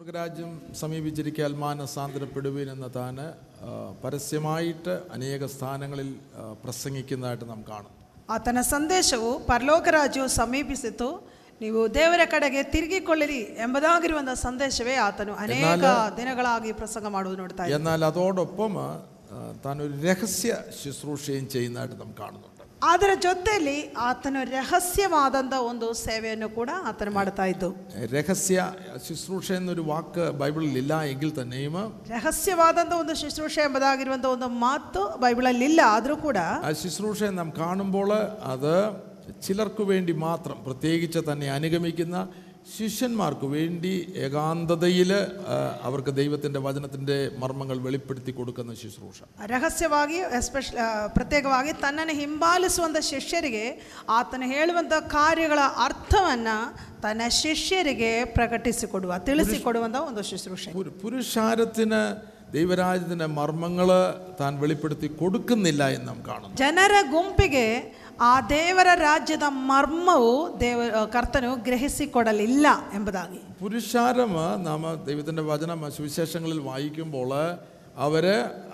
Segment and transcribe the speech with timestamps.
[0.00, 3.25] സ്വർഗരാജ്യം സമീപിച്ചിരിക്കാൻ മാനസാന്തരപ്പെടുവീൻ എന്ന താന്
[3.61, 3.71] ആ,
[4.03, 7.91] പരസ്യമായിട്ട് അനേക സ്ഥാനങ്ങളിൽ ആ, പ്രസംഗിക്കുന്നതായിട്ട് നാം കാണും
[8.29, 11.09] ಆತನ ಸಂದೇಶವು ಪರಲೋಕ ರಾಜ್ಯವು ಸಮೀಪಿಸಿತು
[11.61, 15.83] ನೀವು ದೇವರ ಕಡೆಗೆ ತಿರುಗಿಕೊಳ್ಳಿರಿ ಎಂಬುದಾಗಿರುವಂತಹ ಸಂದೇಶವೇ ಆತನು ಅನೇಕ
[16.17, 17.77] ದಿನಗಳಾಗಿ ಪ್ರಸಂಗ ಮಾಡುವುದು ನೋಡ್ತಾ ಇದ್ದೀವಿ.
[17.79, 18.89] എന്നാൽ അതോടൊപ്പം ആ,
[19.63, 23.76] താൻ ഒരു രഹസ്യ ശുശ്രൂഷയും ചെയ്യുന്നതായിട്ട് നാം കാണുന്നുണ്ട് ಅದರ ಜೊತೆಯಲ್ಲಿ
[24.06, 27.68] ಆತನು ರಹಸ್ಯವಾದಂಥ ಒಂದು ಸೇವೆಯನ್ನು ಕೂಡ ಆತನು ಮಾಡ್ತಾ ಇದ್ದು
[28.12, 28.64] രഹസ്യ
[29.06, 31.76] ശുശ്രൂഷ എന്നൊരു വാക്ക് ബൈബിളിൽ ഇല്ല എങ്കിൽ തന്നെയും
[32.16, 38.12] ರಹಸ್ಯವಾದಂಥ ಒಂದು ಶುಶ್ರೂಷೆ ಎಂಬುದಾಗಿರುವಂಥ ಒಂದು ಮಾತು ಬೈಬಲಲ್ಲಿ ಇಲ್ಲ ಆದರೂ ಕೂಡ ആ ശുശ്രൂഷയെ നാം കാണുമ്പോൾ
[38.52, 38.72] അത്
[39.42, 42.18] ചിലർക്ക് വേണ്ടി മാത്രം പ്രത്യേകിച്ച് തന്നെ അനുഗമിക്കുന്ന
[42.72, 43.92] ശിഷ്യന്മാർക്ക് വേണ്ടി
[44.24, 45.10] ഏകാന്തതയിൽ
[45.86, 49.18] അവർക്ക് ദൈവത്തിൻ്റെ വചനത്തിൻ്റെ മർമ്മങ്ങൾ വെളിപ്പെടുത്തി കൊടുക്കുന്ന ശുശ്രൂഷ
[49.52, 50.80] ರಹಸ್ಯವಾಗಿ ಎಸ್ಪೆಷಲ್
[51.16, 53.64] ಪ್ರತ್ಯೇಕವಾಗಿ ತನ್ನನ್ನು ಹಿಂಬಾಲಿಸುವಂಥ ಶಿಷ್ಯರಿಗೆ
[54.16, 56.56] ಆತನು ಹೇಳುವಂಥ ಕಾರ್ಯಗಳ ಅರ್ಥವನ್ನು
[57.02, 62.02] ತನ್ನ ಶಿಷ್ಯರಿಗೆ ಪ್ರಕಟಿಸಿಕೊಡುವ ತಿಳಿಸಿಕೊಡುವಂಥ ಒಂದು ಶುಶ್ರೂಷೆ പുരു- പുരുഷാരത്തിന്
[62.52, 63.88] ദൈവരാജ്യത്തിൻ്റെ മർമ്മങ്ങൾ
[64.38, 67.64] താൻ വെളിപ്പെടുത്തി കൊടുക്കുന്നില്ല എന്ന് നാം കാണുന്നു ಜನರ ಗುಂಪಿಗೆ
[68.20, 70.80] ಆ ದೇವರ ರಾಜ್ಯದ ಮರ್ಮವು ದೇವ
[71.12, 77.32] ಕರ್ತನು ಗ್ರಹಿಸಿಕೊಡಲಿಲ್ಲ ಎಂಬುದಾಗಿ പുരുഷാരം നാം ദൈവത്തിൻ്റെ വചനം സുവിശേഷങ്ങളിൽ വായിക്കുമ്പോൾ
[78.04, 78.24] അവർ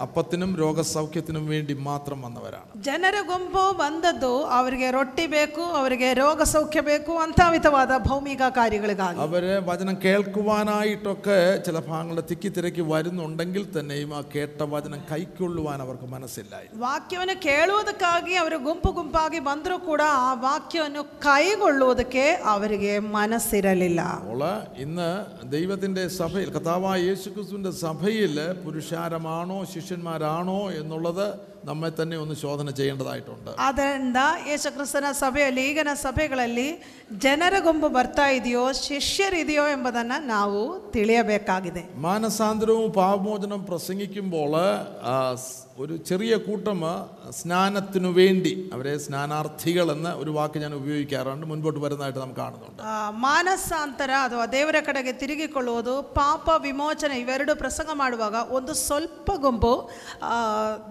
[0.05, 7.13] അപ്പത്തിനും രോഗസൗഖ്യത്തിനും വേണ്ടി മാത്രം വന്നവരാണ് ಜನರ ಗುಂಪು ಬಂದದ್ದು ಅವರಿಗೆ ರೊಟ್ಟಿ ಬೇಕು ಅವರಿಗೆ ರೋಗ ಸೌಖ್ಯ ಬೇಕು
[7.25, 14.61] ಅಂತ ವಿಧವಾದ ಭೌಮಿಕ ಕಾರ್ಯಗಳಿಗಾಗಿ അവര് വചനം കേൾക്കുവാനായിട്ടൊക്കെ ചില ഭാഗങ്ങളുടെ തിക്കി തിരക്കി വരുന്നുണ്ടെങ്കിൽ തന്നെയും ആ കേട്ട
[14.75, 22.93] വചനം കൈക്കൊള്ളുവാൻ അവർക്ക് മനസ്സില്ലായി ವಾಕ್ಯವನ್ನು ಕೇಳುವುದಕ್ಕಾಗಿ ಅವರು ಗುಂಪು ಗುಂಪಾಗಿ ಬಂದರೂ ಕೂಡ ಆ ವಾಕ್ಯವನ್ನು ಕೈಗೊಳ್ಳುವುದಕ್ಕೆ ಅವರಿಗೆ
[23.17, 24.45] ಮನಸ್ಸಿರಲಿಲ್ಲ അപ്പോൾ
[24.81, 25.09] ഇന്ന്
[25.53, 28.37] ദൈവത്തിൻ്റെ സഭയിൽ കഥാവായ യേശു ക്രിസ്തുവിൻ്റെ സഭയിൽ
[29.18, 31.26] പുരുഷാരമാണോ ശിഷ്യന്മാരാണോ എന്നുള്ളത്
[31.67, 36.69] നമ്മെ തന്നെ ഒന്ന് ശോധന ചെയ്യേണ്ടതായിട്ടുണ്ട് ಆದ್ದರಿಂದ ಯೇಸುಕ್ರಿಸ್ತನ ಸಭೆಯಲ್ಲಿ ಈಗಿನ ಸಭೆಗಳಲ್ಲಿ
[37.23, 40.61] ಜನರ ಗುಂಪು ಬರ್ತಾ ಇದೆಯೋ ಶಿಷ್ಯರಿದೆಯೋ ಎಂಬುದನ್ನು ನಾವು
[40.97, 44.55] ತಿಳಿಯಬೇಕಾಗಿದೆ മാനസാന്തരവും പാപമോചനവും പ്രസംഗിക്കുമ്പോൾ
[45.09, 46.81] ആ, സ് ഒരു ചെറിയ കൂട്ടം
[47.37, 54.11] സ്നാനത്തിനു വേണ്ടി അവരെ സ്നാനാർത്ഥികൾ എന്ന ഒരു വാക്ക് ഞാൻ ഉപയോഗിക്കാറുണ്ട് മുൻപോട്ട് വരുന്നതായിട്ട് നാം കാണുന്നുണ്ട് ಆ, ಮಾನಸಾಂತರ
[54.27, 59.09] ಅಥವಾ ದೇವರ ಕಡೆಗೆ ತಿರುಗಿಕೊಳ್ಳುವುದು ಪಾಪ ವಿಮೋಚನೆ ಇವೆರಡು ಪ್ರಸಂಗ ಮಾಡುವಾಗ ಒಂದು ಸ್ವಲ್ಪ
[59.43, 59.73] ಗುಂಪು
[60.25, 60.35] ಆ,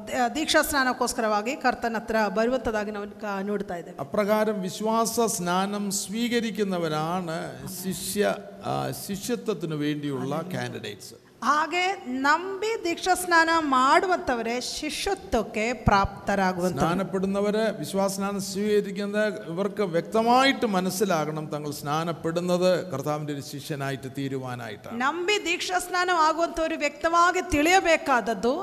[0.10, 7.38] ದ- ದೀಕ್ಷಾ ಸ್ನಾನಕ್ಕೋಸ್ಕರವಾಗಿ ಕರ್ತನ ಹತ್ರ ಬರುವಂಥದ್ದಾಗಿ ನಾವು ಕ- ನೋಡ್ತಾ ಇದ್ದೇವೆ അപ്രകാരം വിശ്വാസ സ്നാനം സ്വീകരിക്കുന്നവരാണ്
[7.78, 8.24] ശിഷ്യ
[8.66, 11.84] ആ, ശിഷ്യത്വത്തിന് വേണ്ടിയുള്ള കാൻഡിഡേറ്റ്സ് ಹಾಗೆ
[12.24, 23.34] ನಂಬಿ ದೀಕ್ಷಾ ಸ್ನಾನ ಮಾಡುವಂಥವರೇ ಶಿಷ್ಯತ್ವಕ್ಕೆ ಪ್ರಾಪ್ತರಾಗುವಂಥ സ്നാനപ്പെടുന്നവര് വിശ്വാസസ്നാനം സ്വീകരിക്കുന്നത് ഇവർക്ക് വ്യക്തമായിട്ട് മനസ്സിലാകണം തങ്ങൾ സ്നാനപ്പെടുന്നത് കർത്താവിൻ്റെ
[23.38, 28.54] ഒരു ശിഷ്യനായിട്ട് തീരുവാനായിട്ടാണ് ನಂಬಿ ದೀಕ್ಷಾ ಸ್ನಾನ ಆಗುವಂಥವ್ರು ವ್ಯಕ್ತವಾಗಿ ತಿಳಿಯಬೇಕಾದದ್ದು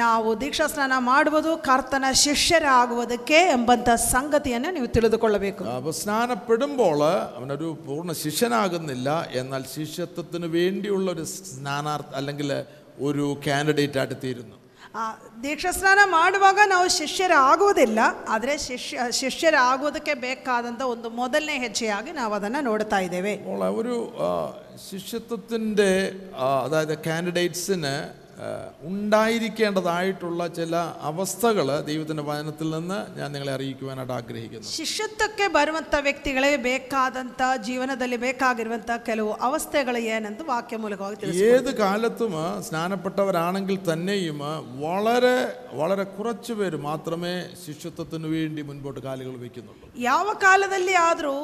[0.00, 6.98] ನಾವು ದೀಕ್ಷಾ ಸ್ನಾನ ಮಾಡುವುದು ಕರ್ತನ ಶಿಷ್ಯರಾಗುವುದಕ್ಕೆ ಎಂಬಂಥ ಸಂಗತಿಯನ್ನು ನೀವು ತಿಳಿದುಕೊಳ್ಳಬೇಕು അപ്പോൾ സ്നാനപ്പെടുമ്പോൾ
[7.36, 12.50] അവനൊരു പൂർണ്ണ ശിഷ്യനാകുന്നില്ല എന്നാൽ ശിഷ്യത്വത്തിന് വേണ്ടിയുള്ള ഒരു സ്നാനാർത്ഥ അല്ലെങ്കിൽ
[13.00, 14.56] ഒരു കാൻഡിഡേറ്റ് ആയിട്ട് തീരുന്നു
[14.94, 15.02] ಆ,
[15.42, 22.98] ದೀಕ್ಷಾ ಸ್ನಾನ ಮಾಡುವಾಗ ನಾವು ಶಿಷ್ಯರಾಗುವುದಿಲ್ಲ ಆದರೆ ಶಿಷ್ಯ ಶಿಷ್ಯರಾಗುವುದಕ್ಕೆ ಬೇಕಾದಂಥ ಒಂದು ಮೊದಲನೇ ಹೆಜ್ಜೆಯಾಗಿ ನಾವು ಅದನ್ನು ನೋಡ್ತಾ
[23.00, 24.28] ಇದ್ದೇವೆ അപ്പോൾ ഒരു ആ,
[24.88, 25.90] ശിഷ്യത്വത്തിൻ്റെ
[28.36, 28.48] ആ, അതായത് കാൻഡിഡേറ്റ്സിന് ആ,
[28.88, 30.74] ഉണ്ടായിരിക്കേണ്ടതായിട്ടുള്ള ചില
[31.08, 39.32] അവസ്ഥകൾ ദൈവത്തിൻ്റെ വചനത്തിൽ നിന്ന് ഞാൻ നിങ്ങളെ അറിയിക്കുവാനായിട്ട് ആഗ്രഹിക്കുന്നു ಶಿಷ್ಯತ್ವಕ್ಕೆ ಬರುವಂಥ ವ್ಯಕ್ತಿಗಳೇ ಬೇಕಾದಂಥ ಜೀವನದಲ್ಲಿ ಬೇಕಾಗಿರುವಂಥ ಕೆಲವು
[39.46, 42.34] ಅವಸ್ಥೆಗಳು ಏನೆಂದು ವಾಕ್ಯ ಮೂಲಕವಾಗಿ ತಿಳಿಸಿ ഏത് കാലത്തും
[42.68, 44.40] സ്നാനപ്പെട്ടവരാണെങ്കിൽ തന്നെയും
[44.82, 45.36] വളരെ
[45.74, 51.36] വളരെ കുറച്ച് പേര് മാത്രമേ ശിഷ്യത്വത്തിന് വേണ്ടി മുൻപോട്ട് കാലുകൾ വയ്ക്കുന്നുള്ളൂ ಯಾವ ಕಾಲದಲ್ಲಿ ಆದರೂ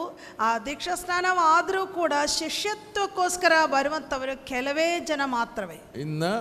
[0.42, 6.32] ಆ ದೀಕ್ಷಾ ಸ್ನಾನ ಆದರೂ ಕೂಡ ಶಿಷ್ಯತ್ವಕ್ಕೋಸ್ಕರ ಬರುವಂಥವರು ಕೆಲವೇ ಜನ ಮಾತ್ರವೇ ഇന്ന്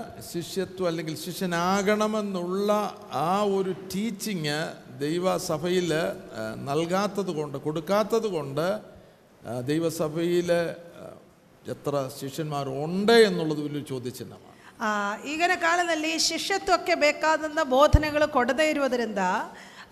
[0.41, 2.69] ശിഷ്യത്വം അല്ലെങ്കിൽ ശിഷ്യനാകണമെന്നുള്ള
[3.21, 4.57] ആ ഒരു ടീച്ചിങ്
[4.99, 5.89] ദൈവസഭയിൽ
[6.67, 8.65] നൽകാത്തത് കൊണ്ട് കൊടുക്കാത്തത് കൊണ്ട്
[9.43, 11.05] ആ, ദൈവസഭയിൽ ആ,
[11.65, 14.89] എത്ര ശിഷ്യന്മാരുണ്ട് എന്നുള്ളത് വലിയൊരു ചോദ്യചിഹ്നമാണ് ಆ,
[15.25, 19.21] ಈಗಿನ ಕಾಲದಲ್ಲಿ ಶಿಷ್ಯತ್ವಕ್ಕೆ ಬೇಕಾದಂಥ ಬೋಧನೆಗಳು ಕೊಡದೇ ಇರುವುದರಿಂದ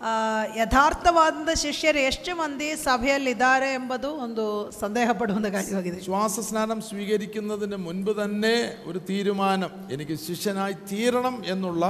[0.02, 0.12] ಆ,
[0.60, 4.46] ಯಥಾರ್ಥವಾದಂಥ ಶಿಷ್ಯರು ಎಷ್ಟು ಮಂದಿ ಸಭೆಯಲ್ಲಿದ್ದಾರೆ ಎಂಬುದು ಒಂದು
[4.80, 8.56] ಸಂದೇಹ ಪಡುವಂಥ ಕಾರ್ಯವಾಗಿದೆ ശ്വാസസ്നാനം സ്വീകരിക്കുന്നതിന് മുൻപ് തന്നെ
[8.86, 11.84] ഒരു തീരുമാനം എനിക്ക് ശിഷ്യനായി തീരണം എന്നുള്ള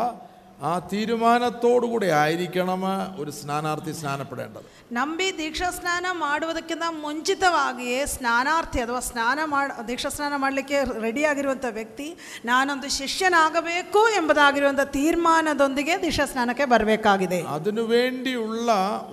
[0.61, 2.83] ആ തീരുമാനത്തോടുകൂടി ആയിരിക്കണം
[3.19, 10.77] ഒരു സ്നാനാർത്ഥി സ്നാനപ്പെടേണ്ടത് ನಂಬಿ ದೀಕ್ಷಾ ಸ್ನಾನ ಮಾಡುವುದಕ್ಕಿಂತ ಮುಂಚಿತವಾಗಿಯೇ ಸ್ನಾನಾರ್ಥಿ ಅಥವಾ ಸ್ನಾನ ಮಾಡ ದೀಕ್ಷಾ ಸ್ನಾನ ಮಾಡಲಿಕ್ಕೆ
[11.01, 12.07] ರೆಡಿಯಾಗಿರುವಂಥ ವ್ಯಕ್ತಿ
[12.45, 18.69] ನಾನೊಂದು ಶಿಷ್ಯನಾಗಬೇಕು ಎಂಬುದಾಗಿರುವಂಥ ತೀರ್ಮಾನದೊಂದಿಗೆ ದೀಕ್ಷಾ ಸ್ನಾನಕ್ಕೆ ಬರಬೇಕಾಗಿದೆ അതിനുവേണ്ടിയുള്ള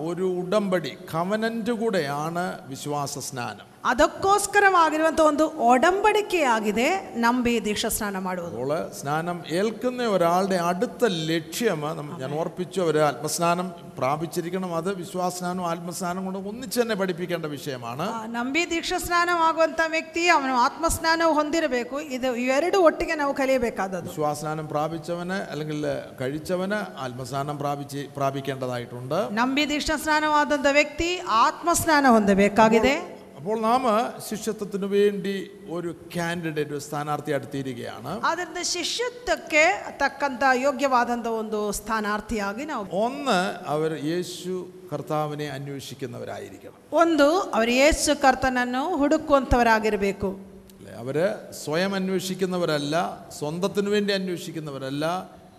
[0.06, 6.86] ഒരു ഉടമ്പടി കവനൻ്റ് കൂടെയാണ് വിശ്വാസ സ്നാനം ಅದಕ್ಕೋಸ್ಕರವಾಗಿರುವಂಥ ಒಂದು ಒಡಂಬಡಿಕೆಯಾಗಿದೆ
[7.22, 11.60] ನಂಬಿ ದೀಕ್ಷಾಸ್ನಾನ ಮಾಡುವುದು അപ്പോൾ സ്നാനം ഏൽക്കുന്ന ഒരാളുടെ അടുത്ത ലക്ഷ്യം
[11.92, 18.20] നമ്മ- ഞാൻ ഓർപ്പിച്ചു അവർ ആത്മസ്നാനം പ്രാപിച്ചിരിക്കണം അത് വിശ്വാസസ്നാനം ആത്മസ്നാനം കൊണ്ട് ഒന്നിച്ച് തന്നെ പഠിപ്പിക്കേണ്ട വിഷയമാണ് ಆ,
[18.36, 21.80] ನಂಬಿ ದೀಕ್ಷಾಸ್ನಾನವಾಗುವಂಥ ವ್ಯಕ್ತಿ ಅವನು ಆತ್ಮಸ್ನಾನ ಹೊಂದಿರಬೇಕು
[22.16, 25.80] ಇದು ಇವೆರಡು ಒಟ್ಟಿಗೆ ನಾವು ಕಲಿಯಬೇಕಾದದ್ದು വിശ്വാസസ്നാനം പ്രാപിച്ചവന് അല്ലെങ്കിൽ
[26.20, 31.10] കഴിച്ചവന് ആത്മസ്നാനം പ്രാപിച്ച് പ്രാപിക്കേണ്ടതായിട്ടുണ്ട് ನಂಬಿ ದೀಕ್ಷಾಸ್ನಾನವಾದಂಥ ವ್ಯಕ್ತಿ
[31.42, 32.94] ಆತ್ಮಸ್ನಾನ ಹೊಂದಬೇಕಾಗಿದೆ
[33.36, 33.84] അപ്പോൾ നാം
[34.26, 35.32] ശിഷ്യത്വത്തിന് വേണ്ടി
[35.70, 39.64] ഒരു കാൻഡിഡേറ്റ് ഒരു സ്ഥാനാർത്ഥിയായിട്ട് തീരുകയാണ് ಆದ್ದರಿಂದ ಶಿಷ್ಯತ್ವಕ್ಕೆ
[40.02, 44.54] ತಕ್ಕಂಥ ಯೋಗ್ಯವಾದಂಥ ಒಂದು ಸ್ಥಾನಾರ್ಥಿಯಾಗಿ ನಾವು ഒന്ന് അവർ യേശു
[44.92, 50.30] കർത്താവിനെ അന്വേഷിക്കുന്നവരായിരിക്കണം ಒಂದು ಅವರು ಯೇಸು ಕರ್ತನನ್ನು ಹುಡುಕುವಂಥವರಾಗಿರಬೇಕು
[50.76, 51.26] അല്ലേ അവര്
[51.64, 52.96] സ്വയം അന്വേഷിക്കുന്നവരല്ല
[53.38, 55.04] സ്വന്തത്തിന് വേണ്ടി അന്വേഷിക്കുന്നവരല്ല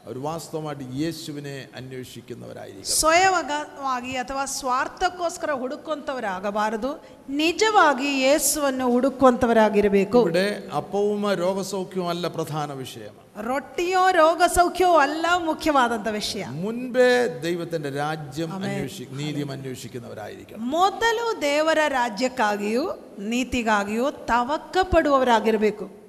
[0.06, 6.92] അവർ വാസ്തവമായിട്ട് യേശുവിനെ അന്വേഷിക്കുന്നവരായിരിക്കണം ಸ್ವಯವಾಗಿ ಅಥವಾ ಸ್ವಾರ್ಥಕ್ಕೋಸ್ಕರ ಹುಡುಕುವಂಥವರಾಗಬಾರದು
[7.38, 10.48] ನಿಜವಾಗಿ ಯೇಸುವನ್ನು ಹುಡುಕುವಂಥವರಾಗಿರಬೇಕು ഇവിടെ
[10.80, 13.16] അപ്പവും രോഗസൗഖ്യവും അല്ല പ്രധാന വിഷയം
[13.46, 17.08] ರೊಟ್ಟಿಯೋ ರೋಗ ಸೌಖ್ಯವೋ ಅಲ್ಲ ಮುಖ್ಯವಾದಂಥ ವಿಷಯ മുൻപേ
[17.44, 22.86] ദൈവത്തിന്റെ രാജ്യം അന്വേഷി നീതിയും അന്വേഷിക്കുന്നവരായിരിക്കണം ಮೊದಲು ದೇವರ ರಾಜ್ಯಕ್ಕಾಗಿಯೂ
[23.32, 26.00] ನೀತಿಗಾಗಿಯೂ ತವಕ್ಕ ಪಡುವವರಾಗಿರಬೇಕು ആ,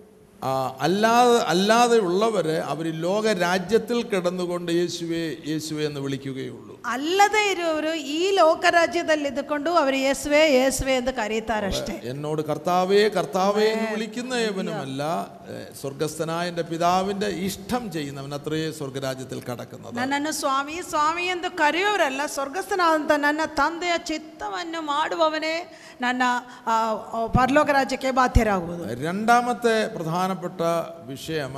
[0.84, 9.70] അല്ലാതെ അല്ലാതെ ഉള്ളവര് അവർ ലോക രാജ്യത്തിൽ കിടന്നുകൊണ്ട് യേശുവെ യേശുവെ എന്ന് വിളിക്കുകയുള്ളൂ ಅಲ್ಲದೆ ಇರುವವರು ಈ ಲೋಕರಾಜ್ಯದಲ್ಲಿದ್ದುಕೊಂಡು
[9.76, 15.02] ಅವರು ಯೇಸುವೆ ಯೇಸುವೆ ಎಂದು ಕರೀತಾರಷ್ಟೇ എന്നോട് കർത്താവേ കർത്താവേ എന്ന് വിളിക്കുന്ന ഏവനുമല്ല
[15.46, 23.12] ഏ, സ്വർഗസ്ഥനായ എൻ്റെ പിതാവിൻ്റെ ഇഷ്ടം ചെയ്യുന്നവൻ അത്രയേ സ്വർഗരാജ്യത്തിൽ കടക്കുന്നത് ನನ್ನನ್ನು ಸ್ವಾಮಿ ಸ್ವಾಮಿ ಎಂದು ಕರೆಯುವವರಲ್ಲ ಸ್ವರ್ಗಸ್ಥನಾದಂಥ
[23.24, 25.56] ನನ್ನ ತಂದೆಯ ಚಿತ್ತವನ್ನು ಮಾಡುವವನೇ
[26.00, 26.22] ನನ್ನ
[26.66, 26.76] ಆ,
[27.12, 29.74] ಆ, ಪರಲೋಕ ರಾಜ್ಯಕ್ಕೆ ಬಾಧ್ಯರಾಗುವುದು രണ്ടാമത്തെ
[30.28, 30.62] പ്രധാനപ്പെട്ട
[31.08, 31.52] വിഷയം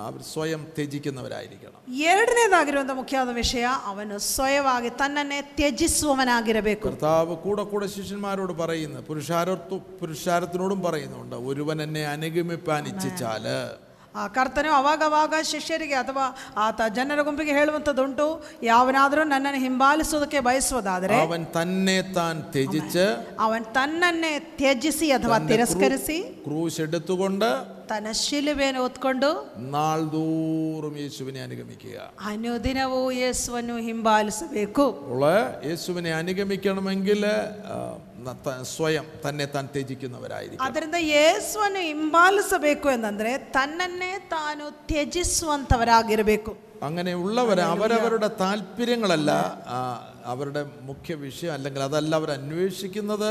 [0.00, 1.80] അവർ സ്വയം ത്യജിക്കുന്നവരായിരിക്കണം
[2.10, 11.36] ಎರಡನೇದಾಗಿರುವಂಥ ಮುಖ್ಯವಾದ ವಿಷಯ ಅವನು ಸ್ವಯವಾಗಿ ತನ್ನನ್ನೇ ತ್ಯಜಿಸುವವನಾಗಿರಬೇಕು കർത്താവ് കൂടെ കൂടെ ശിഷ്യന്മാരോട് പറയുന്നു പുരുഷാരത്വ പുരുഷാരത്തിനോടും പറയുന്നുണ്ട്
[11.48, 13.58] ഒരുവൻ എന്നെ അനുഗമിപ്പാൻ ഇച്ഛിച്ചാല്
[14.14, 16.26] ಆ ಕರ್ತನು ಅವಾಗವಾಗ ಶಿಷ್ಯರಿಗೆ ಅಥವಾ
[16.58, 18.26] ಆತ ಜನರ ಗುಂಪಿಗೆ ಹೇಳುವಂಥದ್ದುಂಟು
[18.64, 23.04] ಯಾವನಾದರೂ ನನ್ನನ್ನು ಹಿಂಬಾಲಿಸೋದಕ್ಕೆ ಬಯಸುವುದಾದರೆ അവൻ തന്നെ താൻ ത്യജിച്ച്
[23.46, 27.48] ಅವನ್ ತನ್ನನ್ನೇ ತ್ಯಜಿಸಿ ಅಥವಾ ತಿರಸ್ಕರಿಸಿ ക്രൂശ് എടുത്തുകൊണ്ട്
[27.90, 29.28] ತನ್ನ ಶಿಲುಬೆಯನ್ನು ಹೊತ್ಕೊಂಡು
[29.72, 31.98] നാൾ തോറും യേശുവിനെ അനുഗമിക്കുക
[32.30, 35.24] ಅನುದಿನವೂ ಯೇಸುವನ್ನು ಹಿಂಬಾಲಿಸಬೇಕು അപ്പോൾ
[35.68, 37.76] യേശുവിനെ അനുഗമിക്കണമെങ്കിൽ ആ,
[38.24, 46.52] ന- ത- സ്വയം തന്നെ താൻ ത്യജിക്കുന്നവരായിരിക്കും ಅದರಿಂದ ಯೇಸುವನ್ನು ಹಿಂಬಾಲಿಸಬೇಕು ಎಂದಂದ್ರೆ ತನ್ನನ್ನೇ ತಾನು ತ್ಯಜಿಸುವಂಥವರಾಗಿರಬೇಕು
[46.82, 49.30] അങ്ങനെയുള്ളവർ അവരവരുടെ താല്പര്യങ്ങളല്ല
[49.68, 49.78] ആ,
[50.26, 53.30] അവരുടെ മുഖ്യ വിഷയം അല്ലെങ്കിൽ അതല്ല അവർ അന്വേഷിക്കുന്നത്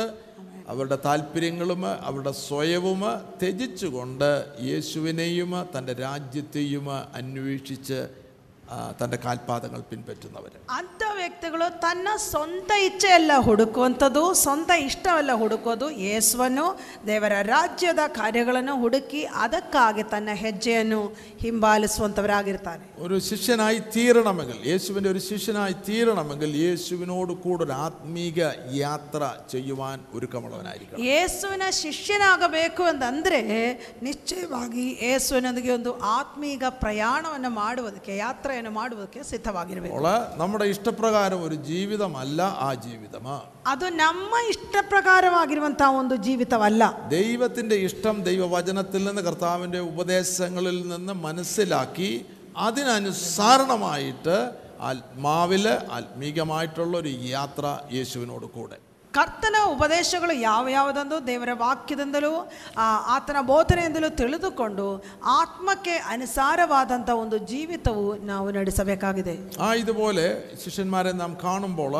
[0.68, 3.02] അവരുടെ താല്പര്യങ്ങളും അവരുടെ സ്വയവും
[3.42, 4.30] ത്യജിച്ചുകൊണ്ട്
[4.60, 8.00] യേശുവിനെയും തന്റെ രാജ്യത്തെയും അന്വേഷിച്ച്
[8.69, 16.65] ആ, തൻ്റെ കാൽപാദങ്ങൾ പിൻപറ്റുന്നവർ ಅಂಥ ವ್ಯಕ್ತಿಗಳು ತನ್ನ ಸ್ವಂತ ಇಚ್ಛೆಯಲ್ಲ ಹುಡುಕುವಂಥದ್ದು ಸ್ವಂತ ಇಷ್ಟವಲ್ಲ ಹುಡುಕೋದು ಯೇಸುವನ್ನು
[17.07, 21.01] ದೇವರ ರಾಜ್ಯದ ಕಾರ್ಯಗಳನ್ನು ಹುಡುಕಿ ಅದಕ್ಕಾಗಿ ತನ್ನ ಹೆಜ್ಜೆಯನ್ನು
[21.43, 28.39] ಹಿಂಬಾಲಿಸುವಂಥವರಾಗಿರ್ತಾರೆ ഒരു ശിഷ്യനായി തീരണമെങ്കിൽ യേശുവിൻ്റെ ഒരു ശിഷ്യനായി തീരണമെങ്കിൽ യേശുവിനോട് കൂടെ ഒരു ആത്മീക
[28.79, 29.21] യാത്ര
[29.53, 33.41] ചെയ്യുവാൻ ഒരുക്കമുള്ളവനായിരിക്കണം ಯೇಸುವಿನ ಶಿಷ್ಯನಾಗಬೇಕು ಅಂತಂದರೆ
[34.05, 38.13] ನಿಶ್ಚಯವಾಗಿ ಯೇಸುವಿನೊಂದಿಗೆ ಒಂದು ಆತ್ಮೀಗ ಪ್ರಯಾಣವನ್ನು ಮಾಡುವುದಕ್ಕೆ
[38.59, 40.07] ಯಾತ್ರೆಯನ್ನು ಮಾಡುವುದಕ್ಕೆ ಸಿದ್ಧವಾಗಿರಬೇಕು അപ്പോൾ
[40.37, 43.25] നമ്മുടെ ഇഷ്ടപ്രകാരം ഒരു ജീവിതമല്ല ആ ജീവിതം
[43.67, 52.11] ಅದು ನಮ್ಮ ಇಷ್ಟ ಪ್ರಕಾರವಾಗಿರುವಂತಹ ಒಂದು ಜೀವಿತವಲ್ಲ ദൈവത്തിൻ്റെ ഇഷ്ടം ദൈവവചനത്തിൽ നിന്ന് കർത്താവിൻ്റെ ഉപദേശങ്ങളിൽ നിന്ന് മനസ്സിലാക്കി
[52.65, 54.37] അതിനനുസരണമായിട്ട്
[54.83, 58.77] ആത്മാവിൽ ആത്മീകമായിട്ടുള്ള ഒരു യാത്ര യേശുവിനോട് കൂടെ
[59.13, 62.31] ಕರ್ತನ ಉಪದೇಶಗಳು ಯಾವ ಯಾವುದೊಂದು ದೇವರ ವಾಕ್ಯದಿಂದಲೂ
[62.77, 64.87] ಆ, ಆತನ ಬೋಧನೆಯಿಂದಲೂ ತಿಳಿದುಕೊಂಡು
[65.35, 70.25] ಆತ್ಮಕ್ಕೆ ಅನುಸಾರವಾದಂಥ ಒಂದು ಜೀವಿತವು ನಾವು ನಡೆಸಬೇಕಾಗಿದೆ ആ ഇതുപോലെ
[70.63, 71.95] ശിഷ്യന്മാരെ നാം കാണുമ്പോൾ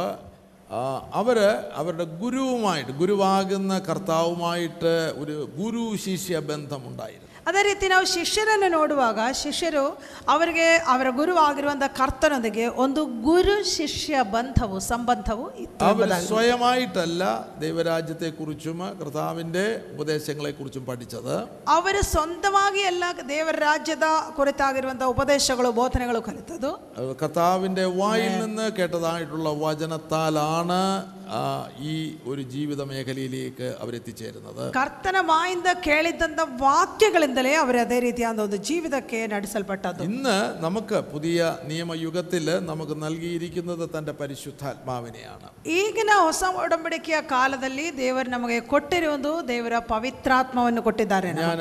[1.16, 1.38] അവർ
[1.76, 9.84] അവരുടെ ഗുരുവുമായിട്ട് ഗുരുവാകുന്ന കർത്താവുമായിട്ട് ഒരു ഗുരു ശിഷ്യ ബന്ധമുണ്ടായിരുന്നു ಅದೇ ರೀತಿ ನಾವು ಶಿಷ್ಯರನ್ನು ನೋಡುವಾಗ ಶಿಷ್ಯರು
[10.30, 16.28] ಅವರಿಗೆ ಅವರ ಗುರುವಾಗಿರುವಂಥ ಕರ್ತನೊಂದಿಗೆ ಒಂದು ಗುರು ಶಿಷ್ಯ ಬಂಧವು ಸಂಬಂಧವು ಇತ್ತು അവർ ಎಂಬುದಾಗಿ.
[16.30, 17.24] സ്വയമായിട്ടല്ല
[17.66, 21.34] ദൈവരാജ്യത്തെക്കുറിച്ചും കർത്താവിൻ്റെ ഉപദേശങ്ങളെക്കുറിച്ചും പഠിച്ചത്
[21.76, 24.08] ಅವರು ಸ್ವಂತವಾಗಿ ಎಲ್ಲ ದೇವರ ರಾಜ್ಯದ
[24.38, 30.82] ಕುರಿತಾಗಿರುವಂಥ ಉಪದೇಶಗಳು ಬೋಧನೆಗಳು ಕಲಿತದ್ದು അത് കർത്താവിൻ്റെ വായിൽ നിന്ന് കേട്ടതായിട്ടുള്ള വചനത്താലാണ്
[31.30, 31.40] ആ,
[31.84, 31.94] ഈ
[32.30, 40.36] ഒരു ജീവിത മേഖലയിലേക്ക് അവരെത്തിച്ചേരുന്നത് ಕರ್ತನ ಬಾಯಿಂದ ಕೇಳಿದ್ದಂಥ ವಾಕ್ಯಗಳಿಂದಲೇ ಅವರು ಅದೇ ರೀತಿಯಾದ ಒಂದು ಜೀವಿತಕ್ಕೆ ನಡೆಸಲ್ಪಟ್ಟದ್ದು ഇന്ന്
[40.66, 49.76] നമുക്ക് പുതിയ നിയമയുഗത്തിൽ നമുക്ക് നൽകിയിരിക്കുന്നത് തൻ്റെ പരിശുദ്ധാത്മാവിനെയാണ് ಈಗಿನ ಹೊಸ ಒಡಂಬಡಿಕೆಯ ಕಾಲದಲ್ಲಿ ದೇವರು ನಮಗೆ ಕೊಟ್ಟಿರುವುದು ದೇವರ
[49.90, 51.60] ಪವಿತ್ರಾತ್ಮವನ್ನು ಕೊಟ್ಟಿದ್ದಾರೆ ഞാൻ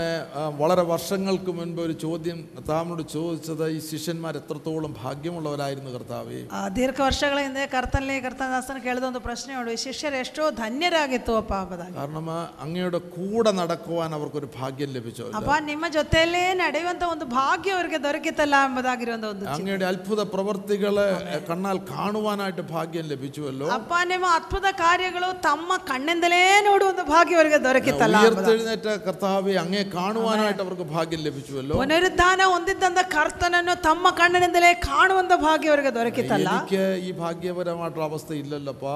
[0.61, 7.41] വളരെ വർഷങ്ങൾക്ക് മുൻപ് ഒരു ചോദ്യം കർത്താവിനോട് ചോദിച്ചത് ഈ ശിഷ്യന്മാർ എത്രത്തോളം ഭാഗ്യമുള്ളവരായിരുന്നു കർത്താവേ ಆ, ದೀರ್ಘ ವರ್ಷಗಳ
[7.45, 12.99] ಹಿಂದೆ ಕರ್ತನಲ್ಲಿ ಕರ್ತನದಾಸನ ಕೇಳಿದ ಒಂದು ಪ್ರಶ್ನೆ ಯೋಚನೆ ಶಿಷ್ಯರು ಎಷ್ಟೋ ಧನ್ಯರಾಗಿತ್ತು ಅಪ್ಪ ಎಂಬುದಾಗಿ കാരണം ആ, അങ്ങയുടെ
[13.15, 19.43] കൂടെ നടക്കുവാൻ അവർക്കൊരു ഭാഗ്യം ലഭിച്ചു ಅಪ್ಪ ನಿಮ್ಮ ಜೊತೆಯಲ್ಲೇ ನಡೆಯುವಂತ ಒಂದು ಭಾಗ್ಯ ಅವರಿಗೆ ದೊರಕಿತಲ್ಲ ಎಂಬುದಾಗಿರುವಂತ ಒಂದು
[19.43, 19.55] ಚಿಂತೆ.
[19.57, 21.07] അങ്ങയുടെ അത്ഭുത പ്രവർത്തികള്
[21.49, 28.37] കണ്ണാൽ കാണുവാനായിട്ട് ഭാഗ്യം ലഭിച്ചുവല്ലോ ಅಪ್ಪ ನಿಮ್ಮ ಅದ್ಭುತ ಕಾರ್ಯಗಳು ತಮ್ಮ ಕಣ್ಣಿಂದಲೇ ನೋಡುವಂತ ಭಾಗ್ಯ ಅವರಿಗೆ ದೊರಕಿತಲ್ಲ ಎಂಬುದಾಗಿ.
[28.37, 32.83] ഉയർത്തെഴുന്നേറ്റ കർത്താവെ അങ്ങേ കാണുവാനായിട്ട് അവർക്ക് ഭാഗ്യം ലഭിച്ചുവല്ലോ ಪುನರುತ್ಥಾನ ಹೊಂದಿದ್ದಂತ
[33.15, 35.13] ಕರ್ತನನ್ನು ತಮ್ಮ ಕಣ್ಣಿನಿಂದಲೇ ಕಾಣುವಂತ
[35.45, 37.73] ಭಾಗ್ಯ ಅವರಿಗೆ ದೊರಕಿತಲ್ಲ എനിക്ക് ഈ ഭാഗ്യപരമായിട്ടുള്ള
[38.09, 38.95] അവസ്ഥ ഇല്ലല്ലപ്പാ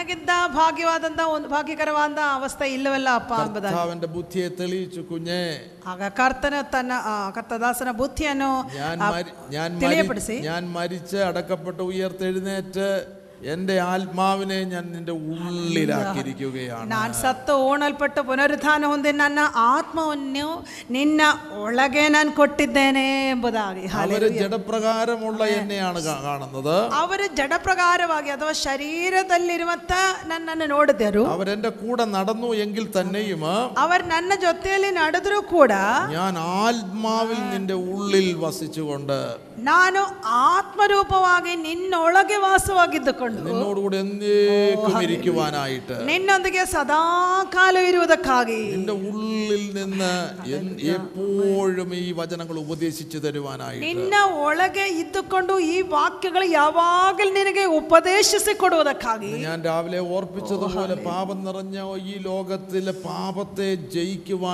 [0.00, 5.42] ನನಗಿದ್ದ ಭಾಗ್ಯವಾದಂತ ಒಂದು ಭಾಗ್ಯಕರವಾದ ಅವಸ್ಥೆ ಇಲ್ಲವಲ್ಲ ಅಪ್ಪ ಎಂಬುದಾಗಿ കർത്താവിന്റെ ബുദ്ധിയെ തെളിയിച്ചു കുഞ്ഞേ
[5.86, 11.82] ಆಗ ಕರ್ತನ ತನ್ನ ಆ, ಕರ್ತದಾಸನ ಬುದ್ಧಿಯನ್ನು ഞാൻ ಆ, മരി- ഞാൻ മരി- ತಿಳಿಯಪಡಿಸಿ ഞാൻ മരിച്ച് അടക്കപ്പെട്ട്
[11.90, 12.88] ഉയർത്തെഴുന്നേറ്റ്
[13.48, 20.46] എൻ്റെ ആത്മാവിനെ ഞാൻ നിന്റെ ഉള്ളിലാക്കിയിരിക്കുകയാണ് ನಾನು ಸತ್ತು ಓಣಲ್ಪಟ್ಟು ಪುನರುತ್ಥಾನ ಹೊಂದಿ ನನ್ನ ಆತ್ಮವನ್ನು
[20.90, 21.20] ನಿನ್ನ
[21.60, 29.92] ಒಳಗೆ ನಾನು ಕೊಟ್ಟಿದ್ದೇನೆ ಎಂಬುದಾಗಿ അവര് ജഡപ്രകാരമുള്ള എന്നെയാണ് കാ- കാണുന്നത് ಅವರು ಜಡಪ್ರಕಾರವಾಗಿ ಅಥವಾ ಶರೀರದಲ್ಲಿರುವಂತ
[30.30, 33.44] ನನ್ನನ್ನು ನೋಡಿದರು അവരെന്റെ കൂടെ നടന്നു എങ്കിൽ തന്നെയും
[33.82, 35.72] ಅವರು ನನ್ನ ಜೊತೆಯಲ್ಲಿ ನಡೆದರೂ ಕೂಡ
[36.16, 39.18] ഞാൻ ആത്മാവിൽ നിന്റെ ഉള്ളിൽ വസിച്ചുകൊണ്ട്
[39.66, 40.00] ನಾನು
[40.46, 47.54] ಆತ್ಮರೂಪವಾಗಿ ನಿನ್ನೊಳಗೆ ವಾಸವಾಗಿದ್ದುಕೊಂಡು നിന്നോടുകൂടി എന്നേക്കും ഇരിക്കുവാനായിട്ട് ನಿನ್ನೊಂದಿಗೆ ಸದಾಕಾಲ
[47.88, 50.12] ಇರುವುದಕ್ಕಾಗಿ നിന്റെ ഉള്ളിൽ നിന്ന്
[50.56, 54.64] എൻ- എപ്പോഴും ഈ വചനങ്ങൾ ഉപദേശിച്ചു തരുവാനായിട്ട് ನಿನ್ನ ಒಳಗೆ
[55.00, 55.34] ಇದ್ದುಕೊಂಡು
[55.68, 57.04] ಈ ವಾಕ್ಯಗಳು ಯಾವಾಗಲೂ
[57.36, 60.74] ನಿನಗೆ ಉಪದೇಶಿಸಿ ಕೊಡುವುದಕ್ಕಾಗಿ ഞാൻ രാവിലെ ഓർപ്പിച്ചതുപോലെ
[61.06, 64.44] പാപം നിറഞ്ഞ ഈ ലോകത്തിലെ പാപത്തെ ജയിക്കുവാനായിട്ടുള്ള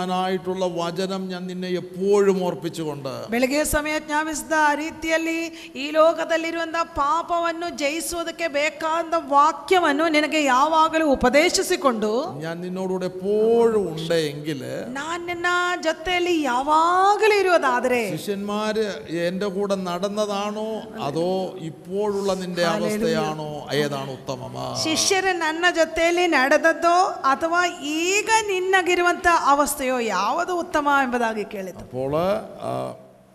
[0.77, 4.31] വചനം ഞാൻ നിന്നെ എപ്പോഴും ഓർപ്പിച്ചുകൊണ്ട് ಬೆಳಗ್ಗೆ ಸಮಯ ಜ್ಞಾಪಿಸಿದ
[4.63, 5.39] ಆ ರೀತಿಯಲ್ಲಿ
[5.77, 6.61] ಈ ಲೋಕದಲ್ಲಿರುವಂತಹ
[6.99, 12.11] ಪಾಪವನ್ನು ಜಯಿಸುವುದಕ್ಕೆ ಬೇಕಾದ ವಾಕ್ಯವನ್ನು ನಿನಗೆ ಯಾವಾಗಲೂ ಉಪದೇಶಿಸಿಕೊಂಡು
[12.43, 14.61] ഞാൻ നിന്നോടുകൂടെ എപ്പോഴും ഉണ്ട് എങ്കിൽ
[14.97, 15.47] ನಾನು ನಿನ್ನ
[15.87, 18.87] ಜೊತೆಯಲ್ಲಿ ಯಾವಾಗಲೂ ಇರುವುದಾದರೆ ശിഷ്യന്മാര്
[19.25, 20.69] എൻ്റെ കൂടെ നടന്നതാണോ
[21.07, 21.29] അതോ
[21.71, 26.97] ഇപ്പോഴുള്ള നിന്റെ അവസ്ഥയാണോ ഏതാണ് ഉത്തമമാ ಶಿಷ್ಯರು ನನ್ನ ಜೊತೆಯಲ್ಲಿ ನಡೆದದ್ದೋ
[27.33, 27.63] ಅಥವಾ
[28.03, 32.73] ಈಗ ನಿನ್ನಗಿರುವಂತ ಅವಸ್ಥೆಯೋ ಯಾವುದು ಉತ್ತಮ ಎಂಬುದಾಗಿ ಕೇಳಿತು അപ്പോൾ ആ,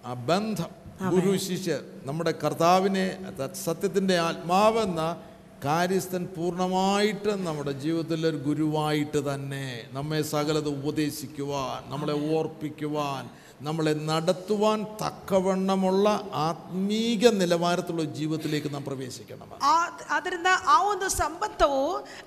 [0.06, 0.72] ആ ബന്ധം
[1.11, 1.33] ഗുരു
[2.05, 3.07] നമ്മുടെ കർത്താവിനെ
[3.65, 5.03] സത്യത്തിന്റെ ആത്മാവെന്ന
[5.65, 13.23] കാര്യസ്ഥൻ പൂർണമായിട്ട് നമ്മുടെ ജീവിതത്തിലെ ഒരു ഗുരുവായിട്ട് തന്നെ നമ്മെ സകലത് ഉപദേശിക്കുവാൻ നമ്മളെ ഓർപ്പിക്കുവാൻ
[13.62, 16.08] നമ്മളെ നടത്തുവാൻ തക്കവണ്ണമുള്ള
[16.44, 17.06] ആത്മീക
[17.38, 21.82] നിലവാരത്തിലുള്ള ജീവിതത്തിലേക്ക് നാം പ്രവേശിക്കണം ಆ- ಅದರಿಂದ ಆ ಒಂದು ಸಂಬಂಧವು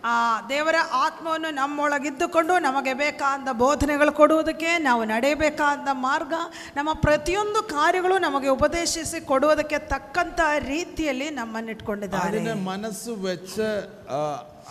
[0.06, 0.14] ಆ
[0.48, 3.28] ದೇವರ ಆತ್ಮವನ್ನು ನಮ್ಮೊಳಗಿದ್ದುಕೊಂಡು ನಮಗೆ ಬೇಕಾದ
[3.60, 5.68] ಬೋಧನೆಗಳು ಕೊಡುವುದಕ್ಕೆ ನಾವು ನಡೆಯಬೇಕಾದ
[6.02, 6.34] ಮಾರ್ಗ
[6.76, 8.98] ನಮ್ಮ ಪ್ರತಿಯೊಂದು ಕಾರ್ಯಗಳು ನಮಗೆ ಉಪದೇಶಿಸಿ
[9.30, 12.88] ಕೊಡುವುದಕ್ಕೆ ತಕ್ಕಂತ ರೀತಿಯಲ್ಲಿ ನಮ್ಮನ್ನಿಟ್ಕೊಂಡಿದ್ದಾರೆ അതിനെ മനസ്സ്
[13.24, 13.70] വെച്ച്
[14.12, 14.20] ആ,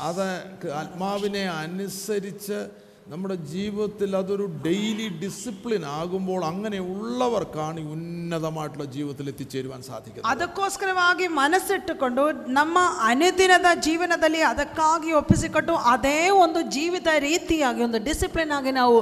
[0.03, 0.25] അത്
[0.77, 2.59] ആത്മാവിനെ അനുസരിച്ച്
[3.11, 12.23] നമ്മുടെ ജീവിതത്തിൽ അതൊരു ഡെയിലി ഡിസിപ്ലിൻ ആകുമ്പോൾ അങ്ങനെയുള്ളവർക്കാണ് ഈ ഉന്നതമായിട്ടുള്ള ജീവിതത്തിൽ എത്തിച്ചേരുവാൻ സാധിക്കുന്നത് ಅದಕ್ಕೋಸ್ಕರವಾಗಿ ಮನಸ್ಸಿಟ್ಟುಕೊಂಡು
[12.57, 12.75] ನಮ್ಮ
[13.07, 18.99] ಅನುದಿನದ ಜೀವನದಲ್ಲಿ ಅದಕ್ಕಾಗಿ ಒಪ್ಪಿಸಿಕೊಟ್ಟು ಅದೇ ಒಂದು ಜೀವಿತ ರೀತಿಯಾಗಿ ಒಂದು ಡಿಸಿಪ್ಲಿನ್ ಆಗಿ ನಾವು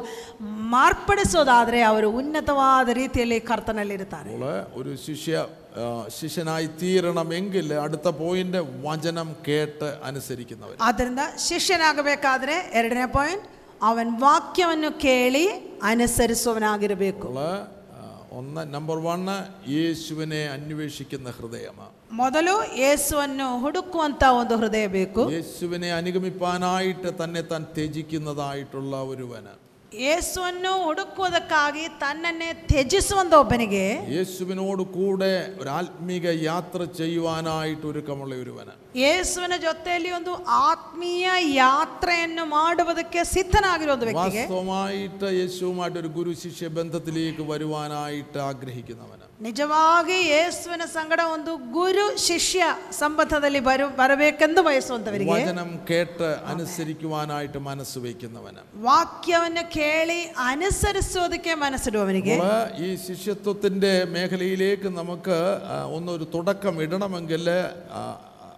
[0.74, 5.36] ಮಾರ್ಪಡಿಸೋದಾದರೆ ಅವರು ಉನ್ನತವಾದ ರೀತಿಯಲ್ಲಿ ಕರ್ತನಲ್ಲಿರ್ತಾರೆ അപ്പോൾ ഒരു ശിഷ്യ
[5.78, 13.46] ആ, ശിഷ്യനായി തീരണമെങ്കിൽ അടുത്ത പോയിന്റ് വചനം കേട്ട് അനുസരിക്കുന്നവർ ಆದ್ದರಿಂದ ಶಿಷ್ಯನಾಗಬೇಕಾದ್ರೆ ಎರಡನೇ ಪಾಯಿಂಟ್
[13.82, 15.46] ಅವನ ವಾಕ್ಯವನ್ನು ಕೇಳಿ
[15.92, 17.50] ಅನುಸರಿಸುವವನಾಗಿರಬೇಕು അപ്പോൾ
[17.94, 18.02] ആ,
[18.38, 19.36] ഒന്ന് നമ്പർ വണ്ണ്
[19.74, 29.54] യേശുവിനെ അന്വേഷിക്കുന്ന ഹൃദയമാണ് ಮೊದಲು ಯೇಸುವನ್ನು ಹುಡುಕುವಂತ ಒಂದು ಹೃದಯ ಬೇಕು യേശുവിനെ അനുഗമിപ്പാനായിട്ട് തന്നെ താൻ ത്യജിക്കുന്നതായിട്ടുള്ള ഒരുവന്
[29.98, 33.84] ಯೇಸುವನ್ನು ಹುಡುಕುವುದಕ್ಕಾಗಿ ತನ್ನನ್ನೇ ತ್ಯಜಿಸುವಂತ ಒಬ್ಬನಿಗೆ
[34.16, 40.34] യേശുവിനോട് കൂടെ ഒരു ആത്മീക യാത്ര ചെയ്യുവാനായിട്ട് ഒരുക്കമുള്ള ഒരുവന് ಯೇಸುವಿನ ಜೊತೆಯಲ್ಲಿ ಒಂದು
[40.64, 50.16] ಆತ್ಮೀಯ ಯಾತ್ರೆಯನ್ನು ಮಾಡುವುದಕ್ಕೆ ಸಿದ್ಧನಾಗಿರೋ ಒಂದು ವ್ಯಕ್ತಿಗೆ വാസ്തവമായിട്ട് യേശുവുമായിട്ട് ഒരു ഗുരു ശിഷ്യ ബന്ധത്തിലേക്ക് വരുവാനായിട്ട് ആഗ്രഹിക്കുന്നവന് ನಿಜವಾಗಿ
[50.28, 52.62] ಯೇಸುವಿನ ಸಂಗಡ ಒಂದು ಗುರು ಶಿಷ್ಯ
[52.98, 62.90] ಸಂಬಂಧದಲ್ಲಿ ಬರು ಬರಬೇಕೆಂದು ಬಯಸುವಂತವರಿಗೆ വചനം കേട്ട് അനുസരിക്കുവാനായിട്ട് മനസ്സ് വയ്ക്കുന്നവന് ವಾಕ್ಯವನ್ನು ಕೇಳಿ ಅನುಸರಿಸೋದಕ್ಕೆ ಮನಸ್ಸಿಡುವವನಿಗೆ അപ്പോൾ ഈ
[63.06, 65.38] ശിഷ്യത്വത്തിൻ്റെ മേഖലയിലേക്ക് നമുക്ക്
[65.68, 67.46] ആ, ഒന്നൊരു തുടക്കം ഇടണമെങ്കിൽ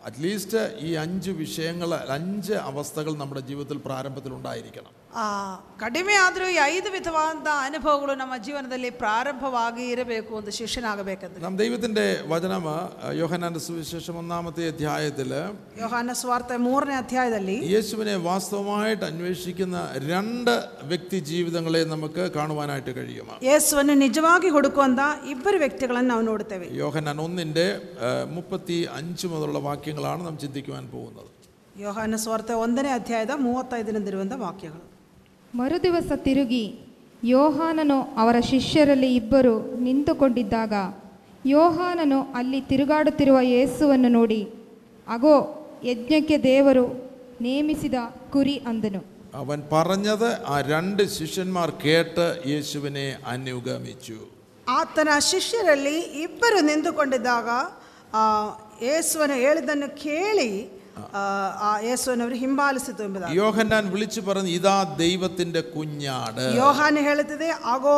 [0.06, 5.03] അറ്റ്ലീസ്റ്റ് ഈ അഞ്ച് വിഷയങ്ങൾ അഞ്ച് അവസ്ഥകൾ നമ്മുടെ ജീവിതത്തിൽ പ്രാരംഭത്തിൽ ഉണ്ടായിരിക്കണം ಆ,
[5.82, 12.66] ಕಡಿಮೆ ಆದರೂ ಈ ಐದು ವಿಧವಾದ ಅನುಭವಗಳು ನಮ್ಮ ಜೀವನದಲ್ಲಿ ಪ್ರಾರಂಭವಾಗಿ ಇರಬೇಕು ಒಂದು ಶಿಷ್ಯನಾಗಬೇಕಂದ್ರೆ നാം ദൈവത്തിൻ്റെ വചനം
[13.20, 15.32] യോഹനാന്റെ സുവിശേഷം ഒന്നാമത്തെ അധ്യായത്തിൽ
[15.80, 20.54] ಯೋಹಾನ ಸ್ವಾರ್ಥ ಮೂರನೇ ಅಧ್ಯಾಯದಲ್ಲಿ യേശുവിനെ വാസ്തവമായിട്ട് അന്വേഷിക്കുന്ന രണ്ട്
[20.86, 25.00] വ്യക്തി ജീവിതങ്ങളെ നമുക്ക് കാണുവാനായിട്ട് കഴിയും ಯೇಸುವನ್ನು ನಿಜವಾಗಿ ಹುಡುಕುವಂತ
[25.34, 27.68] ಇಬ್ಬರು ವ್ಯಕ್ತಿಗಳನ್ನು ನಾವು ನೋಡುತ್ತೇವೆ യോഹനാൻ ഒന്നിൻ്റെ
[28.38, 31.28] മുപ്പത്തി അഞ്ച് മുതലുള്ള വാക്യങ്ങളാണ് നാം ചിന്തിക്കുവാൻ പോകുന്നത്
[31.80, 34.86] ಯೋಹಾನ ಸ್ವಾರ್ಥ ಒಂದನೇ ಅಧ್ಯಾಯದ ಮೂವತ್ತೈದರಿಂದಿರುವಂಥ ವಾಕ್ಯಗಳು
[35.54, 36.66] ಮರುದಿವಸ ತಿರುಗಿ
[37.30, 39.54] ಯೋಹಾನನು ಅವರ ಶಿಷ್ಯರಲ್ಲಿ ಇಬ್ಬರು
[39.86, 40.74] ನಿಂತುಕೊಂಡಿದ್ದಾಗ
[41.50, 44.42] ಯೋಹಾನನು ಅಲ್ಲಿ ತಿರುಗಾಡುತ್ತಿರುವ ಯೇಸುವನ್ನು ನೋಡಿ
[45.08, 45.36] ಅಗೋ
[45.84, 46.86] ಯಜ್ಞಕ್ಕೆ ದೇವರು
[47.42, 47.98] ನೇಮಿಸಿದ
[48.32, 49.02] ಕುರಿ ಅಂದನು
[49.36, 54.18] അവൻ പറഞ്ഞത് ആ രണ്ട് ശിഷ്യന്മാർ കേട്ട് യേശുവിനെ അനുഗമിച്ചു
[54.68, 57.50] ಆತನ ಶಿಷ್ಯರಲ್ಲಿ ಇಬ್ಬರು ನಿಂತುಕೊಂಡಿದ್ದಾಗ
[58.14, 58.22] ಆ,
[58.84, 60.50] ಯೇಸುವನ್ನು ಹೇಳಿದ್ದನ್ನು ಕೇಳಿ
[61.14, 61.22] ಆ,
[61.62, 67.96] ಆ ಯೇಸುವನವರು ಹಿಂಬಾಲಿಸಿತು ಎಂಬುದಾಗಿ യോഹന്നാൻ വിളിച്ചു പറഞ്ഞു ഇതാ ദൈവത്തിന്റെ കുഞ്ഞാട് ಯೋಹಾನ ಹೇಳುತ್ತದೆ ಆಗೋ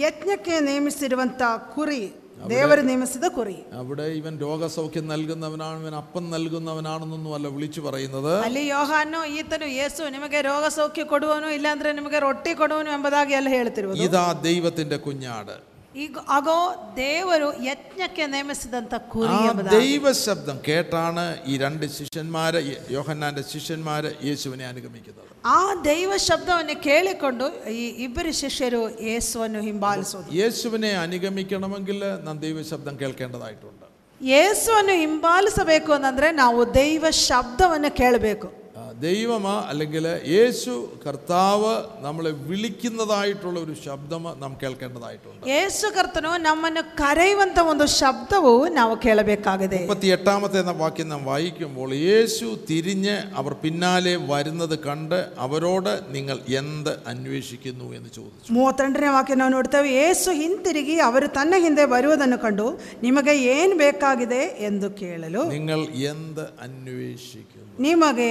[0.00, 1.42] ಯಜ್ಞಕ್ಕೆ ನೇಮಿಸಿರುವಂತ
[1.74, 2.02] ಕುರಿ
[2.50, 9.20] ದೇವರು ನೇಮಿಸಿದ ಕುರಿ അവിടെ ഇവൻ രോഗസൗഖ്യം നൽകുന്നവനാണ് ഇവൻ അപ്പം നൽകുന്നവനാണെന്നൊന്നും അല്ല വിളിച്ചു പറയുന്നത് ಅಲ್ಲಿ ಯೋಹಾನು
[9.34, 14.98] ಈತನು ಯೇಸು ನಿಮಗೆ ರೋಗ ಸೌಖ್ಯ ಕೊಡುವನು ಇಲ್ಲಾಂದ್ರೆ ನಿಮಗೆ ರೊಟ್ಟಿ ಕೊಡುವನು ಎಂಬುದಾಗಿ ಎಲ್ಲ ಹೇಳ್ತಿರುವುದು ഇതാ ദൈവത്തിന്റെ
[15.04, 15.54] കുഞ്ഞാട്
[15.98, 16.54] ಈಗ ಆಗೋ
[16.96, 22.60] ದೇವರು ಯಜ್ಞಕ್ಕೆ ನೇಮಿಸಿದಂತ ಕುರಿ ആ ಎಂಬುದಾಗಿ ദൈവശബ്ദം കേട്ടാണ് ഈ രണ്ട് ശിഷ്യന്മാര്
[22.90, 31.98] യോഹന്നാന്റെ ശിഷ്യന്മാര് യേശുവിനെ അനുഗമിക്കുന്നത് ಆ ದೈವ ಶಬ್ದವನ್ನು ಕೇಳಿಕೊಂಡು ಈ ಇಬ್ಬರು ಶಿಷ್ಯರು ಯೇಸುವನ್ನು ಹಿಂಬಾಲಿಸುವುದು യേശുവിനെ അനുഗമിക്കണമെങ്കിൽ
[32.24, 33.80] നാം ദൈവശബ്ദം കേൾക്കേണ്ടതായിട്ടുണ്ട്
[34.20, 38.57] ಯೇಸುವನ್ನು ಹಿಂಬಾಲಿಸಬೇಕು ಅಂತಂದ್ರೆ ನಾವು ದೈವ ಶಬ್ದವನ್ನು ಕೇಳಬೇಕು ആ,
[39.00, 40.72] ദൈവമ അല്ലെങ്കിൽ യേശു
[41.04, 41.72] കർത്താവ്
[42.02, 50.10] നമ്മളെ വിളിക്കുന്നതായിട്ടുള്ള ഒരു ശബ്ദം നാം കേൾക്കേണ്ടതായിട്ടുണ്ട് ಯೇಸು ಕರ್ತನು ನಮ್ಮನ್ನು ಕರೆಯುವಂತ ಒಂದು ಶಬ್ದವು ನಾವು ಕೇಳಬೇಕಾಗಿದೆ മുപ്പത്തി
[50.16, 58.10] എട്ടാമത്തെ വാക്യം നാം വായിക്കുമ്പോൾ യേശു തിരിഞ്ഞ് അവർ പിന്നാലെ വരുന്നത് കണ്ട് അവരോട് നിങ്ങൾ എന്ത് അന്വേഷിക്കുന്നു എന്ന്
[58.10, 62.66] ചോദിച്ചു ಮೂವತ್ತೆಂಟನೇ ವಾಕ್ಯ ನಾವು ನೋಡ್ತೇವೆ ಏಸು ಹಿಂತಿರುಗಿ ಅವರು ತನ್ನ ಹಿಂದೆ ಬರುವುದನ್ನು ಕಂಡು
[63.02, 68.30] ನಿಮಗೆ ಏನು ಬೇಕಾಗಿದೆ ಎಂದು ಕೇಳಲು നിങ്ങൾ എന്ത് അന്വേഷിക്കുന്നു ನಿಮಗೆ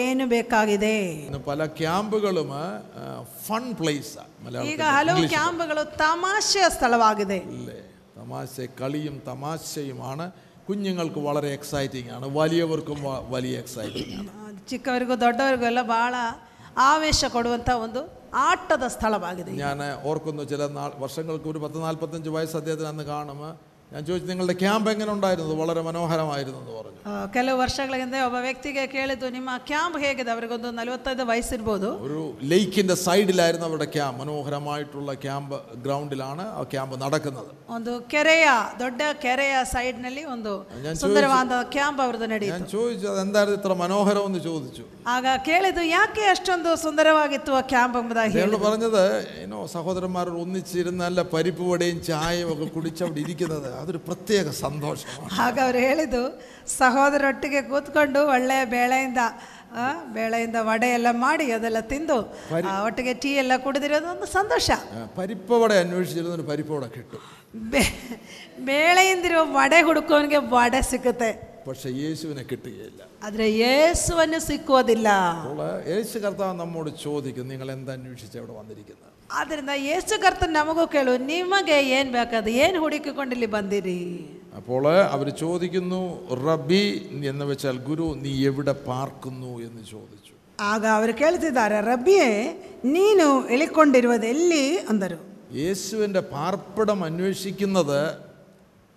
[0.00, 2.50] ಏನು ಬೇಕಾಗಿದೆ ഇന്ന് പല ക്യാമ്പുകളും
[3.42, 4.14] ഫൺ പ്ലേസ്
[4.66, 7.78] ಈಗ ಹಲವು ಕ್ಯಾಂಪ್ಗಳು ತಮಾಷೆಯ ಸ್ಥಳವಾಗಿದೆ അല്ലേ
[8.18, 10.26] തമാശ കളിയും തമാശയുമാണ്
[10.68, 14.30] കുഞ്ഞുങ്ങൾക്ക് വളരെ എക്സൈറ്റിംഗ് ആണ് വലിയവർക്കും വ- വലിയ എക്സൈറ്റിംഗ് ആണ്
[14.70, 16.14] ಚಿಕ್ಕವರಿಗೂ ದೊಡ್ಡವರಿಗೂ ಎಲ್ಲ ಬಹಳ
[16.86, 18.00] ಆವೇಶ ಕೊಡುವಂಥ ಒಂದು
[18.46, 23.52] ಆಟದ ಸ್ಥಳವಾಗಿದೆ ഞാൻ ഓർക്കുന്നു ചില നാൾ വർഷങ്ങൾക്ക് ഒരു പത്ത് നാൽപ്പത്തഞ്ച് വയസ്സ് അദ്ദേഹത്തിന് അന്ന് കാണുമ്പോൾ
[23.92, 28.38] ഞാൻ ചോദിച്ചു നിങ്ങളുടെ ക്യാമ്പ് എങ്ങനെ ഉണ്ടായിരുന്നു വളരെ മനോഹരമായിരുന്നു എന്ന് പറഞ്ഞു ಆ, ಕೆಲವು ವರ್ಷಗಳ ಹಿಂದೆ ಒಬ್ಬ
[28.44, 32.20] ವ್ಯಕ್ತಿಗೆ ಕೇಳಿದ್ದು ನಿಮ್ಮ ಕ್ಯಾಂಪ್ ಹೇಗಿದೆ ಅವರಿಗೊಂದು ನಲವತ್ತೈದು ವಯಸ್ಸಿರ್ಬೋದು ഒരു
[32.50, 38.48] ലേക്കിൻ്റെ സൈഡിലായിരുന്നു അവരുടെ ക്യാമ്പ് മനോഹരമായിട്ടുള്ള ക്യാമ്പ് ഗ്രൗണ്ടിലാണ് ആ ക്യാമ്പ് നടക്കുന്നത് ಒಂದು ಕೆರೆಯ
[38.80, 44.42] ದೊಡ್ಡ ಕೆರೆಯ ಸೈಡ್ನಲ್ಲಿ ಒಂದು ഞാൻ ಸುಂದರವಾದ ಕ್ಯಾಂಪ್ ಅವ್ರದ್ದು ഞാൻ ನಡೆಯಿತು ചോദിച്ചു അതെന്തായിരുന്നു ഇത്ര മനോഹരം എന്ന്
[44.46, 44.84] ചോദിച്ചു
[45.14, 49.02] ಆಗ ಕೇಳಿದ್ದು ಯಾಕೆ ಅಷ್ಟೊಂದು ಸುಂದರವಾಗಿತ್ತು ಆ ಕ್ಯಾಂಪ್ ಎಂಬುದಾಗಿ ಹೇಳಿ അയാൾ പറഞ്ഞത്
[49.42, 55.56] ಏನೋ സഹോദരന്മാരോട് ഒന്നിച്ചിരുന്ന് നല്ല പരിപ്പ് വടയും ചായയും ഒക്കെ കുടിച്ച് അവിടെ ഇരിക്കുന്നത് അതൊരു പ്രത്യേക സന്തോഷമാണ് ಆಗ
[55.64, 56.22] ಅವ್ರು ಹೇಳಿದ್ದು
[56.76, 59.20] ಸಹೋದರೊಟ್ಟಿಗೆ ಕೂತ್ಕೊಂಡು ಒಳ್ಳೆಯ ಬೇಳೆಯಿಂದ
[59.76, 62.16] ಆ, ಬೇಳೆಯಿಂದ ವಡೆ ಎಲ್ಲ ಮಾಡಿ ಅದೆಲ್ಲ ತಿಂದು
[62.50, 67.24] ಆ, ಒಟ್ಟಿಗೆ ಟೀ ಎಲ್ಲ ಕುಡಿದಿರೋದು ಒಂದು ಸಂತೋಷ ആ, പരിപ്പ് വട അന്വേഷിച്ചിരുന്നൊരു പരിപ്പ് വട കിട്ടും
[67.66, 67.82] ಬೇ
[68.70, 71.30] ಬೇಳೆಯಿಂದಿರೋ ವಡೆ ಹುಡುಕೋನಿಗೆ ವಡೆ ಸಿಕ್ಕುತ್ತೆ
[71.66, 75.08] പക്ഷെ യേശുവിനെ കിട്ടുകയില്ല ಆದರೆ ಯೇಸುವನ್ನು ಸಿಕ್ಕುವುದಿಲ್ಲ
[75.42, 81.12] അപ്പോൾ യേശു കർത്താവ് നമ്മോട് ചോദിക്കും നിങ്ങൾ എന്താ അന്വേഷിച്ച് അവിടെ വന്നിരിക്കുന്നത് ಆದ್ದರಿಂದ ಯೇಸು ಕರ್ತನ್ ನಮಗೂ ಕೇಳು
[81.30, 84.00] ನಿಮಗೆ ಏನು ಬೇಕಾದ ಏನು ಹುಡುಕಿಕೊಂಡು ಇಲ್ಲಿ ಬಂದಿರಿ
[84.58, 86.00] അപ്പോൾ അവർ ചോദിക്കുന്നു
[86.42, 86.84] റബി
[87.30, 90.32] എന്ന് വെച്ചാൽ ഗുരു നീ എവിടെ പാർക്കുന്നു എന്ന് ചോദിച്ചു
[90.66, 92.30] ಆಗ ಅವರು ಕೇಳ್ತಿದ್ದಾರೆ ರಬ್ಬಿಯೇ
[92.94, 95.18] ನೀನು ಇಳಿಕೊಂಡಿರುವುದು ಎಲ್ಲಿ ಅಂದರು
[95.58, 98.00] യേശുവിൻ്റെ പാർപ്പിടം അന്വേഷിക്കുന്നത്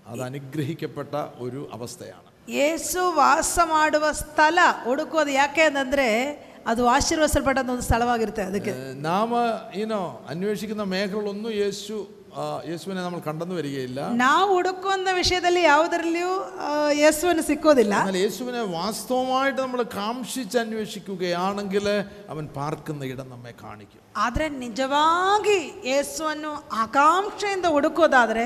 [0.05, 6.07] അത് അനുഗ്രഹിക്കപ്പെട്ട ഒരു അവസ്ഥയാണ് ಯೇಸು ವಾಸ ಮಾಡುವ ಸ್ಥಳ ಹುಡುಕೋದು ಯಾಕೆ ಅಂತಂದ್ರೆ
[6.65, 9.29] ಅದು ಆಶೀರ್ವದಿಸಲ್ಪಟ್ಟಂತ ಒಂದು ಸ್ಥಳವಾಗಿರುತ್ತೆ ಅದಕ್ಕೆ ഏഹ് നാം
[9.79, 11.97] ഈനോ അന്വേഷിക്കുന്ന മേഖലകളൊന്നും യേശു
[12.31, 16.67] ആ, യേശുവിനെ നമ്മൾ കണ്ടെന്ന് വരികയില്ല ನಾವು ಹುಡುಕುವಂಥ ವಿಷಯದಲ್ಲಿ ಯಾವುದರಲ್ಲಿಯೂ ಆ,
[16.99, 21.87] ಯೇಸುವನ್ನು ಸಿಕ್ಕೋದಿಲ್ಲ എന്നാൽ യേശുവിനെ വാസ്തവമായിട്ട് നമ്മൾ കാംക്ഷിച്ച് അന്വേഷിക്കുകയാണെങ്കിൽ
[22.29, 25.57] അവൻ പാർക്കുന്ന ഇടം നമ്മെ കാണിക്കും ಆದರೆ ನಿಜವಾಗಿ
[25.89, 26.51] ಯೇಸುವನ್ನು
[26.83, 28.45] ಆಕಾಂಕ್ಷೆಯಿಂದ ಹುಡುಕೋದಾದ್ರೆ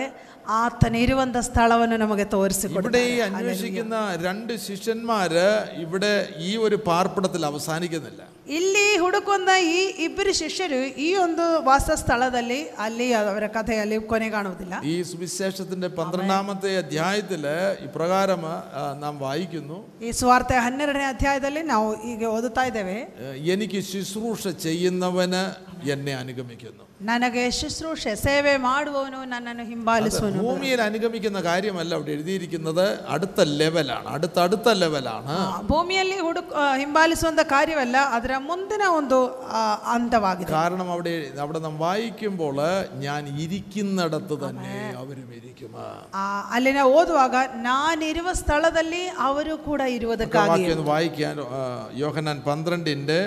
[0.55, 5.45] ಆತನ ಇರುವಂಥ ಸ್ಥಳವನ್ನು ನಮಗೆ ഇവിടെ ತೋರಿಸಿಕೊಡ್ತಾರೆ ഈ അന്വേഷിക്കുന്ന രണ്ട് ശിഷ്യന്മാര്
[5.83, 8.21] ഇവിടെ ഈ ഒരു പാർപ്പിടത്തിൽ അവസാനിക്കുന്നില്ല
[8.57, 14.95] ಇಲ್ಲಿ ಹುಡುಕುವಂಥ ಈ ಇಬ್ಬರು ಶಿಷ್ಯರು ಈ ಒಂದು ವಾಸ ಸ್ಥಳದಲ್ಲಿ ಅಲ್ಲಿ ಅವರ ಕಥೆಯಲ್ಲಿ ಕೊನೆ ಕಾಣುವುದಿಲ್ಲ ഈ
[15.11, 17.55] സുവിശേഷത്തിന്റെ പന്ത്രണ്ടാമത്തെ അധ്യായത്തില്
[17.87, 18.55] ഇപ്രകാരം ആ,
[19.01, 25.43] നാം വായിക്കുന്നു ಈ ಸ್ವಾರ್ಥ ಹನ್ನೆರಡನೇ ಅಧ್ಯಾಯದಲ್ಲಿ ನಾವು ಈಗ ಓದುತ್ತಾ ಇದ್ದೇವೆ ഏഹ് എനിക്ക് ശുശ്രൂഷ ചെയ്യുന്നവന്
[25.91, 34.07] എന്നെ അനുഗമിക്കുന്നു ನನಗೆ ಶುಶ್ರೂಷೆ ಸೇವೆ ಮಾಡುವವನು ನನ್ನನ್ನು ಹಿಂಬಾಲಿಸುವನು ഭൂമിയിൽ അനുഗമിക്കുന്ന കാര്യമല്ല അവിടെ എഴുതിയിരിക്കുന്നത് അടുത്ത ലെവലാണ്
[34.13, 39.19] അടുത്ത അടുത്ത ലെവലാണ് ಆ, ಭೂಮಿಯಲ್ಲಿ ಹುಡುಕ್ ಆ, ಹಿಂಬಾಲಿಸುವಂತ ಕಾರ್ಯವಲ್ಲ ಅದರ ಮುಂದಿನ ಒಂದು
[39.51, 42.57] ಆ, ಹಂತವಾಗಿದೆ കാരണം അവിടെ അവിടെ നാം വായിക്കുമ്പോൾ
[43.03, 45.73] ഞാൻ ഇരിക്കുന്നിടത്ത് തന്നെ അവരും ഇരിക്കും
[46.15, 46.23] ಆ,
[46.53, 47.35] ಅಲ್ಲಿನ ಓದುವಾಗ
[47.67, 51.63] ನಾನಿರುವ ಸ್ಥಳದಲ್ಲಿ ಅವರು ಕೂಡ ಇರುವುದಕ್ಕಾಗಿ വാക്യം ഒന്ന് വായിക്കാൻ ആ,
[52.01, 53.19] യോഹന്നാൻ പന്ത്രണ്ടിൻ്റെ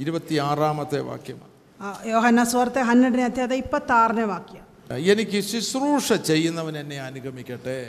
[0.00, 1.38] ഇരുപത്തിയാറാമത്തെ വാക്യം
[5.13, 7.79] എനിക്ക് ശുശ്രൂഷ ചെയ്യുന്നവൻ എന്നെ അനുഗമിക്കട്ടെ.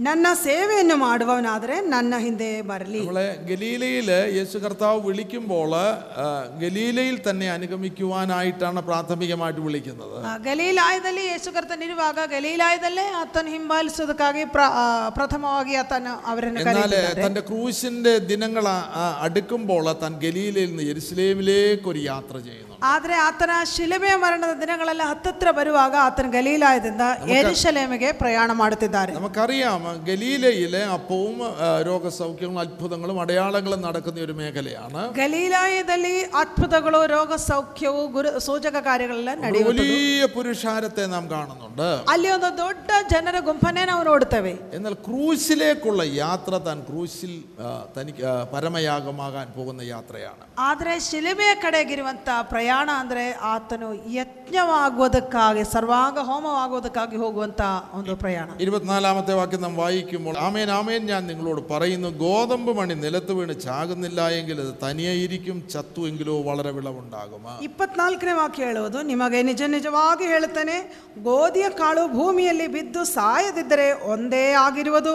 [0.00, 6.26] ನನ್ನ ಸೇವೆಯನ್ನು ಮಾಡುವವನಾದರೆ ನನ್ನ ಹಿಂದೆ ಬರಲಿ നമ്മളെ ഗലീലയിൽ യേശു കർത്താവ് വിളിക്കുമ്പോൾ ആ,
[6.60, 14.84] ഗലീലയിൽ തന്നെ അനുഗമിക്കുവാനായിട്ടാണ് പ്രാഥമികമായിട്ട് വിളിക്കുന്നത് ಆ, ಗಲೀಲಾಯದಲ್ಲಿ ಯೇಸು ಕರ್ತನಿರುವಾಗ ಗಲೀಲಾಯದಲ್ಲೇ ಆತನ ಹಿಂಬಾಲಿಸೋದಕ್ಕಾಗಿ ಪ್ರ- ಆ,
[15.16, 21.88] ಪ್ರಥಮವಾಗಿ ಆತನ ಅವರನ್ನು എന്നാൽ ಕರೆಯುತ್ತಿದ್ದಾರೆ തൻ്റെ ക്രൂശിന്റെ ദിനങ്ങൾ ആ- ആ അടുക്കുമ്പോൾ താൻ ഗലീലയിൽ നിന്ന് യെരുസലേമിലേക്ക്
[21.88, 27.04] ഒരു യാത്ര ചെയ്യുന്നു ಆದರೆ ಆತನ ಶಿಲುಬೆ ಮರಣದ ದಿನಗಳೆಲ್ಲ ಹತ್ತತ್ರ ಬರುವಾಗ ಆತನ ಗಲೀಲಾಯದಿಂದ
[27.38, 36.82] ಎರುಶಲೇಮಿಗೆ ಪ್ರಯಾಣ ಮಾಡುತ್ತಿದ್ದಾರೆ നമുക്കറിയാം ഗലീലയിലെ അപ്പവും ആ, രോഗസൗഖ്യങ്ങളും അത്ഭുതങ്ങളും അടയാളങ്ങളും നടക്കുന്ന ഒരു മേഖലയാണ് ಗಲೀಲಾಯದಲ್ಲಿ ಅದ್ಭುತಗಳು
[37.12, 42.82] ರೋಗ ಸೌಖ್ಯವು ಗುರು ಸೂಚಕ ಕಾರ್ಯಗಳೆಲ್ಲ ഒരു ನಡೆಯುವುದು വലിയ പുരുഷാരത്തെ നാം കാണുന്നുണ്ട് ಅಲ್ಲಿ ಒಂದು ದೊಡ್ಡ
[43.12, 50.44] ಜನರ ಗುಂಪನ್ನೇ ನಾವು ನೋಡ್ತೇವೆ എന്നാൽ ക്രൂശിലേക്കുള്ള യാത്ര താൻ ക്രൂശിൽ ആ, തനിക്ക് ആ, പരമയാഗമാകാൻ പോകുന്ന യാത്രയാണ്
[50.66, 57.62] ಆದರೆ ಶಿಲುಬೆಯ ಕಡೆಗಿರುವಂಥ ಪ್ರಯಾಣ ಅಂದರೆ ಆತನು ಯಜ್ಞವಾಗುವುದಕ್ಕಾಗಿ ಸರ್ವಾಂಗ ಹೋಮವಾಗುವುದಕ್ಕಾಗಿ ಹೋಗುವಂಥ
[57.96, 63.56] ಒಂದು ಪ್ರಯಾಣ ഇരുപത്തിനാലാമത്തെ വാക്യം നാം വായിക്കുമ്പോൾ ആമേൻ ആമേൻ ഞാൻ നിങ്ങളോട് പറയുന്നു ഗോതമ്പ് മണി നിലത്ത് വീണ്
[63.64, 70.26] ചാകുന്നില്ല എങ്കിൽ അത് തനിയെ ഇരിക്കും ചത്തു എങ്കിലോ വളരെ വിളവുണ്ടാകും ಇಪ್ಪತ್ನಾಲ್ಕನೇ ವಾಕ್ಯ ಹೇಳುವುದು ನಿಮಗೆ ನಿಜ ನಿಜವಾಗಿ
[70.32, 70.78] ಹೇಳುತ್ತೇನೆ
[71.26, 75.14] ಗೋಧಿಯ ಕಾಳು ಭೂಮಿಯಲ್ಲಿ ಬಿದ್ದು ಸಾಯದಿದ್ದರೆ ಒಂದೇ ಆಗಿರುವುದು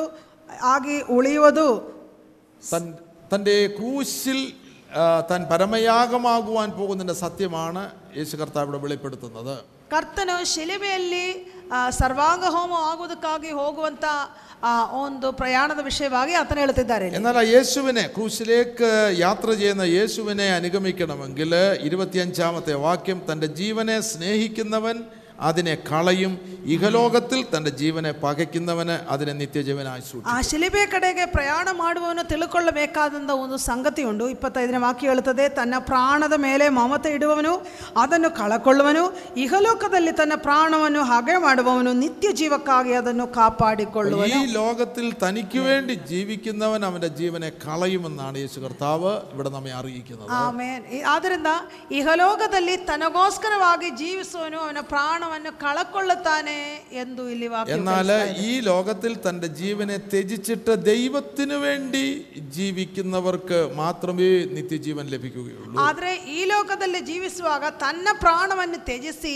[0.70, 1.68] ಆಗಿ ಉಳಿಯುವುದು
[2.64, 2.84] തൻ
[3.32, 4.65] തൻ്റെ ക്രൂശിൽ ആ,
[5.30, 7.84] താൻ പരമയാഗമാകുവാൻ പോകുന്നതിൻ്റെ സത്യമാണ്
[8.18, 9.56] യേശു കർത്താവ് ഇവിടെ വെളിപ്പെടുത്തുന്നത്
[9.92, 11.26] ಕರ್ತನು ಶಿಲುಬೆಯಲ್ಲಿ
[11.72, 14.06] ಆ, ಸರ್ವಾಂಗ ಹೋಮ ಆಗುವುದಕ್ಕಾಗಿ ಹೋಗುವಂಥ
[14.64, 17.18] ಆ ಒಂದು ಪ್ರಯಾಣದ ವಿಷಯವಾಗಿ ಆತನು ಹೇಳುತ್ತಿದ್ದಾರೆ ಇಲ್ಲಿ.
[17.20, 18.90] എന്നാൽ ആ യേശുവിനെ ക്രൂശിലേക്ക്
[19.20, 21.52] യാത്ര ചെയ്യുന്ന യേശുവിനെ അനുഗമിക്കണമെങ്കിൽ
[21.88, 24.98] ഇരുപത്തിയഞ്ചാമത്തെ വാക്യം തൻ്റെ ജീവനെ സ്നേഹിക്കുന്നവൻ
[25.44, 26.34] അതിനെ കളയും
[26.74, 33.10] ഇഹലോകത്തിൽ തൻ്റെ ജീവനെ പകയ്ക്കുന്നവന് അതിനെ നിത്യജീവനായി സൂക്ഷിക്കും ಆ ಶಿಲುಬೆ ಕಡೆಗೆ ಪ್ರಯಾಣ ಮಾಡುವವನು ತಿಳ್ಕೊಳ್ಳಬೇಕಾದಂಥ
[33.42, 37.54] ಒಂದು ಸಂಗತಿ ಉಂಟು ಇಪ್ಪತ್ತೈದನೇ ವಾಕ್ಯ ಹೇಳುತ್ತದೆ ತನ್ನ ಪ್ರಾಣದ ಮೇಲೆ ಮಮತೆ ಇಡುವವನು
[38.04, 39.04] ಅದನ್ನು ಕಳಕೊಳ್ಳುವನು
[39.46, 47.12] ಇಹಲೋಕದಲ್ಲಿ ತನ್ನ ಪ್ರಾಣವನ್ನು ಹಾಗೆ ಮಾಡುವವನು ನಿತ್ಯ ಜೀವಕ್ಕಾಗಿ ಅದನ್ನು ಕಾಪಾಡಿಕೊಳ್ಳುವನು ഈ ലോകത്തിൽ തനിക്ക് വേണ്ടി ജീവിക്കുന്നവൻ അവൻ്റെ
[47.20, 51.50] ജീവനെ കളയുമെന്നാണ് യേശു കർത്താവ് ഇവിടെ നമ്മെ അറിയിക്കുന്നത് ಆಮೇನ್ ಈ- ಆದ್ದರಿಂದ
[52.00, 55.25] ಇಹಲೋಕದಲ್ಲಿ ತನಗೋಸ್ಕರವಾಗಿ ಜೀವಿಸುವನು ಅವನ ಪ್ರಾಣವನ್ನು
[55.62, 56.56] ಕಳಕೊಳ್ಳುತ್ತಾನೆ
[57.02, 58.10] ಎಂದು ಇಲ್ಲಿ ವಾಕ್ಯ എന്നാൽ
[58.44, 62.04] ഈ ലോകത്തിൽ തൻ്റെ ജീവനെ ത്യജിച്ചിട്ട് ദൈവത്തിന് വേണ്ടി
[62.56, 67.50] ജീവിക്കുന്നവർക്ക് മാത്രമേ നിത്യജീവൻ ലഭിക്കുകയുള്ളൂ ಆದರೆ ಈ ಲೋಕದಲ್ಲಿ ಜೀವಿಸುವಾಗ
[67.84, 69.36] ತನ್ನ ಪ್ರಾಣವನ್ನು ತ್ಯಜಿಸಿ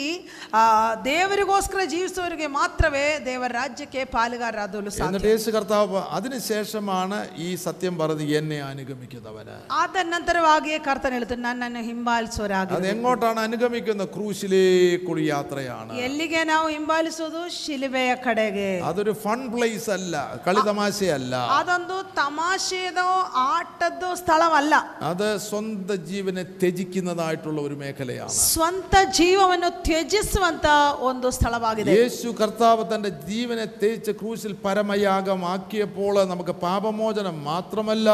[0.54, 0.62] ಆ,
[1.08, 1.54] ದೇವರಿಗೋಸ್ಕರ
[1.94, 9.58] ಜೀವಿಸುವವರಿಗೆ ಮಾತ್ರವೇ ದೇವರ ರಾಜ್ಯಕ್ಕೆ ಪಾಲುಗಾರರಾದಲು ಸಾಧ್ಯ എന്നിട്ട് യേശു കർത്താവ് അതിനുശേഷമാണ് ഈ സത്യം പറഞ്ഞ് എന്നെ അനുഗമിക്കുന്നവന്
[9.80, 18.12] ಆದ ನಂತರವಾಗಿಯೇ ಕರ್ತನ ಹೇಳ್ತಾನೆ ನನ್ನನ್ನು ಹಿಂಬಾಲಿಸುವರಾಗಿ അത് എങ്ങോട്ടാണ് അനുഗമിക്കുന്ന ക്രൂശിലേക്കുള്ള യാത്രയാണ് ಎಲ್ಲಿಗೆ ನಾವು ಹಿಂಬಾಲಿಸುವುದು ಶಿಲುಬೆಯ
[18.26, 23.10] ಕಡೆಗೆ അതൊരു ഫൺ പ്ലേസ് അല്ല കളിതമാശയല്ല ಅದೊಂದು ತಮಾಷೆಯದೋ
[23.46, 24.74] ಆಟದ್ದು ಸ್ಥಳವಲ್ಲ
[25.12, 30.68] അത് സ്വന്തം ജീവനെ ത്യജിക്കുന്നതായിട്ടുള്ള ഒരു മേഖലയാണ് ಸ್ವಂತ ಜೀವವನ್ನು ತ್ಯಜಿಸುವಂತ
[31.10, 38.10] ಒಂದು ಸ್ಥಳವಾಗಿದೆ യേശു കർത്താവ് തൻ്റെ ജീവനെ തേച്ച് ക്രൂശിൽ പരമയാഗമാക്കിയപ്പോൾ നമുക്ക് പാപമോചനം മാത്രമല്ല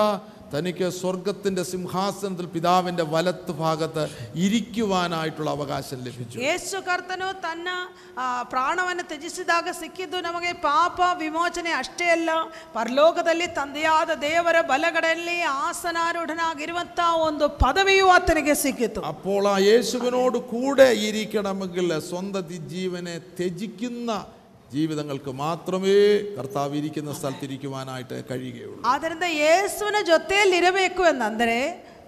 [0.52, 4.04] തനിക്ക് സ്വർഗത്തിൻ്റെ സിംഹാസനത്തിൽ പിതാവിൻ്റെ വലത്ത് ഭാഗത്ത്
[4.46, 7.68] ഇരിക്കുവാനായിട്ടുള്ള അവകാശം ലഭിച്ചു ಯೇಸು ಕರ್ತನು ತನ್ನ
[8.18, 12.32] ಆ, ಪ್ರಾಣವನ್ನು ತ್ಯಜಿಸಿದಾಗ ಸಿಕ್ಕಿದ್ದು ನಮಗೆ ಪಾಪ ವಿಮೋಚನೆ ಅಷ್ಟೇ ಅಲ್ಲ
[12.76, 22.44] ಪರಲೋಕದಲ್ಲಿ ತಂದೆಯಾದ ದೇವರ ಬಲಗಡೆಯಲ್ಲಿ ಆಸನಾರೂಢನಾಗಿರುವಂಥ ಒಂದು ಪದವಿಯು ಆತನಿಗೆ ಸಿಕ್ಕಿತು അപ്പോൾ ആ യേശുവിനോട് കൂടെ ഇരിക്കണമെങ്കിൽ സ്വന്തം
[22.48, 24.12] ദി- ജീവനെ ത്യജിക്കുന്ന
[24.74, 25.96] ജീവിതങ്ങൾക്ക് മാത്രമേ
[26.36, 31.58] കർത്താവ് ഇരിക്കുന്ന സ്ഥലത്തിരിക്കുവാനായിട്ട് കഴിയുകയുള്ളൂ ಆದ್ದರಿಂದ ಯೇಸುವಿನ ಜೊತೆಯಲ್ಲಿರಬೇಕು ಎಂದರೆ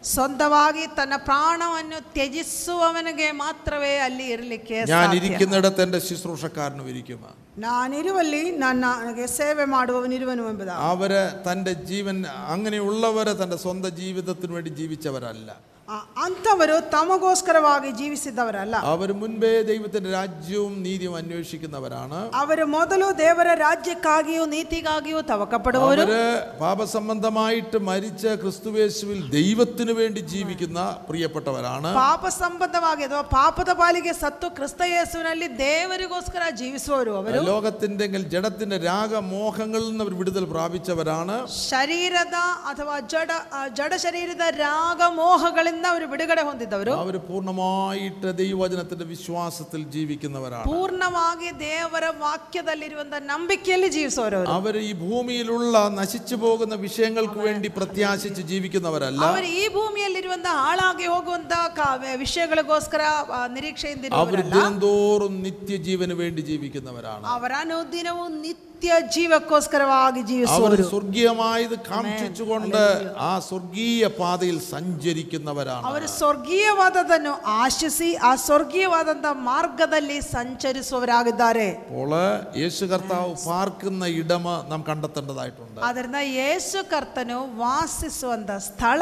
[0.05, 7.21] ಸ್ವಂತವಾಗಿ ತನ್ನ ಪ್ರಾಣವನ್ನು ತ್ಯಜಿಸುವವನಿಗೆ ಮಾತ್ರವೇ ಅಲ್ಲಿ ಇರಲಿಕ್ಕೆ ഞാൻ ಸಾಧ್ಯ ഇരിക്കുന്നിടത്ത് എൻ്റെ ശുശ്രൂഷക്കാരനും ഇരിക്കും
[7.63, 12.17] ನಾನಿರುವಲ್ಲಿ ನನ್ನ ನನಗೆ ಸೇವೆ ಮಾಡುವವನಿರುವನು ಎಂಬುದ അവര് തൻ്റെ ജീവൻ
[12.53, 15.51] അങ്ങനെയുള്ളവര് തൻ്റെ സ്വന്തം ജീവിതത്തിന് വേണ്ടി ജീവിച്ചവരല്ല
[15.87, 25.19] ಆ- ಅಂಥವರು ತಮಗೋಸ್ಕರವಾಗಿ ಜೀವಿಸಿದವರಲ್ಲ അവർ മുൻപേ ദൈവത്തിന്റെ രാജ്യവും നീതിയും അന്വേഷിക്കുന്നവരാണ് ಅವರು ಮೊದಲು ದೇವರ ರಾಜ್ಯಕ್ಕಾಗಿಯೂ ನೀತಿಗಾಗಿಯೂ
[25.31, 26.21] ತವಕಪಡುವವರು അവര്
[26.63, 35.49] പാപസംബന്ധമായിട്ട് മരിച്ച ക്രിസ്തുവേശുവിൽ ദൈവത്തിന് വേണ്ടി ജീവിക്കുന്ന പ്രിയപ്പെട്ടവരാണ് ಪಾಪ ಸಂಬಂಧವಾಗಿ ಅಥವಾ ಪಾಪದ ಪಾಲಿಗೆ ಸತ್ತು ಕ್ರಿಸ್ತ ಯೇಸುವಿನಲ್ಲಿ
[35.61, 42.37] ದೇವರಿಗೋಸ್ಕರ ಜೀವಿಸುವವರು ಅವರು ലോകത്തിന്റെ എങ്കിൽ ജഡത്തിന്റെ രാഗമോഹങ്ങളിൽ നിന്ന് അവർ വിടുതൽ പ്രാപിച്ചവരാണ് ಶರೀರದ
[42.69, 44.21] ಅಥವಾ ಜಡ ಆ, ಜಡ ಶರೀರದ
[44.59, 44.79] ರಾಗ
[45.15, 48.01] ಮೋಹಗಳಿಂದ ಅವರು ಬಿಡುಗಡೆ ಹೊಂದಿದವರು അവർ പൂർണ്ണമായിട്ട്
[48.39, 52.91] ദൈവവചനത്തിന്റെ വിശ്വാസത്തിൽ ജീവിക്കുന്നവരാണ് ಪೂರ್ಣವಾಗಿ ದೇವರ ವಾಕ್ಯದಲ್ಲಿರುವಂತಹ
[53.29, 53.61] ನಂಬಿಕೆಯಲ್ಲಿ
[53.93, 54.51] ಜೀವಿಸುವವರು ಅವರು.
[54.55, 60.31] അവർ ഈ ഭൂമിയിലുള്ള നശിച്ചു പോകുന്ന വിഷയങ്ങൾക്ക് വേണ്ടി പ്രത്യാശിച്ച് ജീവിക്കുന്നവരല്ല ಅವರು ಈ ಭೂಮಿಯಲ್ಲಿರುವಂತಹ
[60.63, 61.41] ಹಾಳಾಗಿ ಹೋಗುವಂತಹ
[61.75, 61.89] ಕಾ-
[62.23, 64.53] ವಿಷಯಗಳಿಗೋಸ್ಕರ ಆ, ನಿರೀಕ್ಷೆಯಿಂದ അവർ ಇರುವವರಲ್ಲ.
[64.55, 72.79] ദിനംതോറും നിത്യജീവന് വേണ്ടി ജീവിക്കുന്നവരാണ് അവരാനോദിനവും നിത്യ ನಿತ್ಯ ನಿತ್ಯ ಜೀವಕ್ಕೋಸ್ಕರವಾಗಿ അവർ ಜೀವಿಸುವರು സ്വർഗീയമായത് കാക്ഷിച്ചുകൊണ്ട്
[73.23, 82.15] ആ സ്വർഗീയ പാതയിൽ സഞ്ചരിക്കുന്നവരാണ് ಅವರು ಸ್ವರ್ಗೀಯವಾದದನ್ನು ಆಶಿಸಿ ಆ ಸ್ವರ್ಗೀಯವಾದಂಥ ಮಾರ್ಗದಲ್ಲಿ ಸಂಚರಿಸುವವರಾಗಿದ್ದಾರೆ അപ്പോൾ
[82.61, 89.01] യേശു കർത്താവ് പാർക്കുന്ന ഇടമ നാം കണ്ടെത്തേണ്ടതായിട്ടുണ്ട് ಆದ್ದರಿಂದ ಯೇಸು ಕರ್ತನು ವಾಸಿಸುವಂತ ಸ್ಥಳ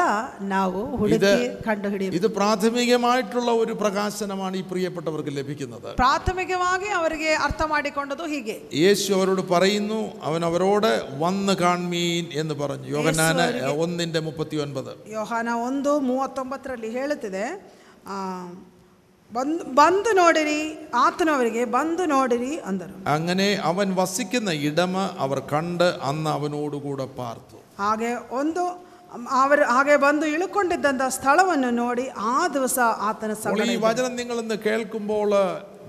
[0.54, 1.34] ನಾವು ಹುಡುಕಿ
[1.66, 9.44] ಕಂಡುಹಿಡಿಯಬೇಕು ഇത് പ്രാഥമികമായിട്ടുള്ള ഒരു പ്രകാശനമാണ് ഈ പ്രിയപ്പെട്ടവർക്ക് ലഭിക്കുന്നത് ಪ್ರಾಥಮಿಕವಾಗಿ ಅವರಿಗೆ ಅರ್ಥ ಮಾಡಿಕೊಂಡದು ಹೀಗೆ യേശു അവരോട്
[9.66, 13.46] പറയുന്നു അവൻ അവരോട് വന്ന് കാൺമീൻ എന്ന് പറഞ്ഞു യോഹന്നാന്
[13.82, 17.44] ഒന്നിന്റെ മുപ്പത്തി ഒൻപത് ಯೋಹಾನ ಒಂದು ಮೂವತ್ತೊಂಬತ್ತರಲ್ಲಿ ಹೇಳುತ್ತಿದೆ
[18.08, 18.16] ಆ,
[19.32, 20.60] ಬಂದು ಬಂದು ನೋಡಿರಿ
[21.00, 28.10] ಆತನು ಅವರಿಗೆ ಬಂದು ನೋಡಿರಿ ಅಂದರು അങ്ങനെ അവൻ വസിക്കുന്ന ഇടമ അവർ കണ്ട് അന്ന് അവനോടുകൂടെ പാർത്തു ಹಾಗೆ
[28.40, 28.64] ಒಂದು
[29.38, 34.56] ಅವರು ಹಾಗೆ ಬಂದು ಇಳುಕೊಂಡಿದ್ದಂಥ ಸ್ಥಳವನ್ನು ನೋಡಿ ಆ ದಿವಸ ಆತನ അപ്പോൾ ಸಂಗಡ ഈ വചനം നിങ്ങൾ ഇന്ന്
[34.64, 35.32] കേൾക്കുമ്പോൾ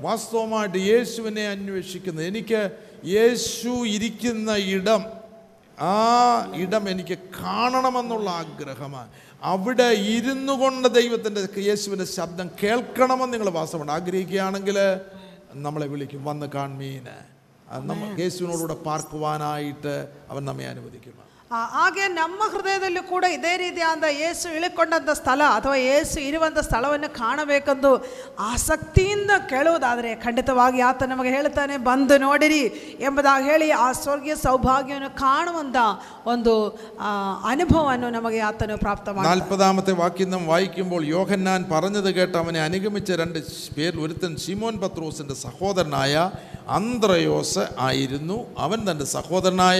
[0.03, 2.61] വാസ്തവമായിട്ട് യേശുവിനെ അന്വേഷിക്കുന്നത് എനിക്ക്
[3.04, 5.04] യേശു ഇരിക്കുന്ന ഇടം
[5.80, 9.08] ആ ഇടം എനിക്ക് കാണണമെന്നുള്ള ആഗ്രഹമാണ്.
[9.42, 13.92] അവിടെ ഇരുന്നു കൊണ്ട് ദൈവത്തിന്റെ യേശുവിന്റെ ശബ്ദം കേൾക്കണമെന്ന് നിങ്ങൾ വാസമുണ്ട്.
[13.92, 14.78] ആഗ്രഹിക്കുകയാണെങ്കിൽ
[15.54, 16.24] നമ്മളെ വിളിക്കും.
[16.24, 17.38] വന്ന് കാൺമീന്.
[17.72, 21.27] നമ്മൾ യേശുവിനോടുകൂടെ പാർക്കുവാനായിട്ട് അവൻ നമ്മെ അനുവദിക്കും ಆ,
[21.73, 27.91] ಹಾಗೆ ನಮ್ಮ ಹೃದಯದಲ್ಲೂ ಕೂಡ ಇದೇ ರೀತಿಯಾದ ಯೇಸು ಇಳಿಕೊಂಡಂಥ ಸ್ಥಳ ಅಥವಾ ಯೇಸು ಇರುವಂಥ ಸ್ಥಳವನ್ನು ಕಾಣಬೇಕೆಂದು
[28.47, 32.61] ಆಸಕ್ತಿಯಿಂದ ಕೇಳುವುದಾದರೆ ಖಂಡಿತವಾಗಿ ಆತ ನಮಗೆ ಹೇಳ್ತಾನೆ ಬಂದು ನೋಡಿರಿ
[33.03, 35.77] ಎಂಬುದಾಗಿ ಹೇಳಿ ಆ ಸ್ವರ್ಗೀಯ ಸೌಭಾಗ್ಯವನ್ನು ಕಾಣುವಂಥ
[36.27, 36.53] ಒಂದು
[37.01, 37.11] ಆ,
[37.51, 43.39] ಅನುಭವವನ್ನು ನಮಗೆ ಆತನು ಪ್ರಾಪ್ತ ಮಾಡಿ നാൽപ്പതാമത്തെ വാക്യം നാം വായിക്കുമ്പോൾ യോഹന്നാൻ പറഞ്ഞത് കേട്ട് അവനെ അനുഗമിച്ച രണ്ട്
[43.75, 46.15] പേരിൽ ഒരുത്തൻ ശിമോൻ പത്രോസിന്റെ സഹോദരനായ
[46.79, 49.79] അന്ത്രയോസ് ആയിരുന്നു അവൻ തൻ്റെ സഹോദരനായ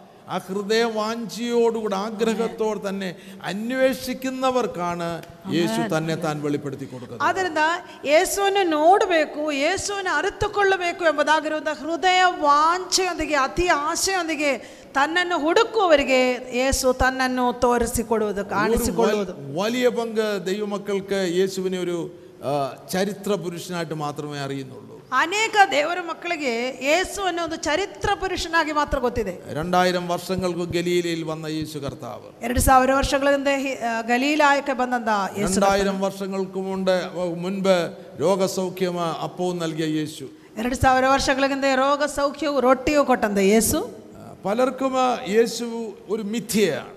[0.26, 3.08] ആ ഹൃദയവാഞ്ചിയോടുകൂടെ ആഗ്രഹത്തോടെ തന്നെ
[3.50, 5.08] അന്വേഷിക്കുന്നവർക്കാണ്
[5.52, 7.62] യേശു തന്നെ താൻ വെളിപ്പെടുത്തി കൊടുക്കുന്നത് ಆದ್ದರಿಂದ
[8.08, 14.50] ಯೇಸುವನ್ನು ನೋಡಬೇಕು ಯೇಸುವನ್ನು ಅರಿತುಕೊಳ್ಳಬೇಕು ಎಂಬುದಾಗಿರುವಂಥ ಹೃದಯ ವಾಂಛೆಯೊಂದಿಗೆ ಅತಿ ಆಶೆಯೊಂದಿಗೆ
[14.94, 16.20] ತನ್ನನ್ನು ಹುಡುಕುವವರಿಗೆ
[16.58, 21.98] ಯೇಸು ತನ್ನನ್ನು ತೋರಿಸಿಕೊಡುವುದು ഒരു ಕಾಣಿಸಿಕೊಳ್ಳುವುದು വൽ- വലിയ പങ്ക് ദൈവമക്കൾക്ക് യേശുവിനെ ഒരു
[22.44, 22.52] ആ,
[22.90, 26.52] ചരിത്ര പുരുഷനായിട്ട് മാത്രമേ അറിയുന്നുള്ളൂ ಅನೇಕ ದೇವರ ಮಕ್ಕಳಿಗೆ
[26.86, 33.28] ಯೇಸುವನ್ನು ಒಂದು ಚರಿತ್ರ ಪುರುಷನಾಗಿ ಮಾತ್ರ ಗೊತ್ತಿದೆ രണ്ടായിരം വർഷങ്ങൾക്ക് ഗലീലയിൽ വന്ന യേശു കർത്താവ് ಎರಡು ಸಾವಿರ ವರ್ಷಗಳ
[33.34, 36.94] ಹಿಂದೆ ಹಿ- ಆ, ಗಲೀಲಾಯಕ್ಕೆ ಬಂದಂತ ಯೇಸು രണ്ടായിരം വർഷങ്ങൾക്ക് മുണ്ട്
[37.42, 37.74] മുൻപ്
[38.20, 43.80] രോഗസൗഖ്യം അപ്പവും നൽകിയ യേശു ಎರಡು ಸಾವಿರ ವರ್ಷಗಳ ಹಿಂದೆ ರೋಗ ಸೌಖ್ಯವು ರೊಟ್ಟಿಯು ಕೊಟ್ಟಂತ ಯೇಸು
[44.16, 44.94] ആ, പലർക്കും
[45.32, 45.66] യേശു
[46.08, 46.92] ഒരു മിഥ്യയാണ്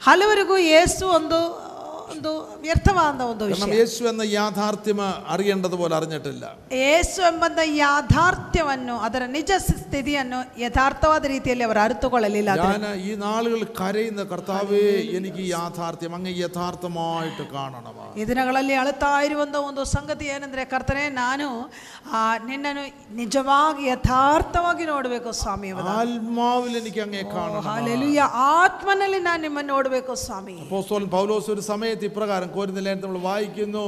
[0.00, 1.38] ಹಲವರಿಗೂ ಯೇಸು ಒಂದು
[2.10, 2.32] ಒಂದು
[2.62, 2.94] ವ್ಯರ್ಥವಾದ
[3.26, 5.00] ಒಂದು ವಿಷಯ കാരണം യേശു എന്ന യാഥാർത്ഥ്യം
[5.32, 6.44] അറിയേണ്ടതുപോലെ അറിഞ്ഞിട്ടില്ല
[6.80, 8.74] ಯೇಸು ಎಂಬಂತ ಯಾಥಾರ್ಥ್ಯವನ್ನು
[9.06, 14.84] ಅದರ ನಿಜ ಸ್ಥಿತಿಯನ್ನು ಯಥಾರ್ಥವಾದ ರೀತಿಯಲ್ಲಿ ಅವರು ಅರಿತುಕೊಳ್ಳಲಿಲ್ಲ ഞാൻ ഈ നാളുകൾ കരയുന്ന കർത്താവേ
[15.16, 21.48] എനിക്ക് ഈ യാഥാർത്ഥ്യം അങ്ങ് യഥാർത്ഥമായിട്ട് കാണണമാ ಈ ದಿನಗಳಲ್ಲಿ ಅಳುತ್ತಾ ಇರುವಂಥ ಒಂದು ಸಂಗತಿ ಏನಂದ್ರೆ ಕರ್ತನೆ ನಾನು
[22.12, 22.84] ಆ, ನಿನ್ನನ್ನು
[23.20, 31.08] ನಿಜವಾಗಿ ಯಥಾರ್ಥವಾಗಿ ನೋಡಬೇಕು ಸ್ವಾಮಿ ആത്മാവിൽ എനിക്ക് അങ്ങേ കാണണം ಹಾಲೆಲುಯ್ಯ ಆತ್ಮನಲ್ಲಿ ನಾನು ನಿಮ್ಮನ್ನು ನೋಡಬೇಕು ಸ್ವಾಮಿ അപ്പോസ്തലൻ
[31.14, 33.85] പൗലോസ് ഒരു സമയത്ത് ഇപ്രകാരം കോരുന്നില്ല നമ്മൾ വായിക്കുന്നു.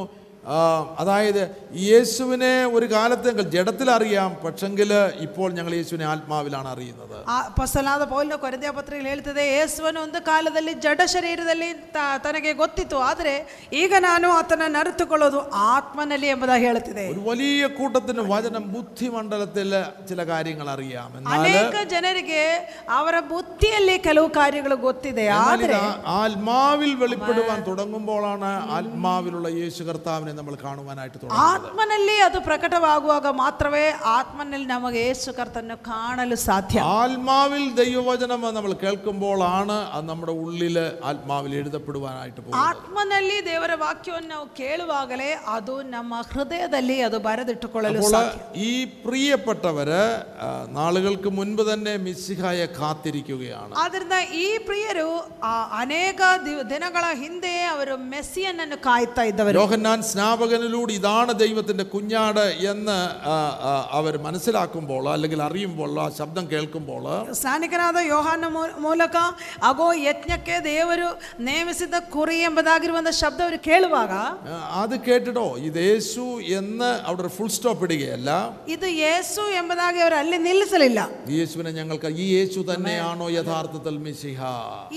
[0.98, 1.40] അതായത്
[1.82, 4.90] യേശുവിനെ ഒരു കാലത്തെങ്കിൽ ജഡത്തിൽ അറിയാം പക്ഷെങ്കിൽ
[5.24, 11.00] ഇപ്പോൾ ഞങ്ങൾ യേശുവിനെ ആത്മാവിലാണ് അറിയുന്നത് ಆ ಪಸಲಾದ ಪೌಲಿನ ಕೊರತೆಯ ಪತ್ರಿಕೆಯಲ್ಲಿ ಹೇಳ್ತದೆ ಯೇಸುವನ್ನು ಒಂದು ಕಾಲದಲ್ಲಿ ಜಡ
[11.14, 13.34] ಶರೀರದಲ್ಲಿ ತ- ತನಗೆ ಗೊತ್ತಿತ್ತು ಆದರೆ
[13.80, 19.68] ಈಗ ನಾನು ಆತನನ್ನು ಅರಿತುಕೊಳ್ಳೋದು ಆತ್ಮನಲ್ಲಿ ಎಂಬುದಾಗಿ ಹೇಳುತ್ತಿದೆ ഒരു വലിയ കൂട്ടത്തിന് വചനം ബുദ്ധിമണ്ഡലത്തിൽ
[20.08, 22.42] ചില കാര്യങ്ങൾ അറിയാം എന്നാൽ ಅನೇಕ ಜನರಿಗೆ
[22.96, 30.31] ಅವರ ಬುದ್ಧಿಯಲ್ಲಿ ಕೆಲವು ಕಾರ್ಯಗಳು ಗೊತ್ತಿದೆ എന്നാൽ ಆದರೆ ഇത് ആ- ആത്മാവിൽ വെളിപ്പെടുവാൻ തുടങ്ങുമ്പോഴാണ് ആത്മാവിലുള്ള യേശു കർത്താവിനെ
[30.34, 33.06] നമ്മൾ കാണുവാനായിട്ട് തുടങ്ങുന്നത് ಆತ್ಮನಲ್ಲಿ ಅದು ಪ್ರಕಟವಾಗುವಾಗ
[33.40, 40.76] ಮಾತ್ರವೇ ಆತ್ಮನಲ್ಲಿ ನಮಗೆ ಯೇಸು ಕರ್ತನ್ನು ಕಾಣಲು ಸಾಧ್ಯ ആത്മാവിൽ ദൈവവചനം നമ്മൾ കേൾക്കുമ്പോഴാണ് അത് നമ്മുടെ ഉള്ളിൽ
[41.08, 48.60] ആത്മാവിൽ എഴുതപ്പെടുവാനായിട്ട് പോകുന്നത് ಆತ್ಮನಲ್ಲಿ ದೇವರ ವಾಕ್ಯವನ್ನು ನಾವು ಕೇಳುವಾಗಲೇ ಅದು ನಮ್ಮ ಹೃದಯದಲ್ಲಿ ಅದು ಬರೆದಿಟ್ಟುಕೊಳ್ಳಲು അപ്പോൾ ಸಾಧ್ಯ
[48.66, 50.02] ഈ പ്രിയപ്പെട്ടവര്
[50.38, 55.08] ആ, നാളുകൾക്ക് മുൻപ് തന്നെ മിസ്സിഹായെ കാത്തിരിക്കുകയാണ് ಆದ್ರಿಂದ ಈ ಪ್ರಿಯರು
[55.46, 56.86] ಆ ಅನೇಕ ದಿವ- ದಿನಗಳ
[57.20, 57.36] ಹಿಂದೆ
[57.68, 62.96] ಅವರು ಮೆಸ್ಸಿಯನ್ನನ್ನು ಕಾಯ್ತಾ ಇದ್ದವರು യോഹന്നാൻ സ്നാ സ്നാപകനിലൂടെ ഇതാണ് ദൈവത്തിൻ്റെ കുഞ്ഞാട് എന്ന്
[63.28, 64.76] ആ, ആ, അവർ മനസ്സിലാക്കുമ്പോൾ
[65.12, 65.66] അല്ലെങ്കിൽ അറിയുമ്പോൾ
[66.00, 67.04] ആ ശബ്ദം കേൾക്കുമ്പോൾ
[67.38, 67.76] ಸ್ನಾನಿಕನಾದ
[68.08, 69.16] ಯೋಹಾನ ಮೂ- ಮೂಲಕ
[69.68, 71.08] ಆಗೋ ಯಜ್ಞಕ್ಕೆ ದೇವರು
[71.48, 71.76] ನೇಮಿಸಿದ
[72.12, 72.86] ಕುರಿ ಎಂಬುದಾಗಿರುವಂಥ
[73.18, 74.12] ಶಬ್ದ ಅವರು ಕೇಳುವಾಗ
[74.48, 76.24] ആ, അത് കേട്ടിട്ടോ ഇത് യേശു
[76.58, 78.30] എന്ന് അവിടെ ഫുൾ സ്റ്റോപ്പ് ഇടുകയല്ല
[78.68, 79.26] ಇದು ಯೇಸು
[79.58, 84.40] ಎಂಬುದಾಗಿ ಅವರು ಅಲ್ಲಿ ನಿಲ್ಲಿಸಲಿಲ್ಲ ഈ യേശുവിനെ ഞങ്ങൾക്ക് ഈ യേശു തന്നെയാണോ യഥാർത്ഥത്തിൽ മിശിഹ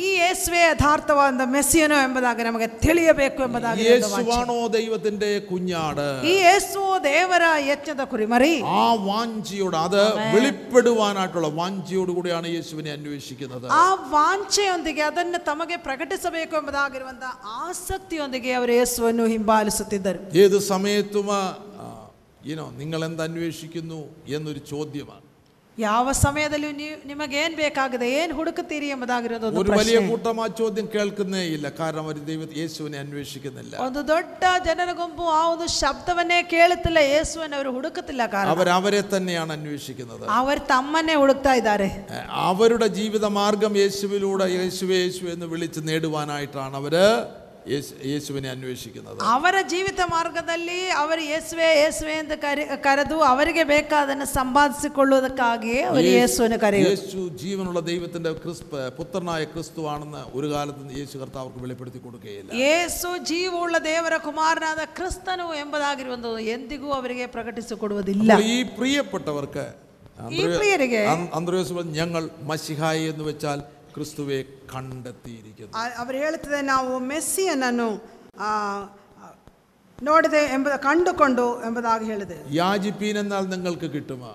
[0.02, 1.20] ಈ ಯೇಸುವೆ ಯಥಾರ್ಥವಾದ
[1.54, 5.15] ಮೆಸ್ಸಿಯನೋ ಎಂಬುದಾಗಿ ನಮಗೆ ತಿಳಿಯಬೇಕು ಎಂಬುದಾಗಿ യേശുവാണോ ദൈവത്തിന്റെ
[5.48, 10.02] കുഞ്ഞാട് ಈ ಯೇಸು ದೇವರ ಯಜ್ಞದ ಕುರಿಮರಿ ആ വാഞ്ചിയോട് അത്
[10.36, 20.22] വെളിപ്പെടുവാനായിട്ടുള്ള വാഞ്ചിയോട് കൂടിയാണ് യേശുവിനെ അന്വേഷിക്കുന്നത് ಆ ವಾಂಛೆಯೊಂದಿಗೆ ಅದನ್ನು ತಮಗೆ ಪ್ರಕಟಿಸಬೇಕು ಎಂಬುದಾಗಿರುವಂತಹ ಆಸಕ್ತಿಯೊಂದಿಗೆ ಅವರು ಯೇಸುವನ್ನು ಹಿಂಬಾಲಿಸುತ್ತಿದ್ದರು
[20.46, 21.30] ഏത് സമയത്തും
[22.46, 24.00] ഇനോ നിങ്ങൾ എന്ത് അന്വേഷിക്കുന്നു
[24.36, 25.25] എന്നൊരു ചോദ്യമാണ്
[25.78, 30.10] ಯಾವ ಸಮಯದಲ್ಲೂ ನೀವು ನಿಮಗೇನ್ ಬೇಕಾಗಿದೆ ಏನ್ ಹುಡುಕುತ್ತೀರಿ ಎಂಬುದಾಗಿರೋದು ಒಂದು ഒരു വലിയ ಪ್ರಶ್ನೆ.
[30.10, 34.28] കൂട്ടം ആ ചോദ്യം കേൾക്കുന്നേ ഇല്ല കാരണം അവർ ദൈവ യേശുവിനെ അന്വേഷിക്കുന്നില്ല ಒಂದು ದೊಡ್ಡ
[34.68, 40.64] ಜನರ ಗುಂಪು ಆ ಒಂದು ಶಬ್ದವನ್ನೇ ಕೇಳುತ್ತಿಲ್ಲ ಯೇಸುವನ್ನು ಅವರು ಹುಡುಕುತ್ತಿಲ್ಲ ಕಾರಣ അവർ അവരെ തന്നെയാണ് അന്വേഷിക്കുന്നത് ಅವರು
[40.70, 47.08] ತಮ್ಮನ್ನೇ ಹುಡುಕ್ತಾ ಇದ್ದಾರೆ ഏ, അവരുടെ ജീവിത മാർഗം യേശുവിലൂടെ യേശുവേ യേശു എന്ന് വിളിച്ച് നേടുവാനായിട്ടാണ് അവര്
[48.11, 49.19] യേശുവിനെ അന്വേഷിക്കുന്നത്.
[49.35, 56.87] അവരെ ജീവിത ಮಾರ್ಗದಲ್ಲಿ അവർ യേശുവേ യേശുവേ എന്ന് കരുതു ಕರೆದು ಅವರಿಗೆ ಬೇಕಾದನ್ನು സമ്പാദിച്ചുകൊള്ളുവതക്കാകെ ഒരു യേശുവിനെ കരയും
[56.89, 62.51] യേശു ജീവനുള്ള ദൈവത്തിന്റെ ക്രിസ്ത പുത്രനായ ക്രിസ്തുവാണെന്ന് ഒരു കാലത്തും യേശു കർത്താവർക്ക് വെളിപ്പെടുത്തി കൊടുക്കുകയില്ല.
[62.67, 69.67] യേശു ജീവുള്ള ദേവര കുമാരനായ ക്രിസ്തനു ಎಂಬುದಾಗಿರುವಂತದ್ದು ಎಂದಿಗೂ ಅವರಿಗೆ ಪ್ರಕಟಿಸಿಕೊಡುವುದಿಲ್ಲ ಈ ಪ್ರಿಯപ്പെട്ടವർക്ക്
[70.33, 71.01] ഈ പ്രിയപ്പെട്ടവർക്ക്
[71.39, 73.59] അന്ത്രയോസ് ഞങ്ങൾ മസിഹായി എന്ന് വെച്ചാൽ
[73.96, 74.40] ക്രിസ്തുവെ
[74.76, 77.90] കണ്ടെത്തിയിരിക്കുന്നു ಆ- ಅವರು ಹೇಳ್ತಿದೆ ನಾವು ಮೆಸ್ಸಿಯನನ್ನು
[78.40, 79.28] ಆ, ಆ,
[80.04, 84.32] ನೋಡಿದೆ ಎಂಬುದ ಕಂಡುಕೊಂಡು ಎಂಬುದಾಗಿ ಹೇಳಿದೆ യാചിപ്പീൻ എന്നാൽ നിങ്ങൾക്ക് കിട്ടുമോ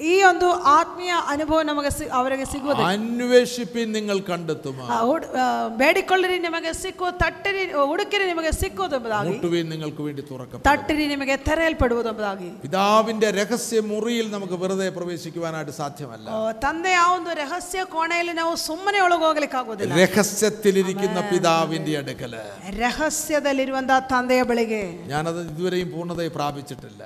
[0.00, 5.44] ಈ ಒಂದು ಆತ್ಮೀಯ ಅನುಭವ ನಮಗೆ ಸಿ- ಅವರಿಗೆ ಸಿಗುವುದು അന്വേഷിപ്പീൻ നിങ്ങൾ കണ്ടെത്തുമോ ಆ, ಹುಡ್- ಆ,
[5.78, 12.10] ಬೇಡಿಕೊಳ್ಳಿರಿ ನಿಮಗೆ ಸಿಕ್ಕುವ ತಟ್ಟಿರಿ ಹುಡುಕಿರಿ ನಿಮಗೆ ಸಿಕ್ಕುವುದು ಎಂಬುದಾಗಿ മുട്ടുവീൻ നിങ്ങൾക്ക് വേണ്ടി തുറക്കും ತಟ್ಟಿರಿ ನಿಮಗೆ ತೆರೆಯಲ್ಪಡುವುದು
[12.12, 18.54] ಎಂಬುದಾಗಿ പിതാവിന്റെ രഹസ്യ മുറിയിൽ നമുക്ക് വെറുതെ പ്രവേശിക്കുവാനായിട്ട് സാധ്യമല്ല ಆ, ತಂದೆಯ ಆ ಒಂದು ರಹಸ್ಯ ಕೋಣೆಯಲ್ಲಿ ನಾವು
[18.66, 22.42] ಸುಮ್ಮನೆ ಒಳಗೆ ಹೋಗ್ಲಿಕ್ಕೆ ಆಗೋದಿಲ್ಲ രഹസ്യത്തിലിരിക്കുന്ന പിതാവിന്റെ അടുക്കല്
[22.82, 27.02] ರಹಸ್ಯದಲ್ಲಿರುವಂತಹ ತಂದೆಯ ಬಳಿಗೆ ഞാനത് ഇതുവരെയും പൂർണ്ണതയെ പ്രാപിച്ചിട്ടില്ല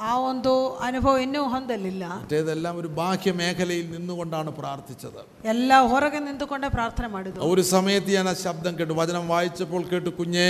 [0.00, 0.52] ಆ ಒಂದು
[0.86, 5.20] ಅನುಭವ ಇನ್ನೂ ಹೊಂದಲಿಲ್ಲ മറ്റേതെല്ലാം ഒരു ബാഹ്യ മേഖലയിൽ നിന്നുകൊണ്ടാണ് പ്രാർത്ഥിച്ചത്
[5.52, 10.48] ಎಲ್ಲ ಹೊರಗೆ ನಿಂತುಕೊಂಡೇ ಪ್ರಾರ್ಥನೆ ಮಾಡಿದ್ದು ഒരു സമയത്ത് ഞാൻ ആ ശബ്ദം കേട്ടു വചനം വായിച്ചപ്പോൾ കേട്ടു കുഞ്ഞേ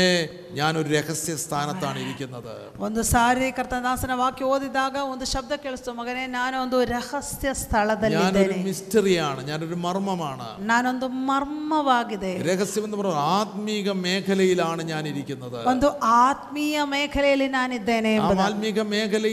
[0.58, 2.54] ഞാനൊരു രഹസ്യ സ്ഥാനത്താണ് ഇരിക്കുന്നത്
[2.84, 9.44] ಒಂದು ಸಾರಿ ಕರ್ತದಾಸನ ವಾಕ್ಯ ಓದಿದಾಗ ಒಂದು ಶಬ್ದ ಕೇಳಿಸ್ತು ಮಗನೇ ನಾನು ಒಂದು ರಹಸ್ಯ ഞാനൊരു ಸ್ಥಳದಲ್ಲಿದ್ದೇನೆ മിസ്റ്ററിയാണ്
[9.50, 15.90] ഞാനൊരു മർമ്മമാണ് ನಾನೊಂದು ಮರ್ಮವಾಗಿದೆ രഹസ്യം എന്ന് പറയുന്നത് ആത്മീക മേഖലയിലാണ് ഞാൻ ഇരിക്കുന്നത് ಒಂದು
[16.22, 18.42] ಆತ್ಮೀಯ ಮೇಖಲೆಯಲ್ಲಿ ನಾನಿದ್ದೇನೆ ആ ಎಂಬುದು.
[18.44, 18.80] ആത്മീക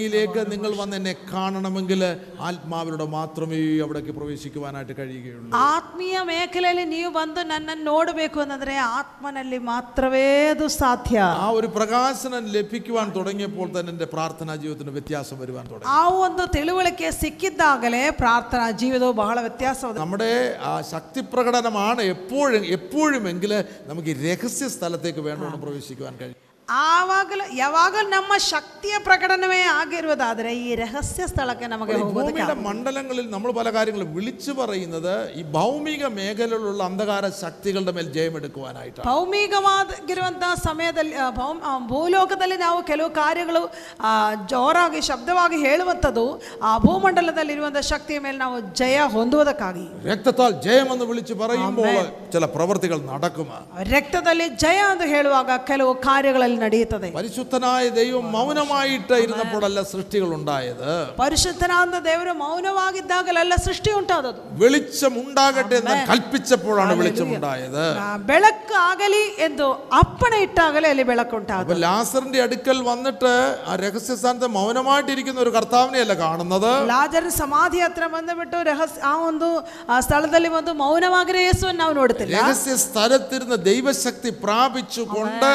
[0.05, 2.01] മേഖലയിലേക്ക് നിങ്ങൾ വന്ന് എന്നെ കാണണമെങ്കിൽ
[2.47, 10.67] ആത്മാവിലൂടെ മാത്രമേ അവിടേക്ക് പ്രവേശിക്കുവാനായിട്ട് കഴിയുകയുള്ളൂ ಆತ್ಮೀಯ ಮೇಖಲೆಯಲ್ಲಿ ನೀವು ಬಂದು ನನ್ನನ್ನು ನೋಡಬೇಕು ಅಂತಂದ್ರೆ ಆತ್ಮನಲ್ಲಿ ಮಾತ್ರವೇ ಅದು
[10.75, 16.45] ಸಾಧ್ಯ ആ ഒരു പ്രകാശനം ലഭിക്കുവാൻ തുടങ്ങിയപ്പോൾ തന്നെ എൻ്റെ പ്രാർത്ഥനാ ജീവിതത്തിന് വ്യത്യാസം വരുവാൻ തുടങ്ങി ಆ ಒಂದು
[16.55, 20.31] ತಿಳುವಳಿಕೆ ಸಿಕ್ಕಿದ್ದಾಗಲೇ ಪ್ರಾರ್ಥನಾ ಜೀವಿತವು ಬಹಳ ವ್ಯತ್ಯಾಸವಾದ നമ്മുടെ
[20.65, 23.53] ആ ശക്തി പ്രകടനമാണ് എപ്പോഴും എപ്പോഴുമെങ്കിൽ
[23.89, 31.23] നമുക്ക് ഈ രഹസ്യ സ്ഥലത്തേക്ക് വേണ്ടവണ്ണം പ്രവേശിക്കുവാൻ കഴിയും ಆವಾಗಲೂ ಯಾವಾಗಲೂ ನಮ್ಮ ಶಕ್ತಿಯ ಪ್ರಕಟಣವೇ ಆಗಿರುವುದಾದರೆ ಈ ರಹಸ್ಯ
[31.31, 37.23] ಸ್ಥಳಕ್ಕೆ ನಮಗೆ ഈ ಹೋಗೋದಕ್ಕೆ ഭൂമിയുടെ മണ്ഡലങ്ങളിൽ നമ്മൾ പല കാര്യങ്ങളും വിളിച്ചു പറയുന്നത് ഈ ഭൗമിക മേഖലയിലുള്ള അന്ധകാര
[37.39, 40.29] ശക്തികളുടെ മേൽ ജയമെടുക്കുവാനായിട്ടാണ് ಭೌಮಿಕವಾಗಿರುವಂತಹ
[40.63, 43.63] ಸಮಯದಲ್ಲಿ ಆ, ಭೌಮ್ ಆ, ಭೂಲೋಕದಲ್ಲಿ ನಾವು ಕೆಲವು ಕಾರ್ಯಗಳು
[44.01, 44.13] ಆ,
[44.51, 46.25] ಜೋರಾಗಿ ಶಬ್ದವಾಗಿ ಹೇಳುವಂಥದ್ದು
[46.63, 51.93] ಆ ಭೂಮಂಡಲದಲ್ಲಿರುವಂಥ ಶಕ್ತಿಯ ಮೇಲೆ ನಾವು ಜಯ ಹೊಂದುವುದಕ್ಕಾಗಿ രക്തത്താൽ ജയമെന്ന് വിളിച്ചു പറയുമ്പോൾ
[52.31, 53.51] ചില പ്രവർത്തികൾ നടക്കും
[53.91, 55.37] ರಕ್ತದಲ್ಲಿ ಜಯ ಅಂತ ಹೇಳುವಾಗ
[55.69, 60.87] ಕೆಲವು ಕಾರ್ಯಗಳಲ್ಲಿ ನಡೆಯುತ್ತದೆ പരിശുദ്ധനായ ദൈവം മൗനമായിട്ട് ഇരുന്നപ്പോഴല്ല സൃഷ്ടികൾ ഉണ്ടായത്
[61.21, 61.69] ಪರಿಶುದ್ಧನಾದ
[62.05, 68.49] ದೇವರು ಮೌನವಾಗಿದ್ದಾಗಲೆಲ್ಲ ಸೃಷ್ಟಿ ಉಂಟಾದದು വെളിച്ചം ഉണ്ടാകട്ടെ എന്ന് കൽപ്പിച്ചപ്പോഴാണ് വെളിച്ചം ഉണ്ടായത് ಆ, ಬೆಳಕು
[68.83, 69.67] ಆಗಲಿ ಎಂದು
[70.01, 73.33] ಅಪ್ಪಣೆ ಇಟ್ಟಾಗಲೇ ಅಲ್ಲಿ ಬೆಳಕು ಉಂಟಾದ അപ്പൊ ലാസറിന്റെ അടുക്കൽ വന്നിട്ട്
[73.65, 79.49] ആ രഹസ്യ സ്ഥാനത്ത് മൗനമായിട്ടിരിക്കുന്ന ഒരു കർത്താവിനെയല്ല കാണുന്നത് ಲಾಜರ್ ಸಮಾಧಿ ಹತ್ರ ಬಂದುಬಿಟ್ಟು ರಹಸ್ಯ ಆ ಒಂದು
[79.89, 85.49] ಆ ಸ್ಥಳದಲ್ಲಿ ಒಂದು ಮೌನವಾಗಿರೋ ಯೇಸುವನ್ನು ನಾವು ನೋಡ್ತಿಲ್ಲ രഹസ്യ സ്ഥലത്തിരുന്ന് ദൈവശക്തി പ്രാപിച്ചുകൊണ്ട്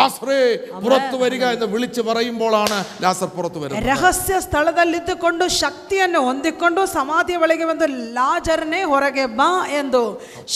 [0.00, 0.40] ലാസറേ
[0.82, 7.86] പുറത്തു വരിക എന്ന് വിളിച്ചു പറയുമ്പോഴാണ് ലാസർ പുറത്തു വരുന്നത് ರಹಸ್ಯ ಸ್ಥಳದಲ್ಲಿದ್ದುಕೊಂಡು ಶಕ್ತಿಯನ್ನು ಹೊಂದಿಕೊಂಡು ಸಮಾಧಿಯ ಬಳಿಗೆ ಬಂದು
[8.18, 9.50] ಲಾಜರ್ನೇ ಹೊರಗೆ ಬಾ
[9.80, 10.02] ಎಂದು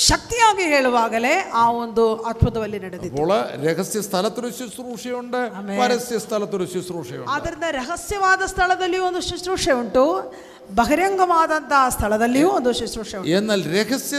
[0.07, 3.33] ಶಕ್ತಿಯಾಗಿ ಹೇಳುವಾಗಲೇ ಆ ಒಂದು ಅದ್ಭುತದಲ್ಲಿ ನಡೆದಿದೆ അപ്പോൾ
[3.66, 5.40] രഹസ്യ സ്ഥലത്തൊരു ശുശ്രൂഷയുണ്ട്
[5.81, 10.05] പരസ്യ സ്ഥലത്തൊരു ശുശ്രൂഷയുണ്ട് ಆದ್ದರಿಂದ ರಹಸ್ಯವಾದ ಸ್ಥಳದಲ್ಲಿಯೂ ಒಂದು ಶುಶ್ರೂಷೆ ಉಂಟು
[10.81, 14.18] ಬಹಿರಂಗವಾದಂತಹ ಸ್ಥಳದಲ್ಲಿಯೂ ಒಂದು ಶುಶ್ರೂಷೆ ಉಂಟು എന്നാൽ രഹസ്യ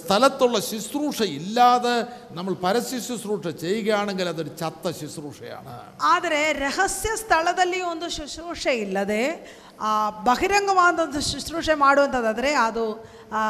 [0.00, 1.94] സ്ഥലത്തുള്ള ശുശ്രൂഷ ഇല്ലാതെ
[2.32, 3.26] നമ്മൾ പരസ്യ ശുശ്രൂഷ
[3.62, 5.72] ചെയ്യുകയാണെങ്കിൽ അതൊരു ചത്ത ശുശ്രൂഷയാണ്
[6.10, 7.56] ಆದರೆ ರಹಸ್ಯ ಸ್ಥಳದಲ್ಲಿ
[7.90, 9.22] ಒಂದು ಶುಶ್ರೂಷೆ ಇಲ್ಲದೆ
[9.80, 9.90] ಆ,
[10.28, 12.84] ಬಹಿರಂಗವಾದ ಒಂದು ಶುಶ್ರೂಷೆ ಮಾಡುವಂಥದ್ದಾದರೆ ಅದು
[13.30, 13.40] ಆ,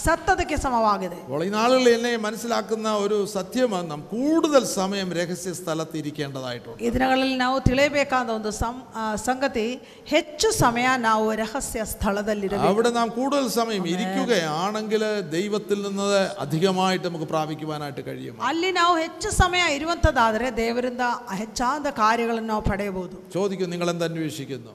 [0.00, 6.80] ಸತ್ತದಕ್ಕೆ ಸಮವಾಗಿದೆ അപ്പോൾ ഈ നാളുകളിൽ എന്നെ മനസ്സിലാക്കുന്ന ഒരു സത്യമാണ് നാം കൂടുതൽ സമയം രഹസ്യ സ്ഥലത്ത് ഇരിക്കേണ്ടതായിട്ടുണ്ട്
[6.80, 9.66] ಈ ದಿನಗಳಲ್ಲಿ ನಾವು ತಿಳಿಯಬೇಕಾದ ಒಂದು ಸಂ ಆ, ಸಂಗತಿ
[10.12, 16.08] ಹೆಚ್ಚು ಸಮಯ ನಾವು ರಹಸ್ಯ ಸ್ಥಳದಲ್ಲಿರಬೇಕು അവിടെ നാം കൂടുതൽ സമയം ഇരിക്കുകയാണെങ്കിൽ ദൈവത്തിൽ നിന്ന്
[16.44, 21.04] അധികമായിട്ട് നമുക്ക് പ്രാപിക്കുവാനായിട്ട് കഴിയും ಅಲ್ಲಿ ನಾವು ಹೆಚ್ಚು ಸಮಯ ಇರುವಂಥದ್ದಾದರೆ ದೇವರಿಂದ
[21.40, 24.74] ಹೆಚ್ಚಾದ ಕಾರ್ಯಗಳನ್ನು ನಾವು ಪಡೆಯಬಹುದು ചോദിക്കും നിങ്ങൾ എന്ത് അന്വേഷിക്കുന്നു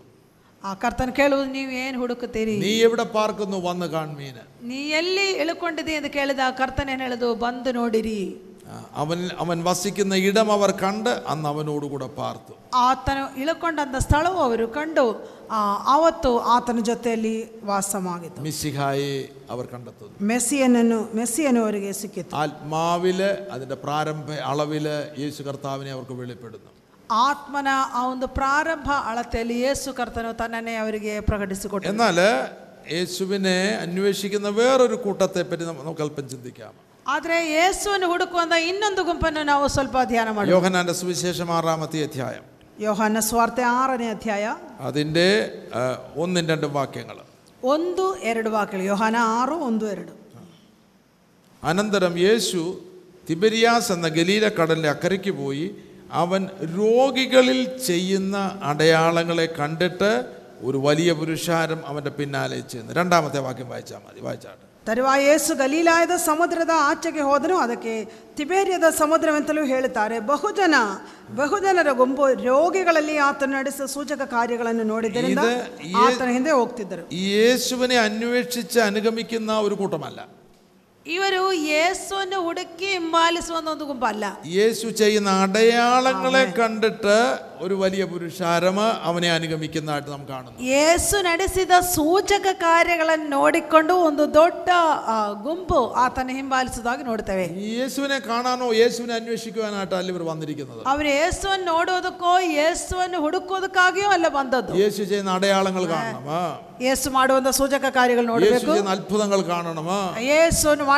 [0.64, 6.10] ಆ ಕರ್ತನ ಕೇಳುವುದು ನೀವು ಏನು ಹುಡುಕುತ್ತೀರಿ നീ എവിടെ പാർക്കുന്നു വന്ന് കാൺമീന് ನೀ ಎಲ್ಲಿ ಇಳ್ಕೊಂಡಿದ್ದೀ ಅಂತ
[6.14, 8.20] ಕೇಳಿದ ಕರ್ತನ ಏನು ಹೇಳುದು ಬಂದು ನೋಡಿರಿ
[8.68, 15.04] ആ, അവൻ അവൻ വസിക്കുന്ന ഇടം അവർ കണ്ട് അന്ന് അവനോടുകൂടെ പാർത്തു ಆತನು ಇಳ್ಕೊಂಡಂಥ ಸ್ಥಳವು ಅವರು ಕಂಡು
[15.50, 15.58] ಆ,
[15.94, 17.34] ಆವತ್ತು ಆತನ ಜೊತೆಯಲ್ಲಿ
[17.68, 19.12] ವಾಸವಾಗಿತ್ತು മിശിഹായെ
[19.50, 26.70] അവർ കണ്ടെത്തുന്നു ಮೆಸ್ಸಿಯನನ್ನು ಮೆಸ್ಸಿಯನು ಅವರಿಗೆ ಸಿಕ್ಕಿತು ആത്മാവില് അതിൻ്റെ പ്രാരംഭ അളവില് യേശു കർത്താവിനെ അവർക്ക് വെളിപ്പെടുന്നു
[27.24, 32.20] ಆತ್ಮನ ಆ ಒಂದು ಪ್ರಾರಂಭ ಅಳತೆಯಲ್ಲಿ ಯೇಸು ಕರ್ತನು ತನ್ನನ್ನೇ ಅವರಿಗೆ ಪ್ರಕಟಿಸಿಕೊಟ್ಟನು എന്നാൽ
[32.94, 36.74] യേശുവിനെ അന്വേഷിക്കുന്ന വേറൊരു കൂട്ടത്തെ പറ്റി നമ്മ- നമുക്ക് അല്പം ചിന്തിക്കാം
[37.08, 42.46] ಆದರೆ ಯೇಸುವನ್ನು ಹುಡುಕುವಂತ ಇನ್ನೊಂದು ಗುಂಪನ್ನು ನಾವು ಸ್ವಲ್ಪ ಧ್ಯಾನ ಮಾಡೋಣ യോഹനാന്റെ സുവിശേഷം ആറാമത്തെ അധ്യായം
[42.80, 44.46] ಯೋಹಾನ ಸ್ವಾರ್ಥ ಆರನೇ ಅಧ್ಯಾಯ
[44.88, 45.28] അതിൻ്റെ
[45.76, 45.82] ആ,
[46.18, 47.18] ഒന്നും രണ്ടും വാക്യങ്ങൾ
[47.64, 50.14] ಒಂದು ಎರಡು ವಾಕ್ಯಗಳು ಯೋಹಾನ ಆರು ಒಂದು ಎರಡು
[51.64, 52.62] അനന്തരം യേശു
[53.28, 55.68] തിബരിയാസ് എന്ന ഗലീല കടലിൻ്റെ അക്കരയ്ക്ക് പോയി
[56.22, 56.42] അവൻ
[56.78, 58.36] രോഗികളിൽ ചെയ്യുന്ന
[58.70, 60.10] അടയാളങ്ങളെ കണ്ടിട്ട്
[60.64, 66.74] ഒരു വലിയ പുരുഷാരം അവൻ്റെ പിന്നാലെ ചെന്നു രണ്ടാമത്തെ വാക്യം വായിച്ചാൽ മതി വായിച്ചാട്ടെ ತರುವಾಯ ಯೇಸು ಗಲೀಲಾಯದ ಸಮುದ್ರದ
[66.88, 67.94] ಆಚೆಗೆ ಹೋದನು ಅದಕ್ಕೆ
[68.38, 70.76] ತಿಬೇರಿಯದ ಸಮುದ್ರವೆಂತಲೂ ಹೇಳುತ್ತಾರೆ ಬಹುಜನ
[71.38, 77.98] ಬಹುಜನರ ಗುಂಪು ರೋಗಿಗಳಲ್ಲಿ ಆತನು ನಡೆಸಿದ ಸೂಚಕ ಕಾರ್ಯಗಳನ್ನು ನೋಡಿದ್ದರಿಂದ ഇത് ಈ- ಆತನ ಹಿಂದೆ ಹೋಗ್ತಿದ್ದರು ഈ യേശുവിനെ
[78.04, 80.20] അന്വേഷിച്ച് അനുഗമിക്കുന്ന ഒരു കൂട്ടമല്ല
[81.08, 87.16] ಇವರು ಯೇಸುವನ್ನು ಹುಡುಕಿ ಹಿಂಬಾಲಿಸುವ ಒಂದು ಗುಂಪಲ್ಲ യേശു ചെയ്യുന്ന അടയാളങ്ങളെ കണ്ടിട്ട്
[87.64, 94.70] ഒരു വലിയ പുരുഷാരം അവനെ അനുഗമിക്കുന്നതായിട്ട് നാം കാണുന്നു ಯೇಸು ನಡೆಸಿದ ಸೂಚಕ ಕಾರ್ಯಗಳನ್ನು ನೋಡಿಕೊಂಡು ಒಂದು ದೊಡ್ಡ
[95.08, 102.34] ಆ, ಗುಂಪು ಆತನ ಹಿಂಬಾಲಿಸುವುದಾಗಿ ನೋಡ್ತೇವೆ ഈ യേശുവിനെ കാണാനോ യേശുവിനെ അന്വേഷിക്കുവാനായിട്ടല്ല ಇವರು വന്നിരിക്കുന്നത് ಅವರು ಯೇಸುವನ್ನು ನೋಡುವುದಕ್ಕೋ
[102.58, 106.44] ಯೇಸುವನ್ನು ಹುಡುಕೋದಕ್ಕಾಗಿಯೂ ಅಲ್ಲ ಬಂದದ್ದು യേശു ചെയ്യുന്ന അടയാളങ്ങൾ കാണണം ആ.
[106.84, 110.02] ಯೇಸು ಮಾಡುವಂತ ಸೂಚಕ ಕಾರ್ಯಗಳು യേശു ನೋಡಬೇಕು ചെയ്യുന്ന അത്ഭുതങ്ങൾ കാണണം ആ.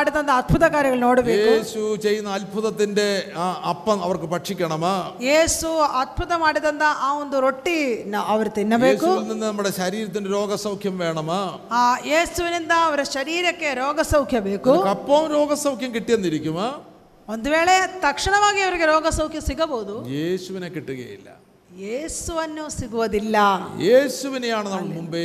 [0.00, 3.06] ಮಾಡಿದಂತ ಅದ್ಭುತ ಕಾರ್ಯಗಳು ನೋಡಬೇಕು യേശു ചെയ്യുന്ന അത്ഭുതത്തിന്റെ
[3.36, 4.94] ആ അപ്പം അവർക്ക് ഭക്ഷിക്കണം ആ.
[5.26, 5.68] ಯೇಸು
[6.00, 7.76] ಅದ್ಭುತ ಮಾಡಿದಂತ ಆ ಒಂದು ರೊಟ್ಟಿ
[8.12, 11.40] ನ- ಅವರು ತಿನ್ನಬೇಕು യേശുവിൽ നിന്ന് നമ്മുടെ ശരീരത്തിന്റെ രോഗസൗഖ്യം വേണം ആ.
[11.74, 16.70] ಆ ಯೇಸುವಿನಿಂದ ಅವರ ಶರೀರಕ್ಕೆ ರೋಗ ಸೌಖ್ಯ ಬೇಕು നിനക്ക് അപ്പവും രോഗസൗഖ്യം കിട്ടിയെന്നിരിക്കും ആ.
[17.28, 21.28] ಒಂದು ವೇಳೆ ತಕ್ಷಣವಾಗಿ ಅವರಿಗೆ ರೋಗ ಸೌಖ್ಯ ಸಿಗಬಹುದು യേശുവിനെ കിട്ടുകയില്ല
[21.82, 23.36] ಯೇಸುವನ್ನು ಸಿಗುವುದಿಲ್ಲ
[23.86, 25.22] യേശുവിനെയാണ് നമ്മൾ മുമ്പേ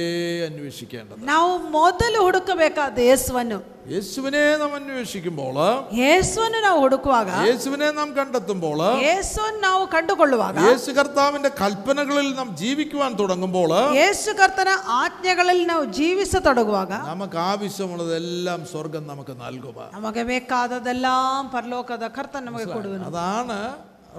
[0.47, 3.57] അന്വേഷിക്കേണ്ടത് ನಾವು ಮೊದಲು ಹುಡುಕಬೇಕಾದ ಯೇಸುವನ್ನು
[3.91, 5.57] യേശുവിനെ നാം അന്വേഷിക്കുമ്പോൾ
[5.99, 13.71] ಯೇಸುವನ್ನು ನಾವು ಹುಡುಕುವಾಗ യേശുവിനെ നാം കണ്ടെത്തുമ്പോൾ ಯೇಸುವನ್ನು ನಾವು ಕಂಡುಕೊಳ್ಳುವಾಗ യേശു കർത്താവിന്റെ കൽപ്പനകളിൽ നാം ജീവിക്കുവാൻ തുടങ്ങുമ്പോൾ
[13.99, 21.07] ಯೇಸು ಕರ್ತನ ಆಜ್ಞೆಗಳಲ್ಲಿ ನಾವು ಜೀವಿಸತೊಡಗುವಾಗ നമുക്ക് ആവശ്യമുള്ളതെല്ലാം സ്വർഗം നമുക്ക് നൽകുക ನಮಗೆ ಬೇಕಾದದೆಲ್ಲ
[21.55, 23.59] ಪರಲೋಕದ ಕರ್ತನ ನಮಗೆ ಕೊಡುವನು അതാണ്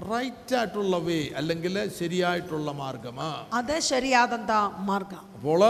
[0.09, 3.17] റൈറ്റ് ആയിട്ടുള്ള വേ അല്ലെങ്കിൽ ശരിയായിട്ടുള്ള മാർഗം
[3.57, 4.51] ಅದೇ ಸರಿಯಾದಂತ
[4.89, 5.63] ಮಾರ್ಗ അപ്പോൾ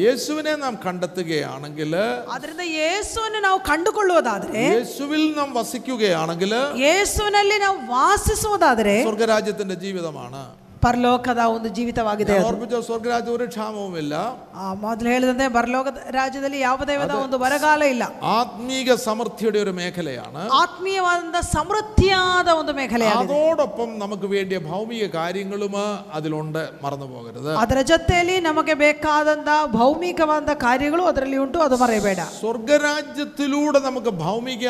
[0.00, 1.92] യേശുവിനെ നാം കണ്ടെത്തുകയാണെങ്കിൽ
[2.34, 6.52] ಆದ್ರಿಂದ ಯೇಸುವನ್ನು ನಾವು ಕಂಡುಕೊಳ್ಳುವುದಾದ್ರೆ യേശുവിൽ നാം വസിക്കുകയാണെങ്കിൽ
[6.84, 10.42] ಯೇಸುವಿನಲ್ಲಿ ನಾವು ವಾಸಿಸುವುದಾದರೆ സ്വർഗരാജ്യത്തിന്റെ ജീവിതമാണ്
[10.84, 12.46] ಪರಲೋಕದ ಒಂದು ಜೀವಿತವಾಗಿದೆ ഞാൻ ಅದು.
[12.50, 14.14] ഓർപ്പിച്ച സ്വർഗരാജ്യം ഒരു ക്ഷാമവുമില്ല
[14.56, 21.40] ಆ, ಮೊದಲು ಹೇಳಿದಂತೆ ಪರಲೋಕದ ರಾಜ್ಯದಲ್ಲಿ ಯಾವುದೇ ವಿಧ ಒಂದು ಬರಗಾಲ ಇಲ್ಲ ആത്മീക സമൃദ്ധിയുടെ ഒരു മേഖലയാണ് ಆತ್ಮೀಯವಾದಂತ
[21.50, 25.74] ಸಮೃದ್ಧಿಯಾದ ಒಂದು ಮೇಖಲೆಯಾಗಿದೆ അതോടൊപ്പം നമുക്ക് വേണ്ടിയ ഭൗമിക കാര്യങ്ങളും
[26.16, 34.12] അതിലുണ്ട് മറന്നു പോകരുത് ಅದರ ಜೊತೆಯಲ್ಲಿ ನಮಗೆ ಬೇಕಾದಂತ ಭೌಮಿಕವಾದ ಕಾರ್ಯಗಳು ಅದರಲ್ಲಿ ಉಂಟು ಅದು ಮರೆಯಬೇಡ സ്വർഗരാജ്യത്തിലൂടെ നമുക്ക്
[34.20, 34.64] ഭൗമിക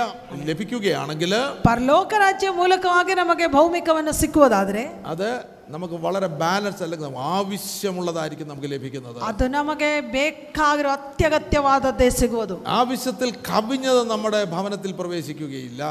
[0.51, 1.35] ലഭിക്കുകയാണെങ്കിൽ
[1.65, 5.29] ಪರಲೋಕ ರಾಜ್ಯ ಮೂಲಕವಾಗಿ ನಮಗೆ ಭೌಮಿಕವನ್ನು ಸಿಕ್ಕುವುದಾದ್ರೆ അത്
[5.71, 14.01] നമുക്ക് വളരെ ബാലൻസ് അല്ലെങ്കിൽ നമുക്ക് ആവശ്യമുള്ളതായിരിക്കും നമുക്ക് ലഭിക്കുന്നത് ಅದು ನಮಗೆ ಬೇಕಾಗಿರೋ ಅತ್ಯಗತ್ಯವಾದದ್ದೇ ಸಿಗುವುದು ആവശ്യത്തിൽ കവിഞ്ഞത്
[14.11, 15.83] നമ്മുടെ ഭവനത്തിൽ പ്രവേശിക്കുകയില്ല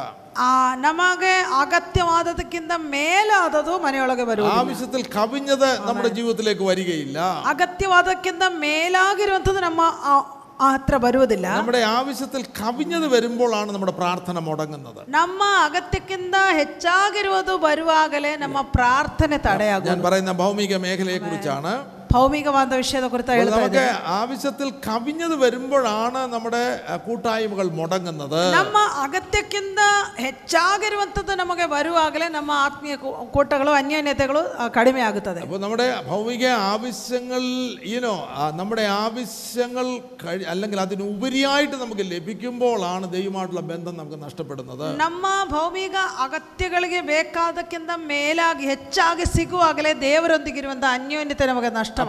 [0.43, 0.51] ಆ
[0.81, 1.33] ನಮಗೆ
[1.63, 7.17] ಅಗತ್ಯವಾದದಕ್ಕಿಂತ ಮೇಲಾದದು ಮನೆಯೊಳಗೆ ಬರುವುದು ആവശ്യത്തിൽ കവിഞ്ഞത് നമ്മുടെ ജീവിതത്തിലേക്ക് വരികയില്ല
[7.53, 10.25] ಅಗತ್ಯವಾದಕ್ಕಿಂತ ಮೇಲಾಗಿರುವಂಥದ್ದು ನಮ್ಮ ಆ-
[10.61, 18.61] ಆ ಹತ್ರ ಬರುವುದಿಲ್ಲ നമ്മുടെ ആവശ്യത്തിൽ കവിഞ്ഞത് വരുമ്പോഴാണ് നമ്മുടെ പ്രാർത്ഥന മുടങ്ങുന്നത് ನಮ್ಮ ಅಗತ್ಯಕ್ಕಿಂತ ಹೆಚ್ಚಾಗಿರುವುದು ಬರುವಾಗಲೇ ನಮ್ಮ
[18.73, 21.73] ಪ್ರಾರ್ಥನೆ ತಡೆಯಾಗುವುದು ഞാൻ പറയുന്ന ഭൗമിക മേഖലയെ കുറിച്ചാണ്
[22.13, 23.97] ಭೌಮಿಕವಾದ ವಿಷಯದ ಕುರಿತು ಹೇಳ್ತಾ നമുക്ക് ಇದ್ದೇನೆ.
[24.13, 29.79] ആവശ്യത്തിൽ കവിഞ്ഞത് വരുമ്പോഴാണ് നമ്മുടെ അഹ്, കൂട്ടായ്മകൾ മുടങ്ങുന്നത് ನಮ್ಮ ಅಗತ್ಯಕ್ಕಿಂತ
[30.23, 37.43] ಹೆಚ್ಚಾಗಿರುವಂಥದ್ದು ನಮಗೆ ಬರುವಾಗಲೇ ನಮ್ಮ ಆತ್ಮೀಯ ಕೂ- ಕೂಟಗಳು ಅನ್ಯೋನ್ಯತೆಗಳು ಆ, ಕಡಿಮೆ ಆಗುತ್ತದೆ അപ്പോൾ നമ്മുടെ ഭൗമിക ആവശ്യങ്ങൾ
[37.91, 38.15] ഈനോ
[38.55, 39.85] നമ്മുടെ ആവശ്യങ്ങൾ
[40.23, 45.95] കഴി അല്ലെങ്കിൽ അതിനുപരിയായിട്ട് നമുക്ക് ലഭിക്കുമ്പോഴാണ് ദൈവമായിട്ടുള്ള ബന്ധം നമുക്ക് നഷ്ടപ്പെടുന്നത് ನಮ್ಮ ಭೌಮಿಕ
[46.25, 52.02] ಅಗತ್ಯಗಳಿಗೆ ಬೇಕಾದಕ್ಕಿಂತ ಮೇಲಾಗಿ ಹೆಚ್ಚಾಗಿ ಸಿಗುವಾಗಲೇ ದೇವರೊಂದಿಗಿರುವಂತಹ ಅನ್ಯೋನ್ಯತೆ ನಮಗೆ ನಷ್ಟ ಅರ್ಥವಾಗುವುದು അപ്പോൾ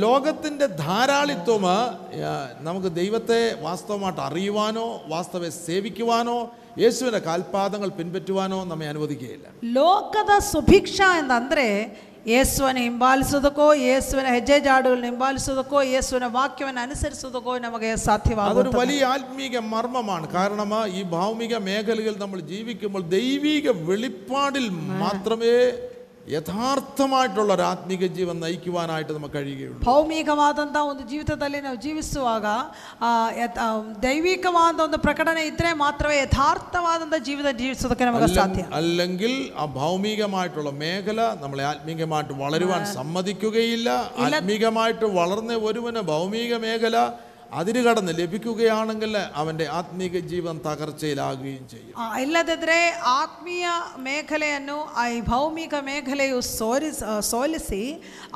[0.00, 1.76] ലോകത്തിന്റെ ധാരാളിത്വം ആ,
[2.62, 6.38] നമുക്ക് ദൈവത്തെ വാസ്തവമായിട്ട് അറിയുവാനോ വാസ്തവെ സേവിക്കുവാനോ
[6.78, 9.46] യേശുവിന്റെ കാൽപാദങ്ങൾ പിൻപറ്റുവാനോ നമ്മെ അനുവദിക്കുകയില്ല
[9.76, 11.66] ಲೋಕದ ಸುಭಿಕ್ಷ ಎಂದಂದ್ರೆ
[12.28, 20.26] ಯೇಸುವನ್ನು ಹಿಂಬಾಲಿಸೋದಕ್ಕೋ ಯೇಸುವಿನ ಹೆಜ್ಜೆ ಜಾಡುಗಳನ್ನ ಹಿಂಬಾಲಿಸೋದಕ್ಕೋ ಯೇಸುವಿನ ವಾಕ್ಯವನ್ನು ಅನುಸರಿಸೋದಕ್ಕೋ ನಮಗೆ അതൊരു ಸಾಧ್ಯವಾಗುತ್ತದೆ വലിയ ആത്മീക മർമ്മമാണ്
[20.34, 24.66] കാരണം ഈ ഭൗമിക മേഖലയിൽ നമ്മൾ ജീവിക്കുമ്പോൾ ദൈവിക വെളിപ്പാടിൽ
[25.02, 25.54] മാത്രമേ
[26.34, 32.46] യഥാർത്ഥമായിട്ടുള്ള ഒരു ആത്മീക ജീവൻ നയിക്കുവാനായിട്ട് നമുക്ക് കഴിയുകയുള്ളൂ ಭೌಮಿಕವಾದಂಥ ಒಂದು ಜೀವಿತದಲ್ಲಿ ನಾವು ಜೀವಿಸುವಾಗ
[33.00, 33.66] ಆ, ಯಥ್- ಆ,
[34.04, 41.66] ದೈವಿಕವಾದ ಒಂದು ಪ್ರಕಟಣೆ ಇದ್ರೆ ಮಾತ್ರವೇ ಯಥಾರ್ಥವಾದಂಥ ಜೀವಿತ ಜೀವಿಸೋದಕ್ಕೆ ನಮಗೆ ಸಾಧ್ಯ അല്ലെങ്കിൽ ആ ഭൗമികമായിട്ടുള്ള മേഖല നമ്മളെ
[41.70, 43.88] ആത്മീകമായിട്ട് വളരുവാൻ സമ്മതിക്കുകയില്ല
[44.28, 46.96] ആത്മീകമായിട്ട് വളർന്ന ഒരുവന് ഭൗമിക മേഖല
[47.52, 52.78] അതിര് കടന്ന് ലഭിക്കുകയാണെങ്കിൽ അവൻ്റെ ആത്മീക ജീവൻ തകർച്ചയിലാകുകയും ചെയ്യും ಆ, ಇಲ್ಲದಿದ್ದರೆ
[53.12, 53.66] ಆತ್ಮೀಯ
[54.06, 57.80] ಮೇಖಲೆಯನ್ನು ಆ ಈ ಭೌಮಿಕ ಮೇಖಲೆಯು ಸೋರಿಸ್ ಆ, ಸೋಲಿಸಿ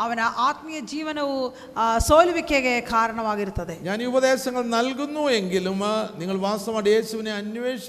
[0.03, 1.39] ಅವನ ಆತ್ಮೀಯ ಜೀವನವು
[1.77, 7.35] ಆ, ಸೋಲುವಿಕೆಗೆ ಕಾರಣವಾಗಿರುತ್ತದೆ ഞാൻ ഈ ഉപദേശങ്ങൾ നൽകുന്നു എങ്കിലും ആ, നിങ്ങൾ വാസ്തവമായിട്ട് യേശുവിനെ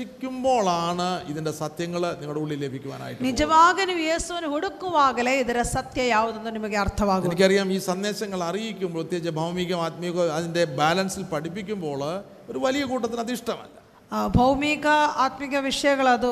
[0.09, 7.31] അന്വേഷിക്കുമ്പോഴാണ് ഇതിൻ്റെ സത്യങ്ങൾ നിങ്ങളുടെ ഉള്ളിൽ ലഭിക്കുവാനായിട്ട് ನಿಜವಾಗಿ ನೀವು ಯೇಸುವನ್ನು ಹುಡುಕುವಾಗಲೇ ಇದರ ಸತ್ಯ ಯಾವುದೆಂದು ನಿಮಗೆ ಅರ್ಥವಾಗುವುದು
[7.31, 10.65] എനിക്കറിയാം ഈ സന്ദേശങ്ങൾ അറിയിക്കുമ്പോൾ പ്രത്യേകിച്ച് ഭൗമികം ആത്മീക അതിൻ്റെ
[11.13, 12.01] ബാലൻസിൽ പഠിപ്പിക്കുമ്പോൾ
[12.49, 13.75] ഒരു വലിയ കൂട്ടത്തിന് അത് ഇഷ്ടമല്ല
[14.11, 14.85] ಆ, ಭೌಮಿಕ
[15.23, 16.29] ಆತ್ಮಿಕ ವಿಷಯಗಳದು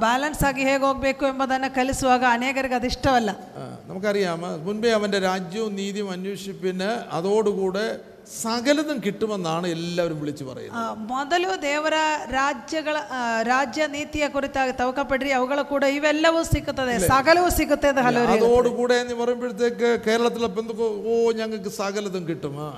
[0.00, 6.08] ಬ್ಯಾಲೆನ್ಸ್ ಆಗಿ ಹೇಗೆ ಹೋಗಬೇಕು ಎಂಬುದನ್ನು ಕಲಿಸುವಾಗ ಅನೇಕರಿಗೆ ಅದು ಇಷ್ಟವಲ್ಲ ആ, നമുക്കറിയാം മുൻപേ അവൻ്റെ രാജ്യവും നീതിയും
[6.14, 7.84] അന്വേഷിപ്പിന് അതോടുകൂടെ
[8.36, 11.96] സകലതും കിട്ടുമെന്നാണ് എല്ലാവരും വിളിച്ചു പറയുന്നത് ಆ, ಮೊದಲು ದೇವರ
[12.36, 13.20] ರಾಜ್ಯಗಳ ಆ,
[13.50, 18.50] ರಾಜ್ಯ ನೀತಿಯ ಕುರಿತಾಗಿ ತವಕಪಡ್ರಿ ಅವುಗಳ ಕೂಡ ಇವೆಲ್ಲವೂ ಸಿಕ್ಕುತ್ತದೆ ಸಕಲವೂ ಸಿಗುತ್ತೆ ಅಂತ ಹಲವರು ಹೇಳ್ತಾರೆ.
[18.50, 22.70] അതോടുകൂടെ എന്ന് പറയുമ്പോഴത്തേക്ക് കേരളത്തിലെ ബന്ധുക്കോ ഓ ഞങ്ങൾക്ക് സകലതും കിട്ടും ആ.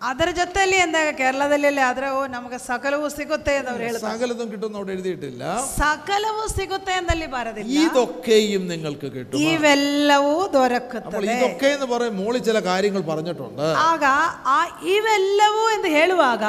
[0.00, 4.92] ಅದರ ಜೊತೆಯಲ್ಲಿ ಅಂದಾಗ ಕೇರಳದಲ್ಲಿ ಆದ್ರೆ ಓ ನಮಗೆ ಸಕಲವೂ ಸಿಗುತ್ತೆ ಅಂತ ಅವ್ರು ಹೇಳ್ತಾರೆ സകലതും കിട്ടും അവിടെ
[4.94, 12.42] എഴുതിയിട്ടില്ല ಸಕಲವೂ ಸಿಗುತ್ತೆ ಎಂದಲ್ಲಿ ಬರೋದಿಲ್ಲ ഇതൊക്കെയും നിങ്ങൾക്ക് കിട്ടും ಇವೆಲ್ಲವೂ അപ്പോൾ ದೊರಕುತ್ತದೆ ഇതൊക്കെ എന്ന് പറയും മോളിൽ
[12.48, 14.04] ചില കാര്യങ്ങൾ പറഞ്ഞിട്ടുണ്ട് ಆಗ
[14.50, 14.58] ಆ
[14.96, 16.44] ಇವೆಲ್ಲವೂ ಎಂದು ಹೇಳುವಾಗ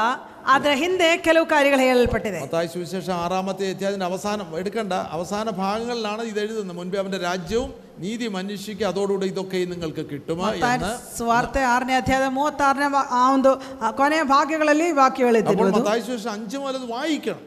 [0.52, 6.78] ಅದರ ಹಿಂದೆ ಕೆಲವು ಕಾರ್ಯಗಳು ಹೇಳಲ್ಪಟ್ಟಿದೆ മത്തായി സുവിശേഷം ആറാമത്തെ അധ്യായത്തിന്റെ അവസാനം എടുക്കണ്ട അവസാന ഭാഗങ്ങളിലാണ് ഇത് എഴുതുന്നത്
[6.78, 13.08] മുൻപേ അവന്റെ രാജ്യവും നീതിയും അന്വേഷിക്കുക അതോടുകൂടി ഇതൊക്കെ നിങ്ങൾക്ക് കിട്ടുമോ എന്ന് ಸ್ವಾರ್ಥ ಆರನೇ ಅಧ್ಯಾಯದ ಮೂವತ್ತಾರನೇ ಭಾ-
[13.14, 13.52] ಆ ಒಂದು
[13.82, 17.44] ಆ ಕೊನೆಯ ಭಾಗ್ಯಗಳಲ್ಲಿ ಈ അപ്പോൾ ವಾಕ್ಯಗಳಿದ್ದಿರುವುದು മത്തായി സുവിശേഷം അഞ്ചു മുതൽ അത് വായിക്കണം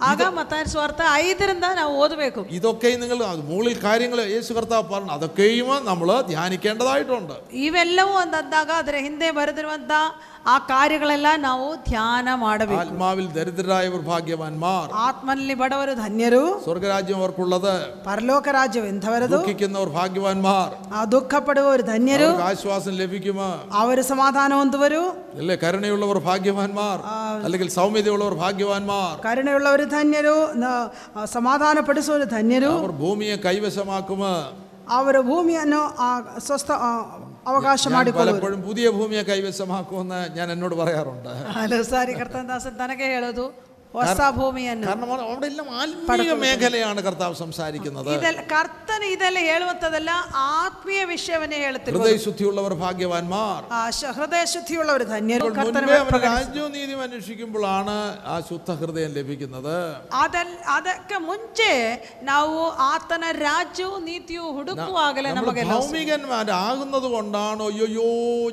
[0.00, 5.70] ಆಗ ಮತ್ತ ಸ್ವಾರ್ಥ ಐದರಿಂದ ನಾವು ಓದಬೇಕು ഇതൊക്കെയും നിങ്ങൾ അത് മുകളിൽ കാര്യങ്ങൾ യേശു കർത്താവ് പറഞ്ഞു അതൊക്കെയും
[5.84, 9.92] നമ്മൾ ധ്യാനിക്കേണ്ടതായിട്ടുണ്ട് ಇವೆಲ್ಲವೂ ಅಂದಾಗ ಅದರ ಹಿಂದೆ ಬರೆದಿರುವಂತ
[10.44, 17.74] ಆ ಕಾರ್ಯಗಳೆಲ್ಲ ನಾವು ಧ್ಯಾನ ಮಾಡಬೇಕು ആത്മാവിൽ ദരിദ്രരായവർ ഭാഗ്യവാന്മാർ ಆತ್ಮನಲ್ಲಿ ಬಡವರು ಧನ್ಯರು സ്വർഗരാജ്യം അവർക്കുള്ളത്
[18.06, 23.48] ಪರಲೋಕ ರಾಜ್ಯವು ಎಂಥವರದು ദുഃഖിക്കുന്നവർ ഭാഗ്യവാന്മാർ ಆ ದುಃಖ ಪಡುವವರು ಧನ್ಯರು അവർക്ക് ആശ്വാസം ലഭിക്കുമോ
[23.82, 25.02] ಅವರು ಸಮಾಧಾನ ಹೊಂದುವರು
[25.38, 26.98] അല്ലേ കരുണയുള്ളവർ ഭാഗ്യവാന്മാർ
[27.44, 30.70] അല്ലെങ്കിൽ സൗമ്യതയുള്ളവർ ഭാഗ്യവാന്മാർ ಕರುಣೆಯುಳ್ಳವರು ಧನ್ಯರು ನ-
[31.16, 34.32] ಆ, ಸಮಾಧಾನ ಪಡಿಸುವವರು ಧನ್ಯರು അവർ ഭൂമിയെ കൈവശമാക്കുമോ
[34.90, 36.08] ಅವರು ಭೂಮಿಯನ್ನು ಆ,
[36.40, 36.92] ಸ್ವಸ್ಥ ಆ,
[37.46, 43.44] ಅವಕಾಶ ഞാൻ ಮಾಡಿಕೊಳ್ಳುವರು പലപ്പോഴും പുതിയ ഭൂമിയെ കൈവശമാക്കുമെന്ന് ഞാൻ എന്നോട് പറയാറുണ്ട് ಹಲವು ಸಾರಿ ಕರ್ತನದಾಸನ್ ತನಗೆ ಹೇಳೋದು
[43.94, 50.12] ಹೊಸ ಭೂಮಿಯನ್ನು കാരണം അവിടെ അവിടെ എല്ലാം ആത്മീയ മേഖലയാണ് കർത്താവ് സംസാരിക്കുന്നത് ಇದೆಲ್ಲ ಕರ್ತನ ಇದೆಲ್ಲ ಹೇಳುವಂಥದ್ದೆಲ್ಲ
[50.54, 56.70] ಆತ್ಮೀಯ ವಿಷಯವನ್ನೇ ಹೇಳುತ್ತಿರುವ ഹൃദയശുദ്ധിയുള്ളവർ ഭാഗ്യവാന്മാർ ಆ ಶ- ಹೃದಯ ಶುದ್ಧಿಯುಳ್ಳವರು ಧನ್ಯರು അപ്പോൾ ಕರ್ತನ മുൻപേ അവർ രാജ്യവും
[56.76, 57.96] നീതിയും അന്വേഷിക്കുമ്പോഴാണ്
[58.26, 59.76] ആ ശുദ്ധ ഹൃദയം ലഭിക്കുന്നത്
[60.22, 61.70] ಅದಲ್ ಅದಕ್ಕೆ ಮುಂಚೆ
[62.30, 62.56] ನಾವು
[62.88, 68.08] ಆತನ ರಾಜ್ಯವು ನೀತಿಯು ಹುಡುಕುವಾಗಲೇ നമ്മൾ ನಮಗೆ ഭൗമികന്മാരാകുന്നത് കൊണ്ടാണ് അയ്യോ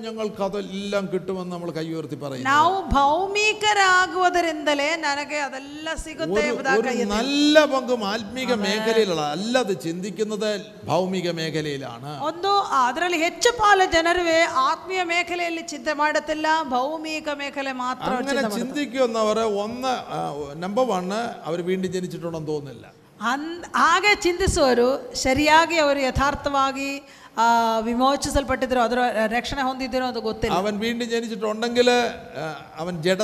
[0.05, 4.91] ഞങ്ങൾക്ക് അതെല്ലാം കിട്ടുമെന്ന് നമ്മൾ കൈ ഉയർത്തി പറയുന്നത് ನಾವು ಭೌಮಿಕರಾಗುವುದರಿಂದಲೇ
[5.23, 10.49] ನನಗೆ ಅದೆಲ್ಲ ಸಿಗುತ್ತೆ ഒരു- ಎಂಬುದಾಗಿ ഒരു നല്ല പങ്കും ആത്മീക മേഖലയിലുള്ള അല്ലത് ചിന്തിക്കുന്നത്
[10.89, 17.07] ഭൗമിക മേഖലയിലാണ് ಒಂದು ಅದರಲ್ಲಿ ಹೆಚ್ಚು ಪಾಲು ಜನರುವೆ ಆತ್ಮೀಯ ಮೇಖಲೆಯಲ್ಲಿ ಚಿಂತೆ ಮಾಡುತ್ತಿಲ್ಲ ಭೌಮಿಕ
[17.41, 18.61] ಮೇಖಲೆ ಮಾತ್ರ ಅವ್ರು അങ്ങനെ ಚಿಂತೆ ಮಾಡ್ತಾರೆ.
[18.61, 19.93] ചിന്തിക്കുന്നവർ ഒന്ന്
[20.63, 22.85] നമ്പർ വണ്ണ് അവർ വീണ്ടും ജനിച്ചിട്ടുണ്ടെന്ന് തോന്നുന്നില്ല
[23.27, 24.89] ಅಂದ್ ಹಾಗೆ ಚಿಂತಿಸುವರು
[25.21, 26.91] ಸರಿಯಾಗಿ ಅವರು ಯಥಾರ್ಥವಾಗಿ
[27.84, 28.96] വിമോചിസൽപ്പെട്ടിരുന്നോ അതോ
[29.36, 31.90] രക്ഷണ ഹൊന്തിരുന്നോ അത് ഗൊത്തില്ല അവൻ വീണ്ടും ജനിച്ചിട്ടുണ്ടെങ്കിൽ
[32.82, 33.22] അവൻ ജഡ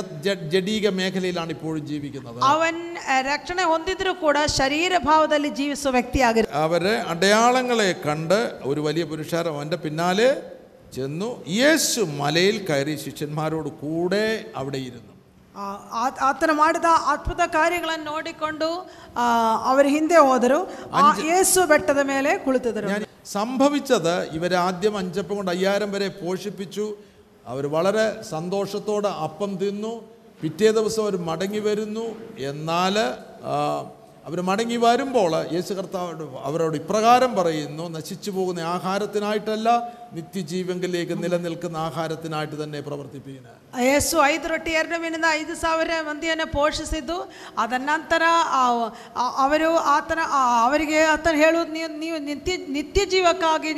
[0.53, 2.41] ജഡീക മേഖലയിലാണ് ഇപ്പോഴും ജീവിക്കുന്നത്.
[2.43, 2.75] അവൻ
[3.31, 10.29] രക്ഷണ ഹൊന്തിരു കൂടെ ശരീരഭാവത്തിൽ ജീവിച്ച വ്യക്തിയാകും അവർ അടയാളങ്ങളെ കണ്ട് ഒരു വലിയ പുരുഷാരം അവന്റെ പിന്നാലെ
[10.93, 11.29] ചെന്നു.
[11.47, 15.10] യേശു മലയിൽ കയറി ശിഷ്യന്മാരോട് കൂടെ അവിടെ ഇരുന്നു.
[16.26, 18.68] ಆತನ ಮಾಡಿದ ಅದ್ಭುತ ಕಾರ್ಯಗಳನ್ನು ನೋಡಿಕೊಂಡು
[19.16, 19.24] ಆ,
[19.70, 20.58] ಅವರ ಹಿಂದೆ ಹೋದರು
[20.96, 26.86] ಆ ಯೇಸು ಬೆಟ್ಟದ ಮೇಲೆ ಕುಳಿತಿದರು ഞാൻ സംഭവിച്ചത് ഇവരെ ആദ്യം അഞ്ചപ്പം കൊണ്ട് അയ്യായിരം വരെ പോഷിപ്പിച്ചു
[27.46, 29.94] അവർ വളരെ സന്തോഷത്തോടെ അപ്പം തിന്നു
[30.40, 32.06] പിറ്റേ ദിവസം അവർ മടങ്ങി വരുന്നു
[32.50, 32.96] എന്നാൽ
[34.26, 36.12] അവർ മടങ്ങി വരുമ്പോൾ യേശു കർത്താവ്
[36.46, 39.68] അവരോട് ഇപ്രകാരം പറയുന്നു നശിച്ചു പോകുന്ന ആഹാരത്തിനായിട്ടല്ല
[40.15, 42.79] നിത്യജീവങ്കിലേക്ക് നിലനിൽക്കുന്ന ആഹാരത്തിനായിട്ട് തന്നെ
[43.83, 47.17] യേശു ഐത് റൊട്ടി എറിഞ്ഞു വീണ ഐത് സാവരെ വന്ധ്യനെ പോഷിച്ചു
[47.61, 48.23] അതന്നാന്തര
[49.43, 50.17] അവരു ആത്ര
[50.65, 53.71] അവരിക അത്ര ഹേളു നീ നീ നിത്യ നിത്യജീവക്കാകി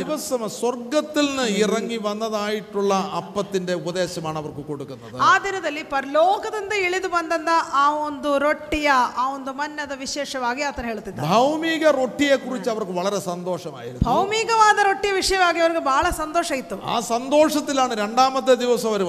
[0.00, 5.16] ദിവസം സ്വർഗത്തിൽ നിന്ന് ഇറങ്ങി വന്നതായിട്ടുള്ള അപ്പത്തിന്റെ ഉപദേശമാണ് അവർക്ക് കൊടുക്കുന്നത്.
[5.28, 7.50] ആ ദിനത്തിൽ പരലോകത്തിന്ന് ഇളിത് വന്നത
[7.82, 8.88] ആ ഒന്ന് റൊട്ടിയ
[9.18, 10.84] ആ ഒന്ന് മന്നത വിശേഷമാകി അത്ര
[11.28, 14.04] ഭൗമിക റൊട്ടിയെ കുറിച്ച് അവർക്ക് വളരെ സന്തോഷമായിരുന്നു.
[14.08, 19.03] ഭൗമിക ಭೌಮಿಕವಾದ ರೊಟ್ಟಿಯ ವಿಷಯವಾಗಿ ಅವರಿಗೆ ಬಹಳ ಸಂತೋಷ ಇತ್ತು ആ സന്തോഷത്തിലാണ് രണ്ടാമത്തെ ദിവസം അവർ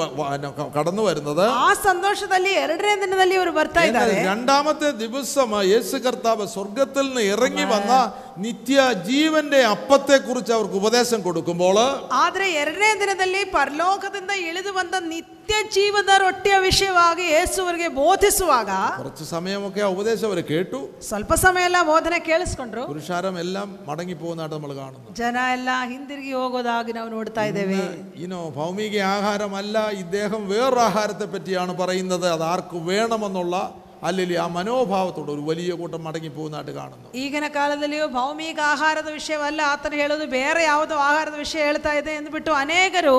[0.77, 7.07] കടന്നു വരുന്നത് ಆ ಸಂತೋಷದಲ್ಲಿ ಎರಡನೇ ದಿನದಲ್ಲಿ ಇವರು ಬರ್ತಾ എന്നാൽ ಇದ್ದಾರೆ രണ്ടാമത്തെ ദിവസം യേശു കർത്താവ് സ്വർഗത്തിൽ
[7.09, 7.93] നിന്ന് ഇറങ്ങി വന്ന
[8.39, 11.77] നിത്യ ജീവന്റെ അപ്പത്തെ കുറിച്ച് അവർക്ക് ഉപദേശം കൊടുക്കുമ്പോൾ
[12.21, 15.31] ಆದ್ರೆ ಎರಡನೇ ದಿನದಲ್ಲಿ ಪರಲೋಕದಿಂದ ಇಳಿದು ಬಂದ ನಿತ್ಯ
[15.75, 22.19] ಜೀವದ ರೊಟ್ಟಿಯ ವಿಷಯವಾಗಿ ಯೇಸುವರಿಗೆ ಬೋಧಿಸುವಾಗ കുറച്ച് സമയമൊക്കെ ആ ഉപദേശം അവർ കേട്ടു ಸ್ವಲ್ಪ ಸಮಯ ಎಲ್ಲ ಬೋಧನೆ
[22.29, 27.81] ಕೇಳಿಸ್ಕೊಂಡ್ರು പുരുഷാരം എല്ലാം മടങ്ങി പോകുന്നതായിട്ട് നമ്മൾ കാണുന്നു ಜನ ಎಲ್ಲ ಹಿಂದಿರುಗಿ ಹೋಗೋದಾಗಿ ನಾವು ನೋಡ್ತಾ ಇದ್ದೇವೆ
[28.25, 33.57] ഇനോ ഭൗമിക ആഹാരമല്ല ഇദ്ദേഹം വേറൊരു ആഹാരത്തെ പറ്റിയാണ് പറയുന്നത് അത് ആർക്ക് വേണമെന്നുള്ള
[34.03, 39.93] അല്ലെങ്കിൽ ആ മനോഭാവത്തോടെ ഒരു വലിയ കൂട്ടം മടങ്ങി പോകുന്നതായിട്ട് കാണുന്നു ಈಗಿನ ಕಾಲದಲ್ಲಿಯೂ ಭೌಮಿಕ ಆಹಾರದ ವಿಷಯವಲ್ಲ ಆತನ
[40.01, 43.15] ಹೇಳೋದು ಬೇರೆ ಯಾವುದೋ ಆಹಾರದ ವಿಷಯ ಹೇಳ್ತಾ ಇದೆ ಎಂದ್ಬಿಟ್ಟು ಅನೇಕರು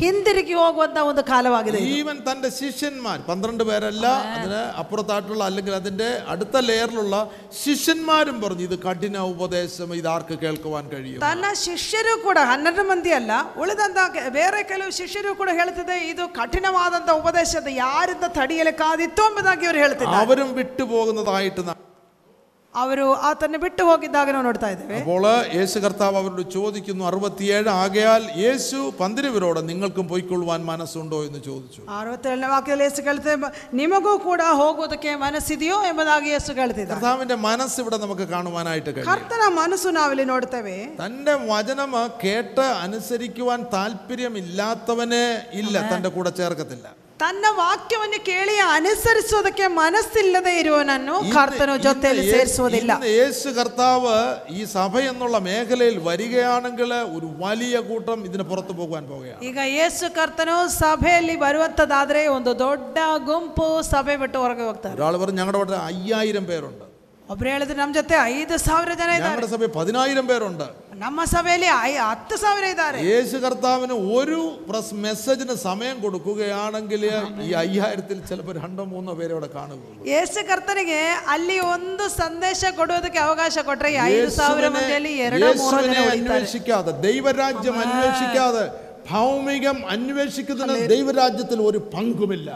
[0.00, 1.92] ಹಿಂದಿರುಗಿ ಹೋಗುವಂತ ಒಂದು ಕಾಲವಾಗಿದೆ ಇದು.
[1.98, 7.14] ഈവൻ തന്റെ ശിഷ്യന്മാർ പന്ത്രണ്ട് പേരല്ല അതിന് അപ്പുറത്തായിട്ടുള്ള അല്ലെങ്കിൽ അതിന്റെ അടുത്ത ലെയറിലുള്ള
[7.62, 13.32] ശിഷ്യന്മാരും പറഞ്ഞു ഇത് കഠിന ഉപദേശം ഇത് ആർക്ക് കേൾക്കുവാൻ കഴിയും ತನ್ನ ಶಿಷ್ಯರು ಕೂಡ ಹನ್ನೆರಡು ಮಂದಿ ಅಲ್ಲ
[13.62, 20.17] ಉಳಿದಂತ ಕೆ- ಬೇರೆ ಕೆಲವು ಶಿಷ್ಯರು ಕೂಡ ಹೇಳ್ತಿದೆ ಇದು ಕಠಿಣವಾದಂತ ಉಪದೇಶದ ಯಾರಿಂದ ತಡೆಯಲಿಕ್ಕಾದಿತ್ತು ಎಂಬುದಾಗಿ ಅವರು ಹೇಳ್ತಿದ್ದಾರೆ
[20.18, 21.80] അവരും വിട്ടുപോകുന്നതായിട്ട് നാം
[22.74, 25.24] ಅವರು ಆತನ್ನು ಬಿಟ್ಟು ಹೋಗಿದ್ದಾಗ ನಾವು ನೋಡ್ತಾ ಇದ್ದೇವೆ അപ്പോൾ
[25.54, 32.84] യേശു കർത്താവ് അവരോട് ചോദിക്കുന്നു അറുപത്തിയേഴ് ആകയാൽ യേശു പന്തിരുവരോട് നിങ്ങൾക്കും പോയിക്കൊള്ളുവാൻ മനസ്സുണ്ടോ എന്ന് ചോദിച്ചു ಅರವತ್ತೇಳನೇ ವಾಕ್ಯದಲ್ಲಿ
[32.86, 38.90] ಯೇಸು ಕೇಳ್ತೇವೆ "ಮ- ನಿಮಗೂ ಕೂಡ ಹೋಗೋದಕ್ಕೆ ಮನಸ್ಸಿದೆಯೋ ಎಂಬುದಾಗಿ ಯೇಸು ಕೇಳ್ತಿದ್ದಾರೆ കർത്താവിന്റെ മനസ്സ് ഇവിടെ നമുക്ക് കാണുവാനായിട്ട്
[38.90, 45.24] കഴിയും ಕರ್ತನ ಮನಸ್ಸು ನಾವಿಲ್ಲಿ ನೋಡ್ತೇವೆ തന്റെ വചനം കേട്ട് അനുസരിക്കുവാൻ താല്പര്യമില്ലാത്തവനെ
[45.60, 46.86] ഇല്ല തന്റെ കൂടെ ചേർക്കത്തില്ല
[47.20, 54.14] ತನ್ನ ವಾಕ್ಯವನ್ನು ಕೇಳಿ ಅನುಸರಿಸೋದಕ್ಕೆ ಮನಸ್ಸಿಲ್ಲದೆ ಇರುವನನ್ನು ಕರ್ತನು ഇന്ന് ಜೊತೆಯಲ್ಲಿ യേ- ಸೇರಿಸುವುದಿಲ್ಲ ഇന്ന് യേശു കർത്താവ്
[54.54, 60.56] ഈ സഭ എന്നുള്ള മേഖലയിൽ വരികയാണെങ്കിൽ ഒരു വലിയ കൂട്ടം ഇതിന് പുറത്തു പോകുവാൻ പോവുകയാണ് ಈಗ ಯೇಸು ಕರ್ತನು
[60.78, 62.98] ಸಭೆಯಲ್ಲಿ ಬರುವಂತದ್ದಾದ್ರೆ ಒಂದು ದೊಡ್ಡ
[63.28, 66.84] ಗುಂಪು ಸಭೆ ಬಿಟ್ಟು ಹೊರಗೆ ಹೋಗ್ತಾರೆ ഒരാൾ പറഞ്ഞു ഞങ്ങളുടെ ഇവിടെ അയ്യായിരം പേരുണ്ട്
[67.28, 70.66] ಒಬ್ರು ಹೇಳಿದ್ರೆ ನಮ್ಮ ಜೊತೆ ಐದು ಸಾವಿರ ಜನ ಇದ್ದಾರೆ ഞങ്ങളുടെ സഭയിൽ പതിനായിരം പേരുണ്ട്
[71.00, 74.38] ನಮ್ಮ ಸಭೆಯಲ್ಲಿ ಐ- ಹತ್ತು ಸಾವಿರ ಇದ್ದಾರೆ യേശു കർത്താവിന് ഒരു
[74.68, 77.02] പ്രസ് മെസ്സേജിന് സമയം കൊടുക്കുകയാണെങ്കിൽ
[77.44, 81.00] ഈ അയ്യായിരത്തിൽ ചിലപ്പോൾ രണ്ടോ മൂന്നോ പേരെ അവിടെ കാണുകയുള്ളൂ ಯೇಸು ಕರ್ತನಿಗೆ
[81.34, 86.04] ಅಲ್ಲಿ ಒಂದು ಸಂದೇಶ ಕೊಡುವುದಕ್ಕೆ ಅವಕಾಶ ಕೊಟ್ರೆ ಈ ಐದು ಸಾವಿರ യേശുവിനെ ಮಂದಿಯಲ್ಲಿ ಎರಡೋ ಮೂರೋ ಜನ യേശുവിനെ
[86.04, 88.64] ಉಳಿತಾರೆ അന്വേഷിക്കാതെ ദൈവരാജ്യം അന്വേഷിക്കാതെ
[89.10, 92.48] ഭൗമികം അന്വേഷിക്കുന്നതിന് ദൈവരാജ്യത്തിൽ ഒരു പങ്കുമില്ല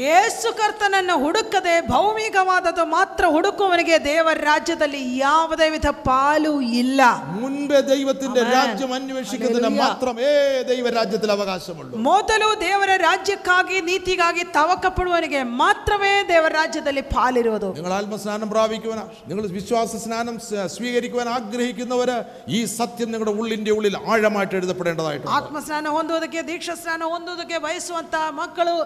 [0.00, 6.50] ಯೇಸು ಕರ್ತನನ್ನು ಹುಡುಕದೆ ಭೌಮಿಕವಾದದ್ದು ಮಾತ್ರ ಹುಡುಕುವವನಿಗೆ ದೇವರ ರಾಜ್ಯದಲ್ಲಿ ಯಾವುದೇ ವಿಧ ಪಾಲು
[6.80, 7.00] ಇಲ್ಲ
[7.36, 10.28] മുൻപേ ദൈവത്തിന്റെ രാജ്യം അന്വേഷിക്കുന്നതിന് മാത്രമേ
[10.70, 19.00] ദൈവരാജ്യത്തിൽ അവകാശമുള്ളൂ ಮೊದಲು ದೇವರ ರಾಜ್ಯಕ್ಕಾಗಿ ನೀತಿಗಾಗಿ ತವಕ ಪಡುವವನಿಗೆ ಮಾತ್ರವೇ ದೇವರ ರಾಜ್ಯದಲ್ಲಿ ಪಾಲಿರುವುದು നിങ്ങൾ ആത്മസ്നാനം പ്രാപിക്കുവാൻ
[19.26, 22.18] നിങ്ങൾ വിശ്വാസ സ്നാനം സ്വ- സ്വീകരിക്കുവാൻ ആഗ്രഹിക്കുന്നവര്
[22.52, 28.76] ഈ സത്യം നിങ്ങളുടെ ഉള്ളിന്റെ ഉള്ളിൽ ആഴമായിട്ട് എഴുതപ്പെടേണ്ടതായിട്ടുണ്ട് ಆತ್ಮಸ್ನಾನ ಹೊಂದುವುದಕ್ಕೆ ದೀಕ್ಷಾ ಸ್ನಾನ ಹೊಂದುವುದಕ್ಕೆ ಬಯಸುವಂತ ಮಕ್ಕಳು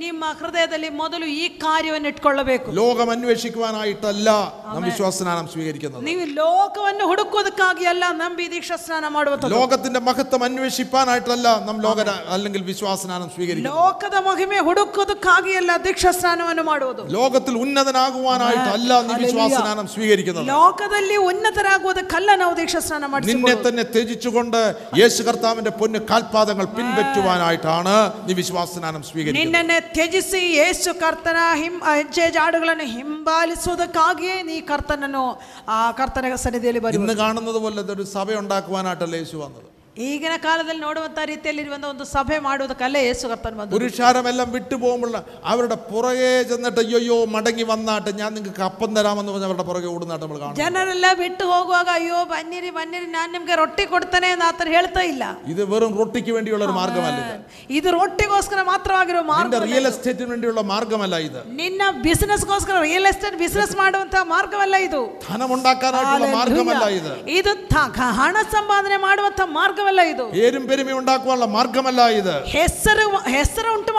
[0.00, 0.16] ನಿಮ್ಮ
[0.54, 4.28] ಹೃದಯದಲ್ಲಿ ಮೊದಲು ಈ ಕಾರ್ಯವನ್ನು ಇಟ್ಕೊಳ್ಳಬೇಕು ലോകം അന്വേഷിക്കുവാനായിട്ടല്ല
[4.66, 11.48] നാം വിശ്വാസ സ്നാനം സ്വീകരിക്കുന്നത് ನೀವು ಲೋಕವನ್ನು ಹುಡುಕೋದಕ್ಕಾಗಿ ಅಲ್ಲ ನಂಬಿ ದೀಕ್ಷಾ ಸ್ನಾನ ಮಾಡುವಂಥದ್ದು ലോകത്തിന്റെ മഹത്വം അന്വേഷിപ്പാനായിട്ടല്ല
[11.68, 11.98] നാം ലോക
[12.34, 19.52] അല്ലെങ്കിൽ വിശ്വാസ സ്നാനം സ്വീകരിക്കുന്നത് ಲೋಕದ ಮಹಿಮೆ ಹುಡುಕೋದಕ್ಕಾಗಿ ಅಲ್ಲ ದೀಕ್ಷಾ ಸ್ನಾನವನ್ನು ಮಾಡುವುದು ലോകത്തിൽ ഉന്നതനാകുവാനായിട്ടല്ല നീ വിശ്വാസ
[19.56, 24.60] സ്നാനം സ്വീകരിക്കുന്നത് ಲೋಕದಲ್ಲಿ ಉನ್ನತರಾಗುವುದಕ್ಕಲ್ಲ ನಾವು ದೀಕ್ಷಾ ಸ್ನಾನ നിന്നെ ಮಾಡಿಸಿ തന്നെ ത്യജിച്ചുകൊണ്ട്
[25.00, 32.26] യേശു കർത്താവിന്റെ പൊന്ന് കാൽപാദങ്ങൾ പിൻപറ്റുവാനായിട്ടാണ് നീ വിശ്വാസ സ്നാനം സ്വീകരിക്കുന്നത് ನಿನ್ನನ್ನೇ ತ್ಯಜಿಸಿ ಯೇಸು ಕರ್ತನ ಹಿಂ ಹೆಜ್ಜೆ
[32.30, 35.24] ಜಾಡುಗಳನ್ನು ಹಿಂಬಾಲಿಸುವುದಕ್ಕಾಗಿಯೇ ನೀ ಕರ್ತನನ್ನು
[35.68, 39.68] ಆ ಕರ್ತನ ಸನ್ನಿಧಿಯಲ್ಲಿ ಬರುವುದು ഇന്ന് കാണുന്നത് പോലെ ഒരു സഭ ഉണ്ടാക്കുവാനായിട്ടല്ല യേശു വന്നത്
[40.02, 45.10] ಈಗಿನ ಕಾಲದಲ್ಲಿ ನೋಡುವಂತ ರೀತಿಯಲ್ಲಿರುವಂತ ಒಂದು ಸಭೆ ಮಾಡುವುದಕ್ಕಲ್ಲೇ ಯೇಸು ಕರ್ತನ ಬಂದು പുരുഷാരമെല്ലാം വിട്ടു പോകുമ്പോൾ
[45.50, 50.38] അവരുടെ പുറകെ ചെന്നിട്ട് അയ്യോ മടങ്ങി വന്നാട്ട് ഞാൻ നിങ്ങൾക്ക് അപ്പം തരാമെന്ന് പറഞ്ഞ് അവരുടെ പുറകെ ഓടുന്നാട്ട് നമ്മൾ
[50.42, 55.24] കാണും ಜನರೆಲ್ಲ ಬಿಟ್ಟು ಹೋಗುವಾಗ ಅಯ್ಯೋ ಬನ್ನಿರಿ ಬನ್ನಿರಿ ನಾನು ನಿಮ್ಗೆ ರೊಟ್ಟಿ ಕೊಡ್ತೇನೆ ಅಂತ ಆತನ ಹೇಳ್ತಾ ಇಲ್ಲ
[55.50, 57.34] ഇത് വെറും റൊട്ടിക്ക് വേണ്ടിയുള്ള ഒരു മാർഗമല്ല ഇത്
[57.78, 63.76] ಇದು ರೊಟ್ಟಿಗೋಸ್ಕರ ಮಾತ್ರವಾಗಿರೋ ಮಾರ್ಗ നിന്റെ റിയൽ എസ്റ്റേറ്റിന് വേണ്ടിയുള്ള മാർഗമല്ല ഇത് ನಿನ್ನ ಬಿಸಿನೆಸ್ಗೋಸ್ಕರ ರಿಯಲ್ ಎಸ್ಟೇಟ್ ಬಿಸಿನೆಸ್
[63.80, 69.40] ಮಾಡುವಂತ ಮಾರ್ಗವಲ್ಲ ಇದು ധനമുണ്ടാക്കാനായിട്ടുള്ള മാർഗമല്ല ഇത് ಇದು ತ- ಕ- ಹಣ ಸಂಪಾದನೆ ಮಾಡುವಂತ
[69.85, 73.91] ಮಾರ್ಗವಲ್ಲ ಇದು ಏರು ಪೆರುಮೆ ಉಂಟಾಕುವ ಮಾರ್ಗಮಲ್ಲ ಇದು ಹೆಸರು ಹೆಸರು ಉಂಟು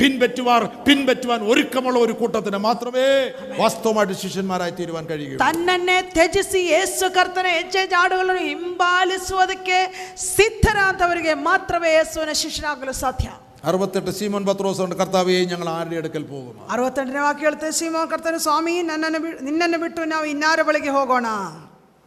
[0.00, 3.06] പിൻപറ്റുവാർ പിൻപറ്റുവാൻ ഒരുക്കമുള്ള ഒരു കൂട്ടത്തിന് മാത്രമേ
[3.60, 9.80] വാസ്തവമായിട്ട് ശിഷ്യന്മാരായി തീരുവാൻ കഴിയൂ തന്നെ ത്യജിಸಿ ಯೇಸು ಕರ್ತನ ಹೆಜ್ಜೆಜಾಡುಗಳನ್ನು ಹಿಂಬಾಲಿಸುವುದಕ್ಕೆ
[10.28, 13.28] ಸಿದ್ಧರಾದವರಿಗೆ ಮಾತ್ರವೇ ಯೇಸುವಿನ ಶಿಷ್ಯನಾಗಲು ಸಾಧ್ಯ
[13.65, 18.73] അറുപത്തെട്ട് സീമോൻ പത്രോസ് കൊണ്ട് കർത്താവെ ഞങ്ങൾ ആരുടെ അടുക്കൽ പോകും ಅರವತ್ತೆಂಟನೇ ವಾಕ್ಯ ಹೇಳ್ತೇವೆ ಸೀಮೋನ್ ಕರ್ತನು ಸ್ವಾಮಿ
[18.87, 21.27] ನನ್ನನ್ನು ಬಿ- ನಿನ್ನನ್ನು ಬಿಟ್ಟು ನಾವು ಇನ್ನಾರ ಬಳಿಗೆ ಹೋಗೋಣ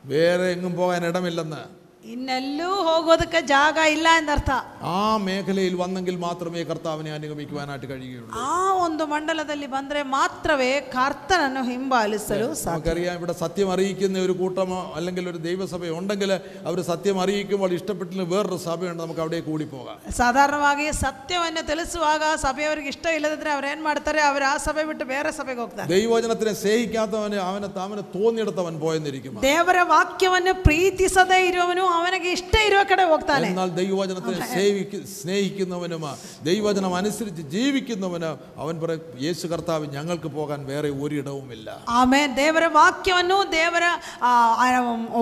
[0.05, 1.63] വേറെ എങ്ങും പോകാൻ ഇടമില്ലെന്ന്
[2.09, 4.51] ಇನ್ನೆಲ್ಲೂ ಹೋಗೋದಕ್ಕೆ ಜಾಗ ಇಲ್ಲ ಎಂದರ್ಥ
[4.89, 4.97] ആ
[5.27, 8.57] മേഖലയിൽ വന്നെങ്കിൽ മാത്രമേ കർത്താവിനെ അനുഗമിക്കുവാനായിട്ട് കഴിയുകയുള്ളൂ ಆ
[8.87, 15.41] ಒಂದು ಮಂಡಲದಲ್ಲಿ ಬಂದ್ರೆ ಮಾತ್ರವೇ ಕರ್ತನನ್ನು ಹಿಂಬಾಲಿಸಲು ಸಾಧ್ಯ നമുക്കറിയാം ഇവിടെ സത്യം അറിയിക്കുന്ന ഒരു കൂട്ടമോ അല്ലെങ്കിൽ ഒരു
[15.47, 16.33] ദൈവസഭ ഉണ്ടെങ്കിൽ
[16.65, 23.07] അവർ സത്യം അറിയിക്കുമ്പോൾ ഇഷ്ടപ്പെട്ടില്ല വേറൊരു സഭയുണ്ട് നമുക്ക് അവിടെ കൂടി പോകാം ಸಾಧಾರಣವಾಗಿ ಸತ್ಯವನ್ನು ತಿಳಿಸುವಾಗ ಸಭೆಯವರಿಗೆ ಇಷ್ಟ
[23.17, 28.07] ಇಲ್ಲದಿದ್ರೆ ಅವ್ರು ಏನ್ ಮಾಡ್ತಾರೆ ಅವರು ಆ ಸಭೆ ಬಿಟ್ಟು ಬೇರೆ ಸಭೆಗೆ ಹೋಗ್ತಾರೆ ദൈവവചനത്തിനെ സ്നേഹിക്കാത്തവന് അവനെ അവനെ
[28.15, 36.03] തോന്നിയെടുത്തവൻ പോയെന്നിരിക്കും ದೇವರ ವಾಕ್ಯವನ್ನು ಪ್ರೀತಿಸದೇ ಇರುವವನು ಅವನಿಗೆ ಇಷ್ಟ ಇರುವ ಕಡೆ ಹೋಗ್ತಾನೆ എന്നാൽ ദൈവവചനത്തിനെ സേവിക്ക സ്നേഹിക്കുന്നവനും
[36.45, 38.31] ദൈവവചനം അനുസരിച്ച് ജീവിക്കുന്നവന്
[38.63, 43.85] അവൻ പറയും യേശു കർത്താവ് ഞങ്ങൾക്ക് പോകാൻ വേറെ ഒരിടവുമില്ല ಆಮೇಲೆ ದೇವರ ವಾಕ್ಯವನ್ನು ದೇವರ
[44.23, 44.67] ಆ, ಆ,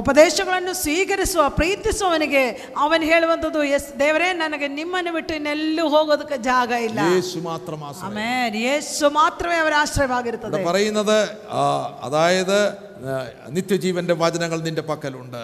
[0.00, 2.44] ಉಪದೇಶಗಳನ್ನು ಸ್ವೀಕರಿಸುವ ಪ್ರೀತಿಸುವವನಿಗೆ
[2.78, 8.30] ಅವನು ಹೇಳುವಂಥದ್ದು ಎಸ್ ದೇವರೇ ನನಗೆ ನಿಮ್ಮನ್ನು ಬಿಟ್ಟು ಇನ್ನೆಲ್ಲೂ ಹೋಗೋದಕ್ಕೆ ಜಾಗ ಇಲ್ಲ യേശു മാത്രം ആശ്രയം ಆಮೇಲೆ
[8.64, 11.18] ಯೇಸು ಮಾತ್ರವೇ ಅವರ ಆಶ್ರಯವಾಗಿರುತ್ತದೆ ഇവിടെ പറയുന്നത്
[11.54, 11.64] ആ,
[12.02, 12.58] അതായത്
[13.04, 13.14] ആ,
[13.50, 15.40] നിത്യജീവന്റെ വചനങ്ങൾ നിന്റെ പക്കലുണ്ട്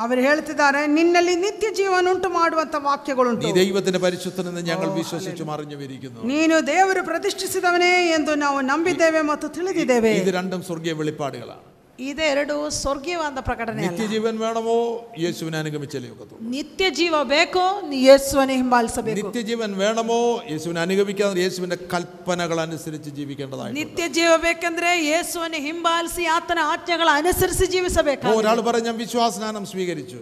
[0.00, 6.56] ಅವರು ಹೇಳ್ತಿದ್ದಾರೆ ನಿನ್ನಲ್ಲಿ ನಿತ್ಯ ಜೀವನ ಉಂಟು ಮಾಡುವಂತ നീ ವಾಕ್ಯಗಳುಂಟು ദൈവത്തിന്റെ പരിശുദ്ധനെന്ന് ഞങ്ങൾ വിശ്വസിച്ചു അറിഞ്ഞുമിരിക്കുന്നു ನೀನು
[6.68, 11.64] ದೇವರು ಪ್ರತಿಷ್ಠಿಸಿದವನೇ ಎಂದು ನಾವು ನಂಬಿದ್ದೇವೆ ಮತ್ತು ತಿಳಿದಿದ್ದೇವೆ ഇത് രണ്ടും സ്വർഗീയ വെളിപ്പാടുകളാണ്
[12.02, 13.90] ಇದೆರಡು ಸ್ವರ್ಗೀಯವಾದ ಪ್ರಕಟಣೆ ಅಲ್ಲ.
[13.90, 14.74] നിത്യജീവൻ വേണമോ
[15.24, 20.18] യേശുവിനെ അനുഗമിച്ചല്ലേ ഒക്കത്തുള്ളൂ ನಿತ್ಯ ಜೀವ ಬೇಕೋ ನೀ ಯೇಸುವನ್ನೇ ಹಿಂಬಾಲಿಸಬೇಕು നിത്യജീവൻ വേണമോ
[20.50, 28.34] യേശുവിനെ അനുഗമിക്കാതെ യേശുവിന്റെ കൽപ്പനകൾ അനുസരിച്ച് ജീവിക്കേണ്ടതായിട്ട് ನಿತ್ಯ ಜೀವ ಬೇಕಂದ್ರೆ ಯೇಸುವನ್ನು ಹಿಂಬಾಲಿಸಿ ಆತನ ಆಜ್ಞೆಗಳ ಅನುಸರಿಸಿ ಜೀವಿಸಬೇಕು
[28.40, 30.20] ഒരാൾ പറഞ്ഞ ഞാൻ വിശ്വാസസ്നാനം സ്വീകരിച്ചു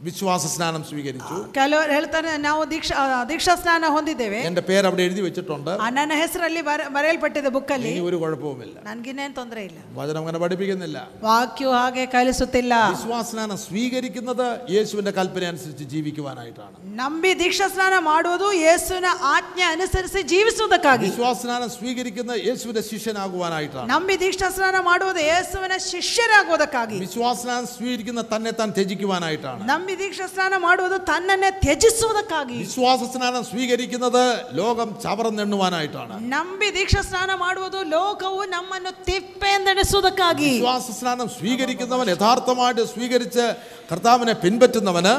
[0.00, 5.22] വിശ്വാസ സ്നാനം സ്വീകരിച്ചു ಕೆಲವರು ಹೇಳ್ತಾರೆ ನಾವು ದೀಕ್ಷಾ ಆ, ದೀಕ್ಷಾ ಸ್ನಾನ ಹೊಂದಿದ್ದೇವೆ എന്റെ പേര് അവിടെ എഴുതി
[5.24, 10.38] വെച്ചിട്ടുണ്ട് ಆ, ನನ್ನ ಹೆಸರಲ್ಲಿ ಬರ- ಬರೆಯಲ್ಪಟ್ಟಿದೆ ಬುಕ್ಕಲ್ಲಿ ഇനി ഒരു കുഴപ്പവുമില്ല ನನ್ಗಿನ್ನೇನ್ ತೊಂದರೆ ಇಲ್ಲ വചനം അങ്ങനെ
[10.42, 19.04] പഠിപ്പിക്കുന്നില്ല ವಾಕ್ಯವು ಹಾಗೆ ಕಲಿಸುತ್ತಿಲ್ಲ വിശ്വാസസ്നാനം സ്വീകരിക്കുന്നത് യേശുവിന്റെ കൽപ്പന അനുസരിച്ച് ജീവിക്കുവാനായിട്ടാണ് ನಂಬಿ ದೀಕ್ಷಾ ಸ್ನಾನ ಮಾಡುವುದು ಯೇಸುವಿನ
[19.34, 28.24] ಆಜ್ಞೆ ಅನುಸರಿಸಿ ಜೀವಿಸುವುದಕ್ಕಾಗಿ വിശ്വാസസ്നാനം സ്വീകരിക്കുന്ന യേശുവിന്റെ ശിഷ്യനാകുവാനായിട്ടാണ് ನಂಬಿ ದೀಕ್ಷಾ ಸ್ನಾನ ಮಾಡುವುದು ಯೇಸುವಿನ ಶಿಷ್ಯರಾಗುವುದಕ್ಕಾಗಿ വിശ്വാസസ്നാനം സ്വീകരിക്കുന്ന
[28.30, 34.22] തന്നെ താൻ ത്യജിക്കുവാനായിട്ടാണ് ನಂಬಿ ದೀಕ್ಷಾ ಸ್ನಾನ ಮಾಡುವುದು ತನ್ನನ್ನೇ ತ್ಯಜಿಸುವುದಕ್ಕಾಗಿ വിശ്വാസ സ്നാനം സ്വീകരിക്കുന്നത്
[34.54, 43.46] ലോകം ചവറന്നെണ്ണുവാനായിട്ടാണ് ನಂಬಿ ದೀಕ್ಷಾ ಸ್ನಾನ ಮಾಡುವುದು ಲೋಕವು ನಮ್ಮನ್ನು ತಿಪ್ಪೆಂದೆಣಿಸುವುದಕ್ಕಾಗಿ വിശ്വാസ സ്നാനം സ്വീകരിക്കുന്നവൻ യഥാർത്ഥമായിട്ട് സ്വീകരിച്ച്
[43.92, 45.14] കർത്താവിനെ പിൻപറ്റുന്നവന്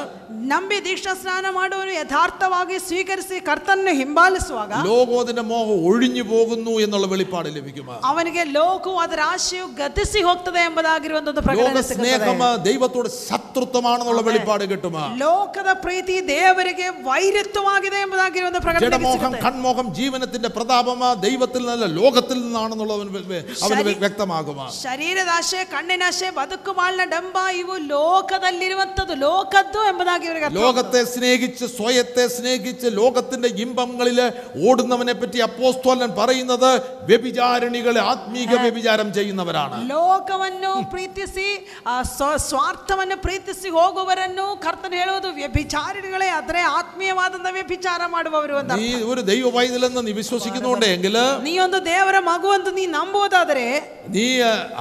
[0.49, 7.88] ನಂಬಿ ದೀಕ್ಷಾ ಸ್ನಾನ ಮಾಡುವನು ಯಥಾರ್ಥವಾಗಿ ಸ್ವೀಕರಿಸಿ ಕರ್ತನ್ನು ಹಿಂಬಾಲಿಸುವಾಗ ലോകോതിന്റെ മോഹം ഒഴിഞ്ഞു പോകുന്നു എന്നുള്ള വെളിപ്പാട് ലഭിക്കും
[8.05, 12.64] ಅವನಿಗೆ ಲೋಕವು ಅದರ ಆಶೆಯು ಗತಿಸಿ ಹೋಗ್ತದೆ ಎಂಬುದಾಗಿರುವಂತದ್ದು ലോക ಪ್ರಕಟಣೆ സ്നേഹം ಸಿಗುತ್ತದೆ.
[12.68, 19.41] ദൈവത്തോട് ശത്രുത്വമാണെന്നുള്ള വെളിപ്പാട് കിട്ടും ಲೋಕದ ಪ್ರೀತಿ ದೇವರಿಗೆ ವೈರಿತ್ವವಾಗಿದೆ ಎಂಬುದಾಗಿರುವಂತ ಪ್ರಕಟಣೆ ജഡമോഹം ಸಿಗುತ್ತದೆ.
[19.45, 20.89] കൺമോഹം ജീവനത്തിന്റെ പ്രതാപം
[21.22, 23.93] ദൈവത്തിൽ നിന്നല്ല ലോകത്തിൽ നിന്നാണെന്നുള്ളത് അവന് വ്യ- അവന് ശരി.
[23.99, 29.80] വ്യക്തമാകും ಶರೀರದ ಆಶೆ ಕಣ್ಣಿನ ಆಶೆ ಬದುಕು ಬಾಳಿನ ಡಂಬ ಇವು ಲೋಕದಲ್ಲಿರುವಂತದ್ದು ಲೋಕದ್ದು
[30.26, 34.20] ಎಂಬುದಾಗಿ ಇವರಿಗೆ ಅರ್ಥ ലോകത്തെ സ്നേഹിച്ച് സ്വയത്തെ സ്നേഹിച്ച് ലോകത്തിന്റെ ഇമ്പങ്ങളിൽ
[34.66, 36.70] ഓടുന്നവനെ പറ്റി അപ്പോസ്തോലൻ പറയുന്നത്
[37.12, 41.47] വ്യഭിചാരിണികളെ ആത്മീക വ്യഭിചാരം ചെയ്യുന്നവരാണ് ಲೋಕವನ್ನು ಪ್ರೀತಿಸಿ
[41.88, 47.20] ಆ ಸ್ವ- ಸ್ವಾರ್ಥವನ್ನು ಪ್ರೀತಿಸಿ ಹೋಗುವವರನ್ನು ಕರ್ತನ ಹೇಳುವುದು ವ್ಯಭಿಚಾರಿಗಳೇ ಆದರೆ ಆತ್ಮೀಯವಾದಂತ
[47.57, 47.80] ವ್ಯಭಿಚಾರ
[48.14, 53.68] ಮಾಡುವವರು ಅಂತ നീ ഒരു ദൈവ പൈതലെന്ന് നീ വിശ്വസിക്കുന്നുണ്ടെങ്കിൽ ನೀ ಒಂದು ದೇವರ ಮಗು ಅಂತ ನೀ ನಂಬುವುದಾದರೆ
[54.14, 54.26] നീ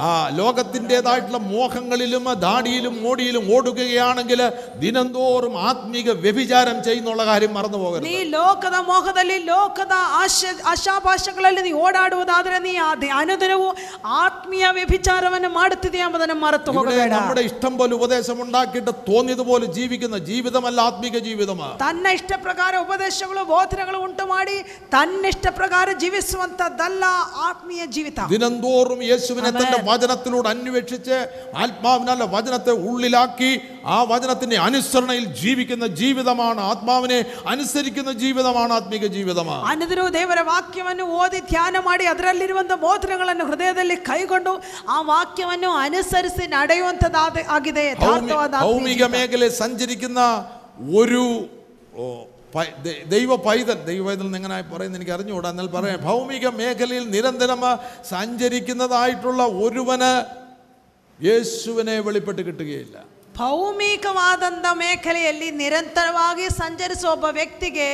[0.03, 0.11] ആ
[0.41, 1.19] ലോകത്തിൻ്റെതായിട്ടുള്ള
[1.51, 2.09] മോഹങ്ങളിലും
[2.43, 4.41] ദാടിയിലും മോടിയിലും ഓടുകയാണെങ്കിൽ
[5.25, 10.39] ദിനംതോറും ആത്മീക വ്യഭിചാരം ചെയ്യുന്നുള്ള കാര്യം മറന്നു പോകരുത് ನೀ ಲೋಕದ ಮೋಹದಲ್ಲಿ ಲೋಕದ ಆಶ
[10.71, 13.67] ಆಶಾಭಾಷಗಳಲ್ಲಿ ನೀ ಓಡಾಡುವುದಾದರೆ ನೀ ಆ ದಿ- ಅನುದಿನವೂ
[14.17, 18.79] ಆತ್ಮೀಯ ವ್ಯಭಿಚಾರವನ್ನು ಮಾಡುತ್ತಿದೆ ಎಂಬುದನ್ನು ಮರೆತು ഇവിടെ ಹೋಗಬೇಡ നമ്മുടെ ഇഷ്ടം പോലെ ഉപദേശം ഉണ്ടാക്കിയിട്ട്
[19.09, 24.57] തോന്നിയതുപോലെ ജീവിക്കുന്ന ജീവിതമല്ല ആത്മീക ജീവിതമാണ് ತನ್ನ ಇಷ್ಟ ಪ್ರಕಾರ ಉಪದೇಶಗಳು ಬೋಧನೆಗಳು ಉಂಟು ಮಾಡಿ
[24.95, 27.03] ತನ್ನಿಷ್ಟ ಪ್ರಕಾರ ಜೀವಿಸುವಂತದ್ದಲ್ಲ
[27.47, 31.17] ಆತ್ಮೀಯ ಜೀವಿತ ദിനംതോറും യേശുവിനെ തന്റെ വചനത്തിലൂടെ അന്വേഷിച്ച്
[31.61, 32.49] ആത്മാവിനല്ല വചനത്തെ
[32.87, 33.51] ഉള്ളിലാക്കി
[33.87, 34.57] ആ വചനത്തിന്റെ
[35.15, 37.17] അനുസരണയിൽ ജീവിക്കുന്ന ജീവിതമാണ് ആത്മാവിനെ
[37.47, 44.53] അനുസരിക്കുന്ന ജീവിതമാണ് ആത്മീക ജീവിതമാണ് ಅನ್ನದಿರು ದೇವರ ವಾಕ್ಯವನ್ನು ಓದಿ ಧ್ಯಾನ ಮಾಡಿ ಅದರಲ್ಲಿರುವಂತಹ ಬೋಧನೆಗಳನ್ನು ಹೃದಯದಲ್ಲಿ ಕೈಗೊಂಡು
[44.89, 47.19] ಆ ವಾಕ್ಯವನ್ನು ಅನುಸರಿಸಿ ನಡೆಯುವಂತದ್ದಾದ
[47.55, 49.13] ಆಗಿದೆ ಯಥಾರ್ಥವಾದ ಆತ್ಮೀಯ ഭൗമിക ಜೀವಿತ.
[49.15, 50.19] മേഖലയിൽ സഞ്ചരിക്കുന്ന
[50.99, 51.23] ഒരു
[51.95, 52.03] ഓ,
[52.53, 57.05] പൈ- ദൈ- ദൈവ പൈതൽ ദൈവ പൈതൽ എന്ന് എങ്ങനെ പറയുന്നത് എനിക്ക് അറിഞ്ഞുകൂടാ എന്നാൽ പറയാം ഭൗമിക മേഖലയിൽ
[57.13, 57.63] നിരന്തരം
[58.11, 60.11] സഞ്ചരിക്കുന്നതായിട്ടുള്ള ഒരുവന്
[61.19, 62.97] യേശുവിനെ വെളിപ്പെട്ട് കിട്ടുകയില്ല
[63.35, 67.87] ಭೌಮಿಕವಾದಂಥ ಮೇಖಲೆಯಲ್ಲಿ ನಿರಂತರವಾಗಿ ಸಂಚರಿಸುವ ಒಬ್ಬ ವ್ಯಕ್ತಿಗೆ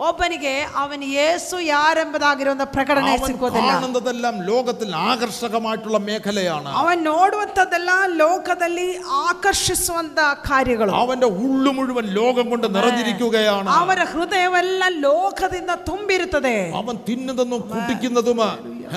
[0.00, 8.88] ಒಬ್ಬನಿಗೆ ಅವನ ಯೇಸು ಯಾರೆಂಬುದಾಗಿರುವಂಥ ಪ್ರಕಟಣೆ അവൻ ಸಿಗೋದಿಲ್ಲ കാണുന്നതെല്ലാം ലോകത്തിൽ ആകർഷകമായിട്ടുള്ള മേഖലയാണ് ಅವನ್ ನೋಡುವಂಥದ್ದೆಲ್ಲ ಲೋಕದಲ್ಲಿ
[9.24, 18.40] ಆಕರ್ಷಿಸುವಂತ ಕಾರ್ಯಗಳು അവന്റെ ഉള്ളു മുഴുവൻ ലോകം കൊണ്ട് നിറഞ്ഞിരിക്കുകയാണ് ಅವರ ಹೃದಯವೆಲ್ಲ ಲೋಕದಿಂದ ತುಂಬಿರುತ್ತದೆ അവൻ തിന്നുന്നതും കുടിക്കുന്നതും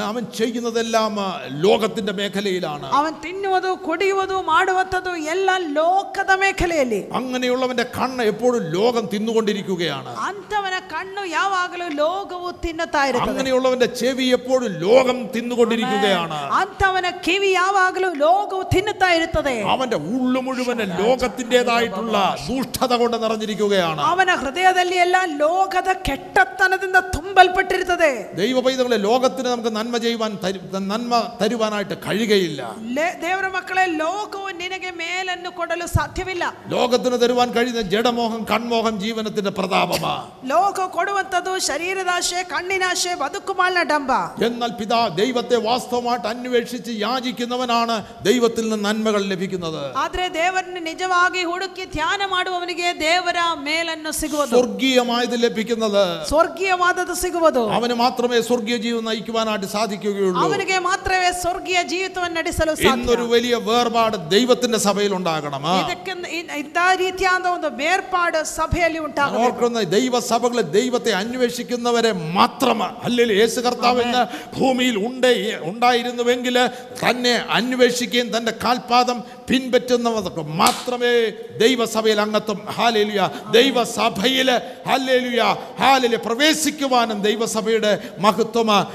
[0.03, 1.27] അവൻ ചെയ്യുന്നതെല്ലാം ആ,
[1.63, 4.95] ലോകത്തിന്റെ മേഖലയിലാണ് ಅವನ್ ತಿನ್ನುವುದು ಕುಡಿಯುವುದು ಮಾಡುವಂಥದ್ದು
[5.31, 8.45] ಎಲ್ಲ ಲೋಕದ ಮೇಖಲೆಯಲ್ಲಿ അങ്ങനെയുള്ളവന്റെ കണ്ണ് എപ്പോഴും
[8.75, 16.93] ലോകം തിന്നുകൊണ്ടിരിക്കുകയാണ് ಅಂಥವನ ಕಣ್ಣು ಯಾವಾಗಲೂ ಲೋಕವು ತಿನ್ನುತ್ತಾ ಇರುತ್ತದೆ അങ്ങനെയുള്ളവന്റെ ചെവി എപ്പോഴും ലോകം തിന്നുകൊണ്ടിരിക്കുകയാണ് ಅಂಥವನ
[17.25, 22.15] ಕಿವಿ ಯಾವಾಗಲೂ ಲೋಕವು ತಿನ್ನುತ್ತಾ ಇರುತ್ತದೆ അവന്റെ ഉള്ളു മുഴുവൻ ലോകത്തിൻ്റെതായിട്ടുള്ള
[22.47, 30.31] ദൂഷ്ടത കൊണ്ട് നിറഞ്ഞിരിക്കുകയാണ് ಅವನ ಹೃದಯದಲ್ಲಿ ಎಲ್ಲ ಲೋಕದ ಕೆಟ್ಟತನದಿಂದ ತುಂಬಲ್ಪಟ್ಟಿರುತ್ತದೆ ദൈവ പൈതങ്ങളെ ലോകത്തിന് നമുക്ക് നന്മ ചെയ്യുവാൻ
[30.43, 32.61] തരു- നന്മ തരുവാനായിട്ട് കഴിയുകയില്ല
[32.95, 40.13] ಲೇ- ದೇವರ ಮಕ್ಕಳೇ ಲೋಕವು ನಿನಗೆ ಮೇಲನ್ನು ಕೊಡಲು ಸಾಧ್ಯವಿಲ್ಲ ലോകത്തിന് തരുവാൻ കഴിയുന്ന ജഡമോഹം കൺമോഹം ജീവനത്തിന്റെ പ്രതാപമാ
[40.51, 44.11] ಲೋಕ ಕೊಡುವಂಥದ್ದು ಶರೀರದಾಶೆ ಕಣ್ಣಿನಾಶೆ ಬದುಕು ಮಾಲಿನ ಡಂಬ
[44.47, 50.55] എന്നാൽ പിതാ ദൈവത്തെ വാസ്തവമായിട്ട് അന്വേഷിച്ച് യാചിക്കുന്നവനാണ് ദൈവത്തിൽ നിന്ന് നന്മകൾ ലഭിക്കുന്നത് ಆದ್ರೆ ದೇವರನ್ನು
[50.87, 59.07] ನಿಜವಾಗಿ ಹುಡುಕಿ ಧ್ಯಾನ ಮಾಡುವವನಿಗೆ ದೇವರ ಮೇಲನ್ನು ಸಿಗುವುದು സ്വർഗീയമായത് ലഭിക്കുന്നത് ಸ್ವರ್ಗೀಯವಾದದ್ದು ಸಿಗುವುದು അവന് മാത്രമേ സ്വർഗീയ ജീവിതം
[59.09, 66.13] നയിക്കുവാനായിട്ട് സാധിക്കുകയുള്ളൂ ಅವನಿಗೆ ಮಾತ್ರವೇ ಸ್ವರ್ಗೀಯ ಜೀವಿತವನ್ನು ನಡೆಸಲು ಸಾಧ್ಯ ഇന്നൊരു വലിയ വേർപാട് ദൈവത്തിന്റെ സഭയിൽ ഉണ്ടാകണം ಇದಕ್ಕೆ
[66.59, 74.21] ಇಂಥ ರೀತಿಯಾದ ಒಂದು ಬೇರ್ಪಾಡು ಸಭೆಯಲ್ಲಿ ഞാൻ ಉಂಟಾಗಬೇಕು ഓർക്കുന്ന ദൈവസഭകളെ ദൈവത്തെ അന്വേഷിക്കുന്നവരെ മാത്രം അല്ലെങ്കിൽ യേശു കർത്താവിന്
[74.57, 75.31] ഭൂമിയിൽ ഉണ്ട്
[75.71, 76.55] ഉണ്ടായിരുന്നുവെങ്കിൽ
[77.01, 79.17] തന്നെ അന്വേഷിക്കുകയും തൻ്റെ കാൽപാദം
[79.47, 80.25] പിൻപറ്റുന്നവർക്ക്
[80.57, 81.13] മാത്രമേ
[81.59, 83.21] ദൈവസഭയിൽ അംഗത്വം ഹാലേലുയ
[83.57, 84.49] ദൈവസഭയിൽ
[84.87, 85.41] ഹാലേലുയ
[85.79, 88.85] ഹാലില് പ്രവേശിക്കുവാനും ദൈവസഭയുടെ മഹത്വം അ-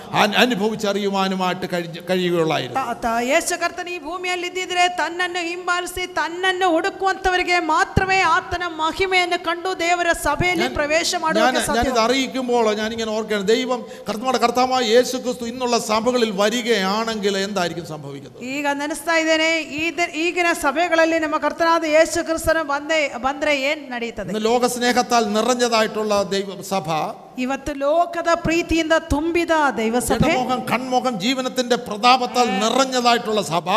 [0.42, 7.40] അനുഭവിച്ചറിയുവാനുമായിട്ട് കഴി കഴിയുകയുള്ളായിരുന്നു ತ- ತ- ಯೇಸು ಕರ್ತನ ಈ ಭೂಮಿಯಲ್ಲಿ ಇದ್ದಿದ್ರೆ ತನ್ನನ್ನು ಹಿಂಬಾಲಿಸಿ ತನ್ನನ್ನು ಹುಡುಕುವಂತವರಿಗೆ
[7.70, 9.10] ಮಾತ್ರವೇ ಆತನ ಮಹಿಮೆಯನ್ನು
[9.44, 14.60] ಕಂಡು ದೇವರ ಸಭೆಯಲ್ಲಿ ಪ್ರವೇಶ ഞാൻ ಮಾಡುವುದಕ್ಕೆ ಸಾಧ್ಯ ഞാനിത് അറിയിക്കുമ്പോൾ ഞാനിങ്ങനെ ഓർക്കുകയാണ് ദൈവം കർത്താവിടെ കർത്താവായ
[14.92, 19.48] യേശു ക്രിസ്തു ഇന്നുള്ള സഭകളിൽ വരികയാണെങ്കിൽ എന്തായിരിക്കും സംഭവിക്കുന്നത് ಈಗ ನೆನೆಸ್ತಾ ಇದ್ದೇನೆ
[19.80, 26.14] ಈದ- ಈಗಿನ ಸಭೆಗಳಲ್ಲಿ ನಮ್ಮ ಕರ್ತನಾದ ಯೇಸು ಕ್ರಿಸ್ತನು ಬಂದೆ ಬಂದ್ರೆ ಏನ್ ನಡೀತದೆ ഇന്ന് ലോക സ്നേഹത്താൽ നിറഞ്ഞതായിട്ടുള്ള
[26.32, 26.86] ദൈവ സഭ
[27.38, 33.68] ಇವತ್ತು ಲೋಕದ ಪ್ರೀತಿಯಿಂದ ತುಂಬಿದ ದೈವ ಸಭೆ ജഡമോഹം കൺമോഹം ജീവനത്തിന്റെ പ്രതാപത്താൽ നിറഞ്ഞതായിട്ടുള്ള സഭ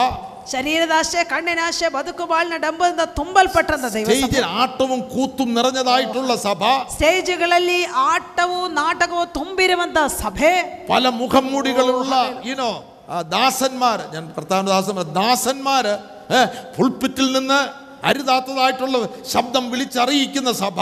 [0.51, 4.17] ಶರೀರದಾಶೆ ಕಣ್ಣಿನಾಶೆ ಬದುಕು ಬಾಳಿನ ಡಂಬದಿಂದ ತುಂಬಲ್ಪಟ್ಟಂತ ದೈವ ಸಭೆ.
[4.17, 6.61] സ്റ്റേജിൽ ആട്ടവും കൂത്തും നിറഞ്ഞതായിട്ടുള്ള സഭ
[6.95, 10.51] ಸ್ಟೇಜ್ಗಳಲ್ಲಿ ಆಟವು ನಾಟಕವು ತುಂಬಿರುವಂತ ಸಭೆ
[10.91, 12.13] പല മുഖംമൂടികളുള്ള
[12.51, 12.69] ഇനോ
[13.31, 15.95] ദാസന്മാർ ഞാൻ കർത്താവിന്റെ ദാസന്മാർ ദാസന്മാര്
[16.77, 17.59] പുൾപ്പിറ്റിൽ നിന്ന്
[18.09, 18.97] അരുതാത്തതായിട്ടുള്ള
[19.31, 20.77] ശബ്ദം വിളിച്ചറിയിക്കുന്ന സഭ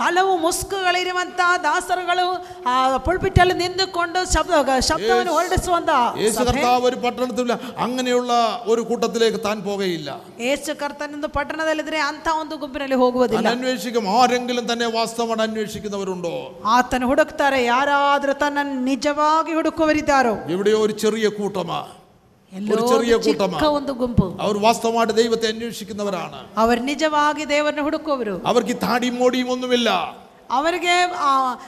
[0.00, 2.26] ಹಲವು ಮುಸ್ಕುಗಳಿರುವಂತ ದಾಸರುಗಳು
[2.66, 5.90] ಆ ಪುಳ್ಪಿಟ್ಟಲ್ಲಿ ನಿಂತುಕೊಂಡು ಶಬ್ದ ಶಬ್ದವನ್ನು ಹೊರಡಿಸುವಂತ
[6.20, 6.46] യേശു ಸಭೆ.
[6.50, 8.32] കർത്താവ് ഒരു പട്ടണത്തില്ല അങ്ങനെയുള്ള
[8.66, 14.88] ഒരു കൂട്ടത്തിലേക്ക് താൻ പോകയില്ല ಯೇಸು ಕರ್ತನೊಂದು ಪಟ್ಟಣದಲ್ಲಿದ್ರೆ ಅಂತ ಒಂದು ಗುಂಪಿನಲ್ಲಿ താൻ ಹೋಗುವುದಿಲ್ಲ അന്വേഷിക്കും ആരെങ്കിലും തന്നെ
[14.90, 16.34] വാസ്തവമായിട്ട് അന്വേഷിക്കുന്നവരുണ്ടോ
[16.76, 22.01] ಆತನು ಹುಡುಕ್ತಾರೆ ಯಾರಾದ್ರೂ ತನ್ನನ್ನು ನಿಜವಾಗಿ ಹುಡುಕುವರಿದ್ದಾರೋ എവിടെയോ ഒരു ചെറിയ കൂട്ടമാ ಎಲ್ಲೋ
[22.52, 28.36] ഒരു ചെറിയ ಒಂದು കൂട്ടമാ ಚಿಕ್ಕ ಒಂದು ಗುಂಪು അവർ വാസ്തവമായിട്ട് ദൈവത്തെ അന്വേഷിക്കുന്നവരാണ് ಅವರು ನಿಜವಾಗಿ ದೇವರನ್ನು ಹುಡುಕುವವರು
[28.44, 29.90] അവർക്ക് ഈ താടിയും മോടിയും ഒന്നുമില്ല
[30.51, 31.09] അവർക്കേ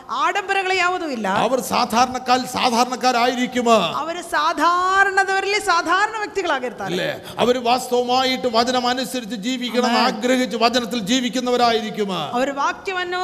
[0.10, 3.70] ആഡംബരങ്ങളെ ಯಾವುದೂ അവർ ಅವರು ಸಾಧಾರಣಕಾಲ സാധാരണക്കാരായിരിക്കും.
[3.72, 7.10] അവർ സാധാരണതവരിൽ സാധാരണ വ്യക്തികളാകിരുത്താണ് അല്ലേ?
[7.40, 12.12] അവർ വാസ്തവമായിട്ട് വചനം അനുസരിച്ച് ജീവിക്കണം ആഗ്രഹിച്ച് വചനത്തിൽ ജീവിക്കുന്നവരായിരിക്കും.
[12.14, 13.22] അവർ വാക്യವನ್ನು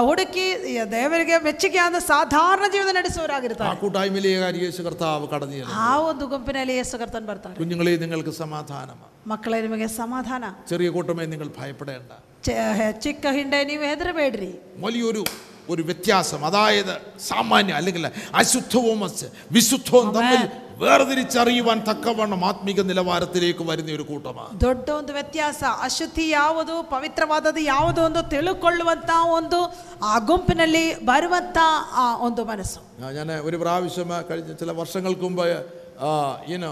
[0.00, 0.46] ഒടുക്കി
[0.82, 7.26] ദേവರಿಗೆ ಮೆಚ್ಚಿಕೆಯಾದ സാധാരണ ജീവിതം ನಡೆಸುವವರಾಗಿರ್ತಾರೆ ആ കൂട്ടായ്മയിലേക്ക് യേശു കർത്താവ് കടന്നു ആ ಒಂದು ಗುಂಪಿನಲ್ಲಿ ಯೇಸು ಕರ್ತನ್
[7.58, 10.56] കുഞ്ഞുങ്ങളെ നിങ്ങൾക്ക് സമാധാനം മക്കളെ നിങ്ങൾക്ക് സമാധാനം.
[10.68, 12.12] ചെറിയ കൂട്ടമേ നിങ്ങൾ ഭയപ്പെടേണ്ട.
[12.43, 12.57] ಚ-
[13.01, 15.23] ಚಿಕ್ಕ ಹಿಂಡೆ ನೀವು ಹೆದರಬೇಡ್ರಿ വലിയൊരു
[15.69, 16.95] ഒരു വ്യത്യാസം അതായത്
[17.25, 18.05] സാമാന്യ അല്ലെങ്കിൽ
[18.35, 20.41] അശുദ്ധവും അസ്- വിശുദ്ധവും തമ്മിൽ
[20.83, 28.21] വേർതിരിച്ചറിയുവാൻ തക്കവണ്ണം ആത്മീക നിലവാരത്തിലേക്ക് വരുന്ന ഒരു കൂട്ടമാണ് ದೊಡ್ಡ ಒಂದು ವ್ಯತ್ಯಾಸ ಅಶುದ್ಧಿ ಯಾವುದು ಪವಿತ್ರವಾದದ್ದು ಯಾವುದು ಒಂದು
[28.31, 29.59] ತಿಳುಕೊಳ್ಳುವಂತ ಒಂದು
[30.05, 31.57] ಆ ಗುಂಪಿನಲ್ಲಿ ಬರುವಂತ
[31.97, 32.81] ಆ ಒಂದು ಮನಸ್ಸು
[33.15, 35.45] ഞാൻ ഒരു പ്രാവശ്യം കഴിഞ്ഞ ചില വർഷങ്ങൾക്ക് മുമ്പ്
[36.49, 36.71] ഇനോ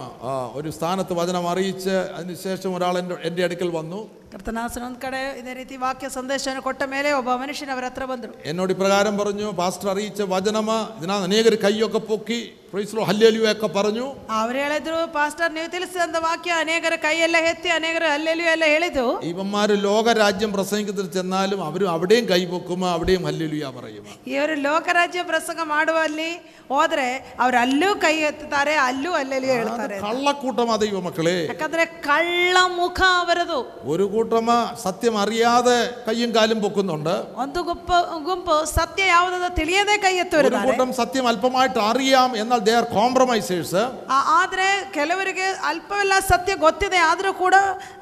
[0.55, 3.99] ഒരു സ്ഥാനത്ത് വചനം അറിയിച്ച് അതിനുശേഷം ഒരാൾ എൻ്റെ എൻ്റെ അടുക്കൽ വന്നു
[4.35, 8.71] ಕರ್ತನಾಸನ ಒಂದ್ ಕಡೆ ಇದೇ ರೀತಿ ವಾಕ್ಯ ಸಂದೇಶವನ್ನು ಕೊಟ್ಟ ಮೇಲೆ ಒಬ್ಬ ಮನುಷ್ಯನ ಅವರ ಹತ್ರ ಬಂದರು എന്നോട്
[8.75, 12.39] ഇപ്രകാരം പറഞ്ഞു പാസ്റ്റർ അറിയിച്ച വചനമ ഇതിനകത്ത് അനേകർ കൈയൊക്കെ പൊക്കി
[12.71, 14.03] പ്രൈസ്ലോ ഹല്ലേലുയൊക്കെ പറഞ്ഞു
[14.35, 20.51] ಅವ್ರು ಹೇಳಿದ್ರು ಪಾಸ್ಟರ್ ನೀವು ತಿಳಿಸಿದಂತ ವಾಕ್ಯ ಅನೇಕರ ಕೈಯೆಲ್ಲ ಎತ್ತಿ ಅನೇಕರ ಅಲ್ಲೆಲ್ಲೂ ಎಲ್ಲ ಹೇಳಿದ್ದು ഇവന്മാർ ലോകരാജ്യം
[20.51, 26.29] പ്രസംഗത്തിൽ ചെന്നാലും അവരും അവിടെയും കൈപൊക്കുമ്പോൾ അവിടെയും ഹല്ലേലുയ പറയും ಇವರು ಲೋಕರಾಜ್ಯ ಪ್ರಸಂಗ ಮಾಡುವಲ್ಲಿ
[26.69, 27.07] ಹೋದ್ರೆ
[27.41, 33.59] ಅವ್ರು ಅಲ್ಲೂ ಕೈ ಎತ್ತುತ್ತಾರೆ ಅಲ್ಲೂ ಅಲ್ಲೆಲ್ಲೂ ಹೇಳ್ತಾರೆ കള്ളക്കൂട്ടമാ ദൈവമക്കളെ ಯಾಕಂದ್ರೆ ಕಳ್ಳ ಮುಖ ಅವರದು
[33.91, 34.51] ഒരു കൂട്ടമ
[34.83, 39.27] സത്യം അറിയാതെ കയ്യും കാലും പൊക്കുന്നുണ്ട് ಒಂದು ಗುಂಪು ಗುಂಪು ಸತ್ಯ ಯಾವುದೋ
[39.57, 42.09] ತಿಳಿಯದೆ ಕೈ ഒരു ಎತ್ತುವರಿದ್ದಾರೆ കൂട്ടം സത്യം അല്പമായിട്ട് അറിയാം
[42.41, 45.37] എന്നാൽ ദേ ആർ കോംപ്രമൈസേഴ്സ് ಆ- ಆದ್ರೆ ಕೆಲವರಿಗೆ
[45.69, 47.55] ಅಲ್ಪವೆಲ್ಲ ಸತ್ಯ ಗೊತ್ತಿದೆ ಆದ್ರೂ ಕೂಡ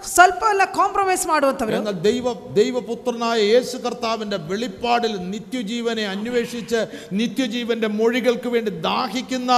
[0.10, 2.26] ಸ್ವಲ್ಪ ಎಲ್ಲ ಕಾಂಪ್ರಮೈಸ್ ಮಾಡುವಂತವ್ರು എന്നാൽ ദൈവ
[2.60, 3.18] ദൈവപുത്രനായ
[3.50, 6.82] യേശു കർത്താവിന്റെ വെളിപ്പാടിൽ നിത്യജീവനെ അന്വേഷിച്ച്
[7.20, 9.52] നിത്യജീവന്റെ മൊഴികൾക്ക് വേണ്ടി ദാഹിക്കുന്ന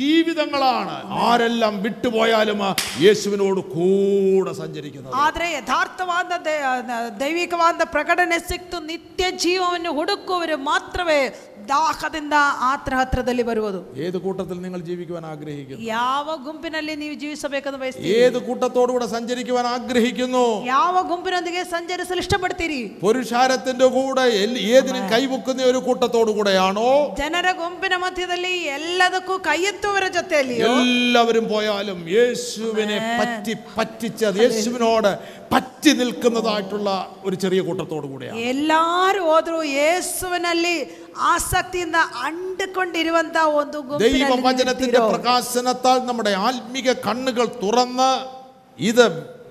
[0.00, 2.70] ജീവിതങ്ങളാണ് ആരെല്ലാം വിട്ടുപോയാലും ആ
[3.04, 6.60] യേശുവിനോട് കൂടെ സഞ്ചരിക്കുന്നത് ಆದ್ರೆ ಯಥಾರ್ಥವಾದ ದೇ-
[7.20, 9.08] ದೈವಿಕವಾದ ಪ್ರಕಟಣೆ ಸಿಕ್ತು ನಿತ್ಯ
[9.42, 11.20] ಜೀವವನ್ನು ಹುಡುಕುವವರು ಮಾತ್ರವೇ
[11.70, 12.34] ದಾಹದಿಂದ
[12.68, 19.06] ಆತರ ಹತ್ರದಲ್ಲಿ ಬರುವುದು ഏത് കൂട്ടത്തിൽ നിങ്ങൾ ജീവിക്കുവാൻ ആഗ്രഹിക്കുന്നു ಯಾವ ಗುಂಪಿನಲ್ಲಿ ನೀವು ಜೀವಿಸಬೇಕೆಂದು ಬಯಸ್ತೀರಿ ഏത് കൂട്ടത്തോടുകൂടെ
[19.12, 26.88] സഞ്ചരിക്കുവാൻ ആഗ്രഹിക്കുന്നു ಯಾವ ಗುಂಪಿನೊಂದಿಗೆ ಸಂಚರಿಸಲು ಇಷ್ಟಪಡ್ತೀರಿ പുരുഷാരത്തിന്റെ കൂടെ എൽ- ഏതിനും കൈവക്കുന്ന ഒരു കൂട്ടത്തോടു കൂടെയാണോ
[27.20, 35.12] ಜನರ ಗುಂಪಿನ ಮಧ್ಯದಲ್ಲಿ ಎಲ್ಲದಕ್ಕೂ ಕೈ ಎತ್ತುವವರ ಜೊತೆಯಲ್ಲಿ എല്ലാവരും പോയാലും യേശുവിനെ പറ്റി പറ്റിച്ചത് യേശുവിനോട്
[35.52, 36.88] പറ്റി നിൽക്കുന്നതായിട്ടുള്ള
[37.24, 40.74] ഒരു ചെറിയ കൂട്ടത്തോടു കൂടെയാണ് ಎಲ್ಲಾರು ಹೋದ್ರು ಯೇಸುವಿನಲ್ಲಿ
[41.30, 45.10] ಆಸಕ್ತಿಯಿಂದ ಅಂಟಿಕೊಂಡಿರುವಂತ ಒಂದು ಗುಂಪಿನಲ್ಲಿ ನೀವು ദൈവവചനത്തിന്റെ ಇರ್ತೀರೋ.
[45.14, 48.10] പ്രകാശനത്താൽ നമ്മുടെ ആത്മീക കണ്ണുകൾ തുറന്ന്
[48.78, 49.06] ഇത്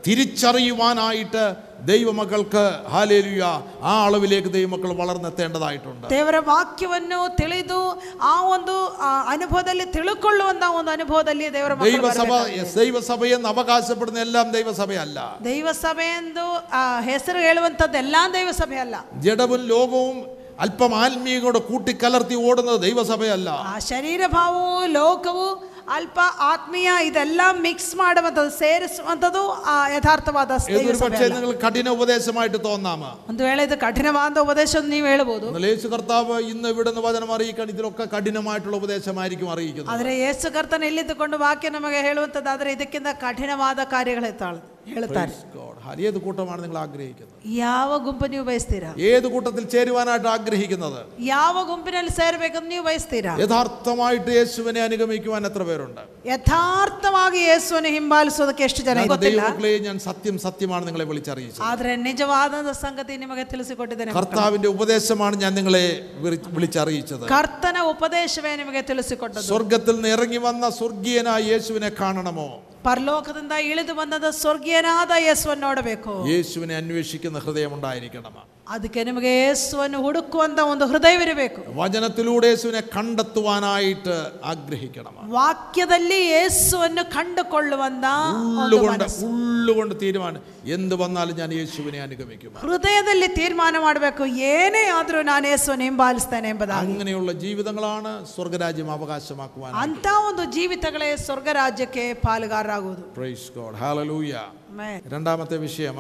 [0.06, 1.44] തിരിച്ചറിയുവാനായിട്ട്
[1.90, 3.44] ദൈവമക്കൾക്ക് ഹാലേലുയ
[3.84, 7.80] ആ അളവിലേക്ക് ദൈവമക്കൾ വളർന്നെത്തേണ്ടതായിട്ടുണ്ട് ದೇವರ ವಾಕ್ಯವನ್ನು ತಿಳಿದು
[8.24, 12.74] ಆ ಒಂದು ಆ, ಅನುಭವದಲ್ಲಿ ತಿಳ್ಕೊಳ್ಳುವಂತ ಒಂದು ಅನುಭವದಲ್ಲಿ ದೇವರ ಮಕ್ಕಳು ദൈവസഭ ಬರಬೇಕಾಗಿದೆ.
[12.80, 20.18] ദൈവസഭയെന്ന് അവകാശപ്പെടുന്ന എല്ലാം ദൈവസഭയല്ല ದೈವಸಭೆ ಎಂದು ಆ, ಹೆಸರು ಹೇಳುವಂಥದ್ದು ಎಲ್ಲಾ ದೈವಸಭೆ ಅಲ್ಲ ജഡവും ലോകവും
[20.60, 24.66] അല്പം ആത്മീയതയോടെ കൂട്ടിക്കലർത്തി ഓടുന്നത് ദൈവസഭയല്ല ಆ ಶರೀರ ಭಾವವು
[24.96, 25.46] ಲೋಕವು
[25.90, 26.18] ಅಲ್ಪ
[26.48, 31.36] ಆತ್ಮೀಯ ಇದೆಲ್ಲ ಮಿಕ್ಸ್ ಮಾಡುವಂಥದ್ದು ಸೇರಿಸುವಂಥದ್ದು ಆ ಯಥಾರ್ಥವಾದ ഏതൊരു ದೈವಸಭೆ പക്ഷേ ಅಲ್ಲ.
[31.38, 36.38] നിങ്ങൾ കഠിന ഉപദേശമായിട്ട് തോന്നാമ ಒಂದು ವೇಳೆ ಇದು ಕಠಿಣವಾದ ಉಪದೇಶ ಅಂತ ನೀವು ಹೇಳ್ಬೋದು എന്നാൽ യേശു കർത്താവ്
[36.52, 42.72] ഇന്ന് ഇവിടുന്ന് വചനം അറിയിക്കാൻ ഇതിലൊക്കെ കഠിനമായിട്ടുള്ള ഉപദേശമായിരിക്കും അറിയിക്കുന്നത് ಆದರೆ ಯೇಸು ಕರ್ತನ ಇಲ್ಲಿದ್ದುಕೊಂಡು ವಾಕ್ಯ ನಮಗೆ ಹೇಳುವಂಥದ್ದಾದ್ರೆ
[42.72, 45.66] ಇದಕ್ಕಿಂತ ಕಠಿಣವಾದ ಕಾರ್ಯಗಳು ಹೇಳ್ತಾಳೆ ಹೇಳ್ತಾರೆ Praise God.
[45.84, 52.14] ഹാ- ഏത് കൂട്ടമാണ് നിങ്ങൾ ആഗ്രഹിക്കുന്നത് ಯಾವ ಗುಂಪು ನೀವು ಬಯಸ್ತೀರಾ ഏത് കൂട്ടത്തിൽ ചേരുവാനായിട്ട് ആഗ്രഹിക്കുന്നത് ಯಾವ ಗುಂಪಿನಲ್ಲಿ
[52.18, 56.02] ಸೇರ್ಬೇಕಂತ ನೀವು ಬಯಸ್ತೀರಾ യഥാർത്ഥമായിട്ട് യേശുവിനെ അനുഗമിക്കുവാൻ എത്ര പേരുണ്ട്
[56.32, 62.54] ಯಥಾರ್ಥವಾಗಿ ಯೇಸುವನ್ನು ಹಿಂಬಾಲಿಸೋದಕ್ಕೆ ಎಷ್ಟು ಜನ ഞാൻ ಗೊತ್ತಿಲ್ಲ ദൈവമക്കളെ ഞാൻ സത്യം സത്യമാണ് നിങ്ങളെ വിളിച്ചറിയിച്ചത് ಆದ್ರೆ ನಿಜವಾದ
[62.82, 64.26] ಸಂಗತಿ ನಿಮಗೆ ತಿಳಿಸಿಕೊಟ್ಟಿದ್ದೇನೆ ಮಕ್ಕಳೇ.
[64.28, 65.86] കർത്താവിന്റെ ഉപദേശമാണ് ഞാൻ നിങ്ങളെ
[66.24, 72.50] വിളി- വിളിച്ചറിയിച്ചത് ಕರ್ತನ ಉಪದೇಶವೇ ನಿಮಗೆ ತಿಳಿಸಿಕೊಟ್ಟದ್ದು സ്വർഗത്തിൽ നിന്ന് ഇറങ്ങി വന്ന സ്വർഗീയനായ യേശുവിനെ കാണണമോ
[72.87, 76.17] പരലോകത്തിന്ത ഇളിതു വന്നത് സ്വർഗീയനാഥ യേശുവിനോട് വെക്കോ.
[76.29, 78.35] യേശുവിനെ അന്വേഷിക്കുന്ന ഹൃദയം ഉണ്ടായിരിക്കണം
[78.68, 84.16] ಅದಕ್ಕೆ ನಿಮಗೆ ಯೇಸುವನ್ನು ಹುಡುಕುವಂತ ಒಂದು ಹೃದಯವಿರಬೇಕು വചനത്തിലൂടെ യേശുവിനെ കണ്ടെത്തുവാനായിട്ട്
[84.46, 89.26] ആഗ്രഹിക്കണം ವಾಕ್ಯದಲ್ಲಿ ಯೇಸುವನ್ನು ಕಂಡುಕೊಳ್ಳುವಂತ ಒಂದು ഉള്ളുകൊണ്ട് ಮನಸ್ಸು.
[89.30, 96.50] ഉള്ളുകൊണ്ട് തീരുമാനം എന്ത് വന്നാലും ഞാൻ യേശുവിനെ അനുഗമിക്കും ಹೃದಯದಲ್ಲಿ ತೀರ್ಮಾನ ಮಾಡಬೇಕು ಏನೇ ಆದ್ರೂ ನಾನು ಯೇಸುವನ್ನು ಹಿಂಬಾಲಿಸ್ತೇನೆ
[96.54, 104.34] ಎಂಬುದಾಗಿ അങ്ങനെയുള്ള ജീവിതങ്ങളാണ് സ്വർഗരാജ്യം അവകാശമാക്കുവാൻ ಅಂತ ಒಂದು ಜೀವಿತಗಳೇ ಸ್ವರ್ಗ ರಾಜ್ಯಕ್ಕೆ ಪಾಲುಗಾರರಾಗುವುದು പ്രൈസ് ഗോഡ് ഹാലലൂയ
[104.72, 105.02] ಆಮೆನ್.
[105.12, 106.00] രണ്ടാമത്തെ വിഷയം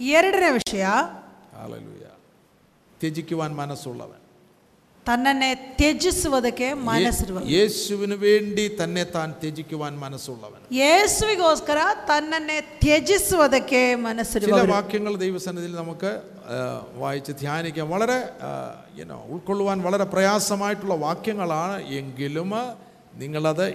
[0.00, 0.86] ಎರಡನೇ ವಿಷಯ
[1.54, 2.04] ഹാലലൂയ
[3.00, 4.20] ത്യജിക്കുവാൻ മനസ്സുള്ളവൻ
[5.06, 11.78] ತನ್ನನ್ನೇ ತ್ಯಜಿಸುವುದಕ್ಕೆ ಮನಸ್ಸಿರುವ യേശുവിന് വേണ്ടി തന്നെ താൻ ത്യജിക്കുവാൻ മനസ്സുള്ളവൻ ಯೇಸುವಿಗೋಸ್ಕರ
[12.08, 16.10] ತನ್ನನ್ನೇ ತ್ಯಜಿಸುವುದಕ್ಕೆ ചില ಮನಸ್ಸಿರುವ വാക്യങ്ങൾ ദൈവസന്നിധിയിൽ നമുക്ക്
[16.48, 16.58] ആ,
[16.96, 18.18] വായിച്ച് ധ്യാനിക്കാം വളരെ
[18.98, 22.89] യുനോ ഉൾക്കൊള്ളുവാൻ വളരെ പ്രയാസമായിട്ടുള്ള വാക്യങ്ങളാണ് എങ്കിലും നിങ്ങളത്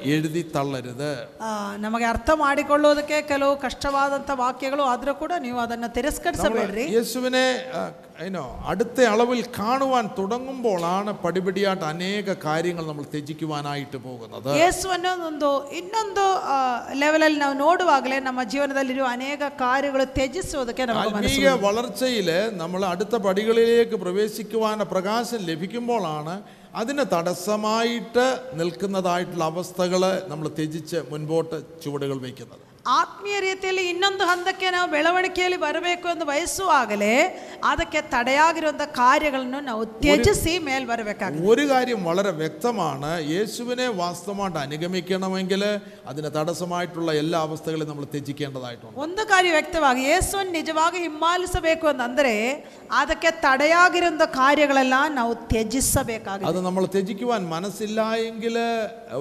[0.08, 1.12] എഴുതി തള്ളരുത്
[1.42, 7.46] ಆ, ನಮಗೆ ಅರ್ಥ ಮಾಡಿಕೊಳ್ಳುವುದಕ್ಕೆ ಕೆಲವು ಕಷ್ಟವಾದಂಥ ವಾಕ್ಯಗಳು ಆದರೂ ಕೂಡ ನೀವು ಅದನ್ನು ತಿರಸ್ಕರಿಸಬೇಡ್ರಿ യേശുവിനെ
[8.18, 16.26] അതിനോ അടുത്ത അളവിൽ കാണുവാൻ തുടങ്ങുമ്പോഴാണ് പടിപടിയായിട്ട് അനേക കാര്യങ്ങൾ നമ്മൾ ത്യജിക്കുവാനായിട്ട് പോകുന്നത് ಯೇಸುವನ್ನು ಒಂದು ಇನ್ನೊಂದು
[17.02, 22.30] ಲೆವೆಲಲ್ಲಿ ನಾವು ನೋಡುವಾಗಲೇ ನಮ್ಮ ಜೀವನದಲ್ಲಿರುವ ಅನೇಕ ಕಾರ್ಯಗಳು ತ್ಯಜಿಸುವುದಕ್ಕೆ ನಮಗೆ ಮನಸ್ಸು ആത്മീയ വളർച്ചയിൽ
[22.60, 26.36] നമ്മൾ അടുത്ത പടികളിലേക്ക് പ്രവേശിക്കുവാൻ പ്രകാശം ലഭിക്കുമ്പോഴാണ്
[26.81, 28.27] അതിന് തടസ്സമായിട്ട്
[28.61, 32.66] നിൽക്കുന്നതായിട്ടുള്ള അവസ്ഥകൾ നമ്മൾ ത്യജിച്ച് മുൻപോട്ട് ചുവടുകൾ വയ്ക്കുന്നത്.
[32.92, 37.16] ಆತ್ಮೀಯ ರೀತಿಯಲ್ಲಿ ಇನ್ನೊಂದು ಹಂತಕ್ಕೆ ನಾವು ಬೆಳವಣಿಗೆಯಲ್ಲಿ ಬರಬೇಕು ಎಂದು ಬಯಸುವಾಗಲೇ
[37.70, 45.64] ಅದಕ್ಕೆ ತಡೆಯಾಗಿರುವಂಥ ಕಾರ್ಯಗಳನ್ನು ನಾವು ತ್ಯಜಿಸಿ ಮೇಲ್ ಬರಬೇಕಾಗುತ್ತೆ ഒരു കാര്യം വളരെ വ്യക്തമാണ് യേശുവിനെ വാസ്തവമായിട്ട് അനുഗമിക്കണമെങ്കിൽ
[46.12, 52.34] അതിന് തടസ്സമായിട്ടുള്ള എല്ലാ അവസ്ഥകളും നമ്മൾ ത്യജിക്കേണ്ടതായിട്ടുണ്ട് ಒಂದು ಕಾರ್ಯ ವ್ಯಕ್ತವಾಗಿ ಯೇಸುವನ್ನು ನಿಜವಾಗಿ ಹಿಂಬಾಲಿಸಬೇಕು ಅಂತಂದರೆ
[53.02, 58.58] ಅದಕ್ಕೆ ತಡೆಯಾಗಿರುವಂಥ ಕಾರ್ಯಗಳೆಲ್ಲ ನಾವು ತ್ಯಜಿಸಬೇಕಾಗಿದೆ അത് നമ്മൾ ത്യജിക്കുവാൻ മനസ്സില്ല എങ്കിൽ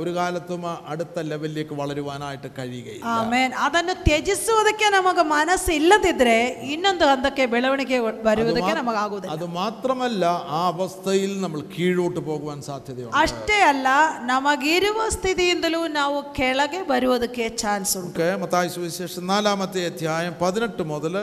[0.01, 6.37] ഒരു കാലത്തും അടുത്ത ലെവലിലേക്ക് വളരുവാനായിട്ട് കഴിയുകയില്ല ಆಮೇನ್ ಅದನ್ನು ತ್ಯಜಿಸುವುದಕ್ಕೆ ನಮಗೆ ಮನಸ್ಸು ಇಲ್ಲದಿದ್ರೆ
[6.71, 13.89] ಇನ್ನೊಂದು ಹಂತಕ್ಕೆ ಬೆಳವಣಿಗೆ ಬರುವುದಕ್ಕೆ ನಮಗಾಗುವುದಿಲ್ಲ അത് മാത്രമല്ല ആ അവസ്ഥയിൽ നമ്മൾ കീഴോട്ട് പോകുവാൻ സാധ്യതയുണ്ട് ಅಷ್ಟೇ ಅಲ್ಲ
[14.31, 14.69] ನಮಗಿರುವ
[15.17, 21.17] ಸ್ಥಿತಿಯಿಂದಲೂ ನಾವು ಕೆಳಗೆ ಬರುವುದಕ್ಕೆ ಚಾನ್ಸ್ ಉಂಟು നമുക്ക് മത്തായി സുവിശേഷം നാലാമത്തെ അധ്യായം പതിനെട്ട് മുതൽ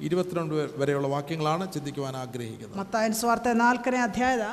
[0.00, 4.46] ഇരുപത്തിരണ്ട് വരെ- വരെയുള്ള വാക്യങ്ങളാണ് ചിന്തിക്കുവാൻ ആഗ്രഹിക്കുന്നത് ಮತ್ತಾಯನ ಸ್ವಾರ್ಥ ನಾಲ್ಕನೇ ಅಧ್ಯಾಯದ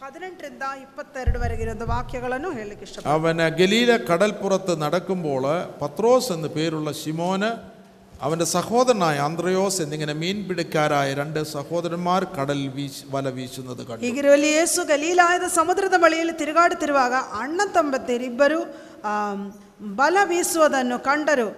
[0.00, 5.44] ಹದಿನೆಂಟರಿಂದ ಇಪ್ಪತ್ತೆರಡುವರೆಗಿರುವಂಥ ವಾಕ್ಯಗಳನ್ನು ಹೇಳಲಿಕ್ಕೆ ಇಷ್ಟ അവന് ഗലീല കടൽപ്പുറത്ത് നടക്കുമ്പോൾ
[5.80, 7.50] പത്രോസ് എന്ന് പേരുള്ള ശിമോന്
[8.20, 15.48] അവൻ്റെ സഹോദരനായ ആന്ത്രയോസ് എന്നിങ്ങനെ മീൻപിടിക്കാരായ രണ്ട് സഹോദരന്മാർ കടൽ വീശ് വല വീശുന്നത് കണ്ടു ಹೀಗಿರುವಲ್ಲಿ ಯೇಸು ಗಲೀಲಾಯದ
[15.56, 18.60] ಸಮುದ್ರದ ಬಳಿಯಲ್ಲಿ ತಿರುಗಾಡುತ್ತಿರುವಾಗ ಅಣ್ಣ ತಂಬತ್ತಿರಿಬ್ಬರು
[19.04, 19.12] ಆ,
[19.96, 21.48] ಬಲ ಬೀಸುವುದನ್ನು ಕಂಡರು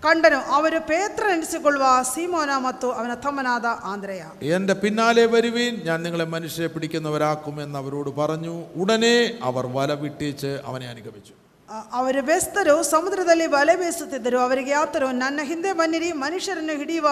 [0.02, 4.22] ಕಂಡನು ಅವರು ಪೇತ್ರ ನೆನೆಸಿಕೊಳ್ಳುವ ಸೀಮೋನ ಮತ್ತು ಅವನ ತಮ್ಮನಾದ ಆಂದ್ರೆಯ
[4.52, 9.16] എൻ്റെ പിന്നാലെ വരുവീൻ ഞാൻ നിങ്ങളെ മനുഷ്യരെ പിടിക്കുന്നവരാക്കുമെന്ന് അവരോട് പറഞ്ഞു ഉടനെ
[9.48, 11.34] അവർ വല വിട്ടേച്ച് അവനെ അനുഗമിച്ചു
[11.68, 17.08] ಆ, ಅವರು ಬೆಸ್ತರು ಸಮುದ್ರದಲ್ಲಿ ಬಲೆ ಬೀಸುತ್ತಿದ್ದರು ಅವರಿಗೆ ಆತರು ನನ್ನ ಹಿಂದೆ ಬನ್ನಿರಿ ಮನುಷ್ಯರನ್ನು ಹಿಡಿಯುವ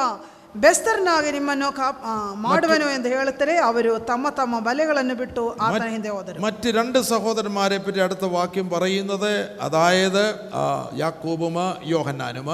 [0.54, 2.12] ಬೆಸ್ತರನಾಗಿ ನಿಮ್ಮನ್ನು ಕಾಪ್ ಆ,
[2.44, 8.00] ಮಾಡುವೆನು ಎಂದು ಹೇಳುತ್ತಾರೆ ಅವರು ತಮ್ಮ ತಮ್ಮ ಬಲೆಗಳನ್ನು ಬಿಟ್ಟು ಆತನ ಹಿಂದೆ ಹೋದರು മറ്റ് രണ്ട് സഹോദരന്മാരെ പറ്റി
[8.04, 9.32] അടുത്ത വാക്യം പറയുന്നത്
[9.66, 10.22] അതായത്
[10.54, 10.62] ആ,
[11.02, 11.56] യാക്കോബും
[11.90, 12.48] യോഹന്നാനും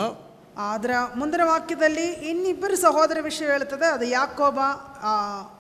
[0.67, 4.59] ಅದರ ಮುಂದಿನ ವಾಕ್ಯದಲ್ಲಿ ಇನ್ನಿಬ್ಬರು ಸಹೋದರ ವಿಷಯ ಹೇಳುತ್ತದೆ ಅದು ಯಾಕೋಬ
[5.03, 5.13] ಆ,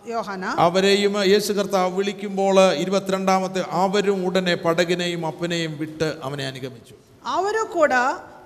[0.08, 6.96] ಯೋಹಾನ അവരെയും യേശു കർത്താവ് വിളിക്കുമ്പോൾ ഇരുപത്തിരണ്ടാമത്തെ അവരും ഉടനെ പടകിനെയും അപ്പനെയും വിട്ട് അവനെ അനുഗമിച്ചു
[7.30, 7.92] ಅವರು ಕೂಡ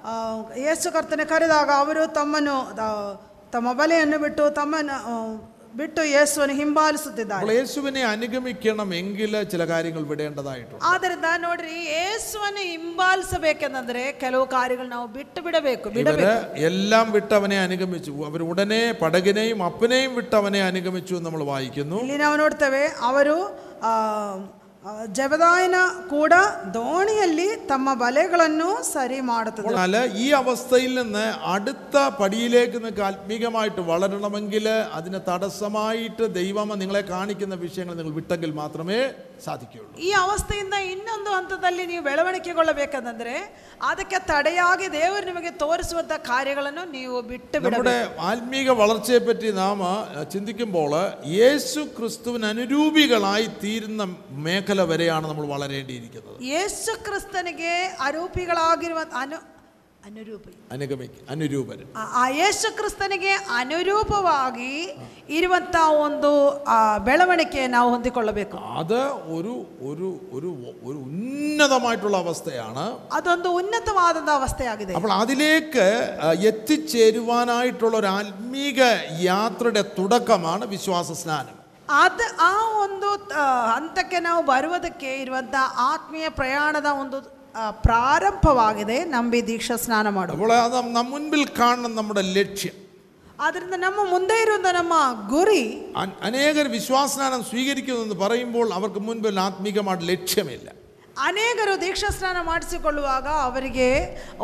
[0.04, 0.12] ಆ,
[0.62, 2.88] ಯೇಸು ಕರ್ತನೆ ಕರೆದಾಗ ಅವರು ತಮ್ಮನ್ನು ಆ,
[3.52, 4.96] ತಮ್ಮ ಬಲೆಯನ್ನು ಬಿಟ್ಟು ತಮ್ಮನ್ನು
[5.68, 14.44] ಆ, ಬಿಟ್ಟು ಯೇಸುವನ್ನು ಹಿಂಬಾಲಿಸುತ್ತಿದ್ದಾರೆ അപ്പോൾ യേശുവിനെ അനുഗമിക്കണമെങ്കിൽ ചില കാര്യങ്ങൾ വിടേണ്ടതായിട്ടുണ്ട് ಆದ್ದರಿಂದ ನೋಡ್ರಿ ಯೇಸುವನ್ನು ಹಿಂಬಾಲಿಸಬೇಕೆಂದ್ರೆ ಕೆಲವು
[14.54, 20.36] ಕಾರ್ಯಗಳು ನಾವು ಬಿಟ್ಟು ಬಿಡಬೇಕು ഇവര് ಬಿಡಬೇಕು എല്ലാം വിട്ട് അവനെ അനുഗമിച്ചു അവർ ഉടനെ പടകിനെയും അപ്പനെയും വിട്ട്
[20.40, 23.36] അവനെ അനുഗമിച്ചു എന്ന് നമ്മൾ വായിക്കുന്നു ಇಲ್ಲಿ ನಾವು ನೋಡ್ತೇವೆ ಅವರು
[24.78, 25.76] ಆ, ಆ, ಜಬದಾಯನ
[26.10, 26.34] ಕೂಡ
[26.74, 35.20] ದೋಣಿಯಲ್ಲಿ ತಮ್ಮ ಬಲೆಗಳನ್ನು ಸರಿ ಮಾಡುತ್ತದೆ എന്നാൽ ഈ അവസ്ഥയിൽ നിന്ന് അടുത്ത പടിയിലേക്ക് നിങ്ങൾക്ക് ആത്മീകമായിട്ട് വളരണമെങ്കിൽ അതിന്
[35.28, 39.00] തടസ്സമായിട്ട് ദൈവം നിങ്ങളെ കാണിക്കുന്ന വിഷയങ്ങൾ നിങ്ങൾ വിട്ടെങ്കിൽ മാത്രമേ
[39.44, 43.34] സാധിക്കുകയുള്ളൂ ಈ ಅವಸ್ಥೆಯಿಂದ ಇನ್ನೊಂದು ಹಂತದಲ್ಲಿ ನೀವು ಬೆಳವಣಿಗೆಗೊಳ್ಳಬೇಕಂದ್ರೆ
[43.88, 47.96] ಅದಕ್ಕೆ ತಡೆಯಾಗಿ ದೇವರು ನಿಮಗೆ ತೋರಿಸುವಂತ ಕಾರ್ಯಗಳನ್ನು ನೀವು ಬಿಟ್ಟು ಬಿಡಬೇಕು നമ്മുടെ
[48.28, 49.96] ആത്മീക വളർച്ചയെ പറ്റി നാം അഹ്,
[50.34, 50.92] ചിന്തിക്കുമ്പോൾ
[51.34, 54.04] യേശു ക്രിസ്തുവിന് അനുരൂപികളായി തീരുന്ന
[54.44, 57.74] മേഖല വരെയാണ് നമ്മൾ വളരേണ്ടിയിരിക്കുന്നത് ಯೇಸು ಕ್ರಿಸ್ತನಿಗೆ
[58.08, 59.02] ಅರೂಪಿಗಳಾಗಿರುವ
[60.02, 64.72] ಅನು ಅನುರೂಪಿ അനുഗമിക്ക് അനുരൂപര് ಆ- ಆ ಯೇಸು ಕ್ರಿಸ್ತನಿಗೆ ಅನುರೂಪವಾಗಿ
[65.36, 66.30] ಇರುವಂತ ಒಂದು
[66.68, 68.98] ಆ, ಬೆಳವಣಿಗೆ ನಾವು ಹೊಂದಿಕೊಳ್ಳಬೇಕು അത്
[69.36, 70.50] ഒരു ഒരു ഒരു
[70.84, 75.86] ഒരു ഉന്നതമായിട്ടുള്ള അവസ്ഥയാണ് ಅದೊಂದು ಉನ್ನತವಾದಂಥ ಅವಸ್ಥೆಯಾಗಿದೆ അപ്പോൾ അതിലേക്ക്
[76.22, 78.80] അഹ്, എത്തിച്ചേരുവാനായിട്ടുള്ള ഒരു ആത്മീക
[79.24, 81.56] യാത്രയുടെ തുടക്കമാണ് വിശ്വാസ സ്നാനം
[81.98, 82.52] ಅದ ಆ
[82.82, 85.54] ಒಂದು ಆ, ಹಂತಕ್ಕೆ ನಾವು ಬರುವುದಕ್ಕೆ ಇರುವಂತ
[85.86, 87.30] ಆತ್ಮೀಯ ಪ್ರಯಾಣದ ಒಂದು ಆ,
[87.86, 92.76] ಪ್ರಾರಂಭವಾಗಿದೆ ನಂಬಿ ದೀಕ್ಷಾ ಸ್ನಾನ ಮಾಡುವ അപ്പോൾ അത് നം- മുൻപിൽ കാണുന്ന നമ്മുടെ ലക്ഷ്യം
[93.38, 94.94] ಆದ್ರಿಂದ ನಮ್ಮ ಮುಂದೆ ಇರುವಂತ ನಮ್ಮ
[95.30, 95.62] ಗುರಿ
[95.96, 100.68] അ- അനേകർ വിശ്വാസസ്നാനം സ്വീകരിക്കുന്നു എന്ന് പറയുമ്പോൾ അവർക്ക് മുൻപിൽ ആത്മീകമായിട്ട് ലക്ഷ്യമില്ല
[101.22, 103.88] ಅನೇಕರು ದೀಕ್ಷಾ ಸ್ನಾನ ಮಾಡಿಸಿಕೊಳ್ಳುವಾಗ ಅವರಿಗೆ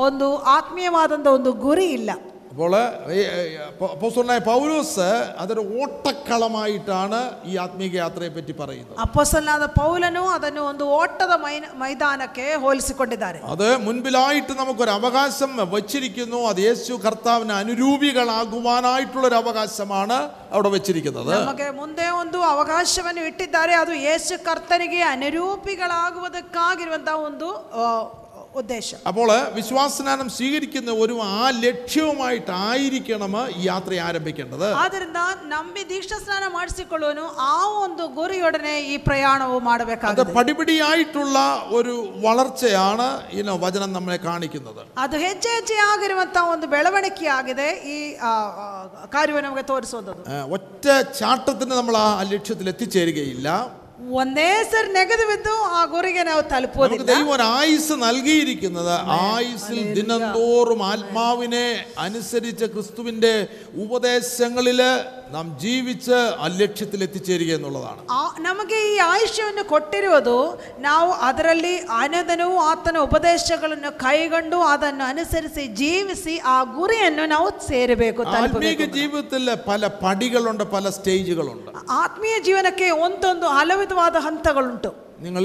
[0.01, 2.11] ಒಂದು ಆತ್ಮೀಯವಾದಂಥ ಒಂದು ಗುರಿ ಇಲ್ಲ
[2.55, 2.75] അപ്പോൾ
[3.89, 11.61] അപ്പോസ്തലനായ പൗലോസ് അതൊരു ഓട്ടക്കളമായിട്ടാണ് ഈ ആത്മീക യാത്രയെ പറ്റി പറയുന്നത് ಅಪ್ಪಸಲ್ನಾದ ಪೌಲನು ಅದನ್ನು ಒಂದು ಓಟದ ಮೈ
[11.83, 21.37] ಮೈದಾನಕ್ಕೆ ಹೋಲಿಸಿಕೊಂಡಿದ್ದಾರೆ അത് മുൻപിലായിട്ട് നമുക്കൊരു അവകാശം വച്ചിരിക്കുന്നു അത് യേശു കർത്താവിന് അനുരൂപികളാകുവാനായിട്ടുള്ള ഒരു അവകാശമാണ് അവിടെ വെച്ചിരിക്കുന്നത്
[21.37, 27.49] ನಮಗೆ ಮುಂದೆ ಒಂದು ಅವಕಾಶವನ್ನು ಇಟ್ಟಿದ್ದಾರೆ ಅದು ಯೇಸು ಕರ್ತನಿಗೆ ಅನುರೂಪಿಗಳಾಗುವುದಕ್ಕಾಗಿರುವಂತಹ ಒಂದು
[28.55, 33.19] ಆ, ಉದ್ದೇಶ അപ്പോൾ വിശ്വാസസ്നാനം സ്വീകരിക്കുന്ന ഒരു ആ ലക്ഷ്യവുമായിട്ടായിരിക്കണം
[33.53, 35.21] ഈ യാത്ര ആരംഭിക്കേണ്ടത് ಆದ್ದರಿಂದ
[35.53, 41.39] ನಂಬಿ ದೀಕ್ಷಾ ಸ್ನಾನ ಮಾಡಿಸಿಕೊಳ್ಳುವನು ಆ ಒಂದು ಗುರಿಯೊಡನೆ ಈ ಪ್ರಯಾಣವು അത് ಮಾಡಬೇಕಾಗುತ್ತೆ പടിപടിയായിട്ടുള്ള
[41.79, 43.09] ഒരു വളർച്ചയാണ്
[43.39, 46.99] ഇനോ വചനം നമ്മളെ കാണിക്കുന്നത് ಅದು ಹೆಜ್ಜೆ ಹೆಜ್ಜೆ ಆಗಿರುವಂತಹ ಒಂದು ಬೆಳವಣಿಗೆ
[47.39, 48.67] ಆಗಿದೆ ಈ ಆ, ಆ,
[49.13, 50.87] ಕಾರ್ಯವನ್ನು ನಮಗೆ ತೋರಿಸುವಂಥದ್ದು ആ, ഒറ്റ
[51.19, 53.49] ചാട്ടത്തിന് നമ്മൾ ആ ലക്ഷ്യത്തിൽ എത്തിച്ചേരുകയില്ല
[54.17, 58.95] ಒಂದೇ ಸರಿ ನೆಗೆದು ಬಿದ್ದು ಆ ಗುರಿಗೆ ನಾವು നമുക്ക് ತಲುಪುವುದಿಲ್ಲ ദൈവം ഒരു ആയുസ് നൽകിയിരിക്കുന്നത്
[59.27, 61.67] ആയുസിൽ ദിനംതോറും ആത്മാവിനെ
[62.05, 63.33] അനുസരിച്ച് ക്രിസ്തുവിന്റെ
[63.85, 64.81] ഉപദേശങ്ങളിൽ
[65.35, 70.37] നാം ജീവിച്ച് ആ ലക്ഷ്യത്തിൽ എത്തിച്ചേരുക എന്നുള്ളതാണ് ಆ- ನಮಗೆ ಈ ಆಯುಷ್ಯವನ್ನು ಕೊಟ್ಟಿರುವುದು
[70.87, 78.89] ನಾವು ಅದರಲ್ಲಿ ಅನದನವು ಆತನ ಉಪದೇಶಗಳನ್ನು ಕೈಗೊಂಡು ಅದನ್ನು ಅನುಸರಿಸಿ ಜೀವಿಸಿ ಆ ಗುರಿಯನ್ನು ನಾವು ಸೇರಬೇಕು ആത്മീക ತಲುಪಬೇಕು
[78.97, 81.71] ജീവിതത്തിൽ പല പടികളുണ്ട് പല സ്റ്റേജുകളുണ്ട്
[82.01, 83.47] ಆತ್ಮೀಯ ಜೀವನಕ್ಕೆ ಒಂದೊಂದು
[83.85, 84.91] ಹಲವಿಧವಾದ ಹಂತಗಳುಂಟು
[85.25, 85.45] നിങ്ങൾ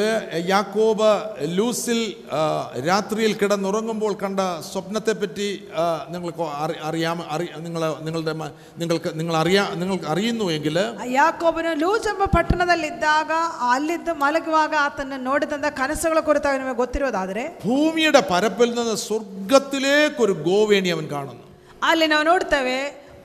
[0.50, 1.08] യാക്കോബ്
[1.56, 1.98] ലൂസിൽ
[2.32, 2.42] ആ,
[2.86, 5.84] രാത്രിയിൽ കിടന്നുറങ്ങുമ്പോൾ കണ്ട സ്വപ്നത്തെപ്പറ്റി ആ,
[6.14, 10.78] നിങ്ങൾക്ക് അറി- അറിയാമ അറി നിങ്ങൾ നിങ്ങളുടെ മ- നിങ്ങൾക്ക് നിങ്ങൾ അറിയാ നിങ്ങൾക്ക് അറിയുന്നുവെങ്കിൽ
[11.16, 13.32] ಯಾಕೋಬನು ಲೂಜ್ ಎಂಬ ಪಟ್ಟಣದಲ್ಲಿದ್ದಾಗ
[13.70, 21.44] ಅಲ್ಲಿದ್ದು ಮಲಗುವಾಗ ಆತನ ನೋಡಿದಂಥ ಕನಸುಗಳ ಕುರಿತಾಗಿ ನಿಮಗೆ ಗೊತ್ತಿರೋದಾದರೆ ഭൂമിയുടെ പരപ്പിൽ നിന്ന് സ്വർഗത്തിലേക്കൊരു ഗോവേണി അവൻ കാണുന്നു
[21.82, 22.80] ಅಲ್ಲಿ ನಾವು ನೋಡ್ತೇವೆ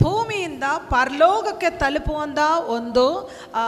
[0.05, 2.41] ಭೂಮಿಯಿಂದ ಪರಲೋಕಕ್ಕೆ ತಲುಪುವಂಥ
[2.75, 3.05] ಒಂದು
[3.55, 3.63] ಆ,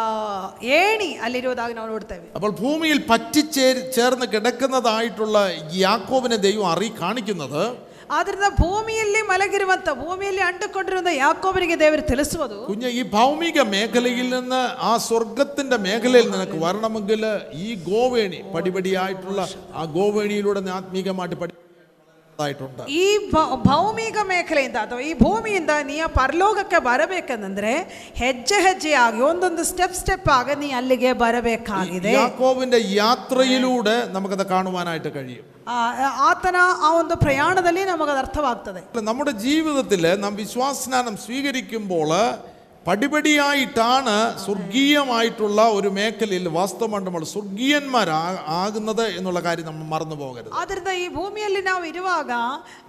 [0.76, 5.38] ಏಣಿ ಅಲ್ಲಿರುವುದಾಗಿ ನಾವು ನೋಡ್ತೇವೆ അപ്പോൾ ഭൂമിയിൽ പറ്റിച്ചേർ ചേർന്ന് കിടക്കുന്നതായിട്ടുള്ള
[5.80, 7.62] യാക്കോബിനെ ദൈവം അറി കാണിക്കുന്നത്
[8.10, 15.76] ಆದ್ರಿಂದ ಭೂಮಿಯಲ್ಲಿ ಮಲಗಿರುವಂಥ ಭೂಮಿಯಲ್ಲಿ ಅಂಟುಕೊಂಡಿರುವಂಥ ಯಾಕೋಬನಿಗೆ ದೇವರು ತಿಳಿಸುವುದು കുഞ്ഞ് ഈ ഭൗമിക മേഖലയിൽ നിന്ന് ആ സ്വർഗത്തിന്റെ
[15.86, 17.22] മേഖലയിൽ നിനക്ക് വരണമെങ്കിൽ
[17.62, 19.40] ഈ ഗോവേണി പടിപടിയായിട്ടുള്ള
[19.74, 21.54] ആ ഗോവേണിയിലൂടെ നീ ആത്മീകമായിട്ട് പഠി
[22.38, 27.72] ായിട്ടുണ്ട് ಈ ಭ- ಭೌಮಿಕ ಮೇಖಲೆಯಿಂದ ಅಥವಾ ಈ ಭೂಮಿಯಿಂದ ನೀ ಆ ಪರಲೋಕಕ್ಕೆ ಬರಬೇಕಂದ್ರೆ
[28.16, 35.76] ಹೆಜ್ಜೆ ಹೆಜ್ಜೆಯಾಗಿ ಒಂದೊಂದು ಸ್ಟೆಪ್ ಸ್ಟೆಪ್ ಆಗಿ ನೀ ಅಲ್ಲಿಗೆ ಬರಬೇಕಾಗಿದೆ യാക്കോബിന്റെ യാത്രയിലൂടെ നമുക്കത് കാണുവാനായിട്ട് കഴിയും ಆ,
[36.26, 42.10] ಆತನ ಆ ಒಂದು ಪ್ರಯಾಣದಲ್ಲಿ ನಮಗದು ಅರ್ಥವಾಗ್ತದೆ നമ്മുടെ ജീവിതത്തിൽ നാം വിശ്വാസസ്നാനം സ്വീകരിക്കുമ്പോൾ
[42.86, 48.16] പടിപടിയായിട്ടാണ് സ്വർഗീയമായിട്ടുള്ള ഒരു മേഖലയിൽ വാസ്തവമാണ് നമ്മൾ സ്വർഗീയന്മാരാ
[48.56, 52.30] ಆಗುತ್ತದೆ എന്നുള്ള കാര്യം നമ്മൾ മറന്നു പോകരുത് ಆದ್ದರಿಂದ ಈ ಭೂಮಿಯಲ್ಲಿ ನಾವು ಇರುವಾಗ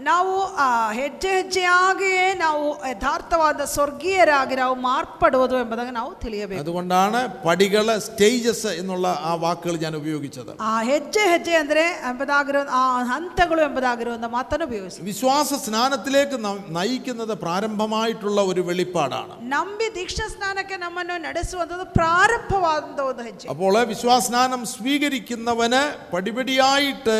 [0.07, 0.67] ನಾವು ಆ,
[0.99, 9.35] ಹೆಜ್ಜೆ ಹೆಜ್ಜೆಯಾಗಿಯೇ ನಾವು ಯಥಾರ್ಥವಾದ ಸ್ವರ್ಗೀಯರಾಗಿ ನಾವು ಮಾರ್ಪಡುವುದು ಎಂಬುದಾಗಿ ನಾವು ತಿಳಿಯಬೇಕು അതുകൊണ്ടാണ് പടികള് സ്റ്റേജസ് എന്നുള്ള ആ
[9.41, 16.39] വാക്കുകൾ ഞാൻ ഉപയോഗിച്ചത് ಆ ಹೆಜ್ಜೆ ಹೆಜ್ಜೆ ಅಂದ್ರೆ ಎಂಬುದಾಗಿರೋ ಆ ಹಂತಗಳು ಎಂಬುದಾಗಿರುವಂತ ಮಾತನ್ನು ಉಪಯೋಗಿಸಿ വിശ്വാസ സ്നാനത്തിലേക്ക്
[16.43, 24.65] ന- നയിക്കുന്നത് പ്രാരംഭമായിട്ടുള്ള ഒരു വെളിപ്പാടാണ് ನಂಬಿ ದೀಕ್ಷಾ ಸ್ನಾನಕ್ಕೆ ನಮ್ಮನ್ನು ನಡೆಸುವಂಥದ್ದು ಪ್ರಾರಂಭವಾದ ಒಂದು ಹೆಜ್ಜೆ അപ്പോൾ വിശ്വാസസ്നാനം
[24.65, 25.81] സ്വീകരിക്കുന്നവന്
[26.11, 27.17] പടിപടിയായിട്ട്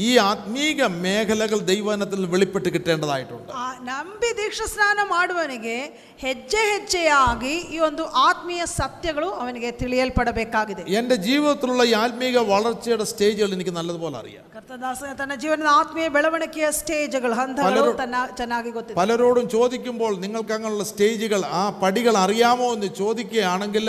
[0.00, 5.76] ഈ ആത്മീക മേഖലകൾ ദൈവനത്തിൽ വെളിപ്പെട്ട് കിട്ടേണ്ടതായിട്ടുണ്ട് ಆ ನಂಬಿ ದೀಕ್ಷಾ ಸ್ನಾನ ಮಾಡುವವನಿಗೆ
[6.22, 13.74] ಹೆಜ್ಜೆ ಹೆಜ್ಜೆಯಾಗಿ ಈ ಒಂದು ಆತ್ಮೀಯ ಸತ್ಯಗಳು ಅವನಿಗೆ ತಿಳಿಯಲ್ಪಡಬೇಕಾಗಿದೆ എൻ്റെ ജീവിതത്തിലുള്ള ഈ ആത്മീക വളർച്ചയുടെ സ്റ്റേജുകൾ എനിക്ക്
[13.78, 20.14] നല്ലതുപോലെ അറിയാം ಕರ್ತದಾಸ ತನ್ನ ಜೀವನದ ಆತ್ಮೀಯ ಬೆಳವಣಿಗೆಯ ಸ್ಟೇಜ್ಗಳು ಹಂತಗಳು ಪಲರು- ತನ್ನ ಚೆನ್ನಾಗಿ ಗೊತ್ತಿದೆ പലരോടും ചോദിക്കുമ്പോൾ
[20.24, 23.88] നിങ്ങൾക്ക് അങ്ങനെയുള്ള സ്റ്റേജുകൾ ആ പടികൾ അറിയാമോ എന്ന് ചോദിക്കുകയാണെങ്കിൽ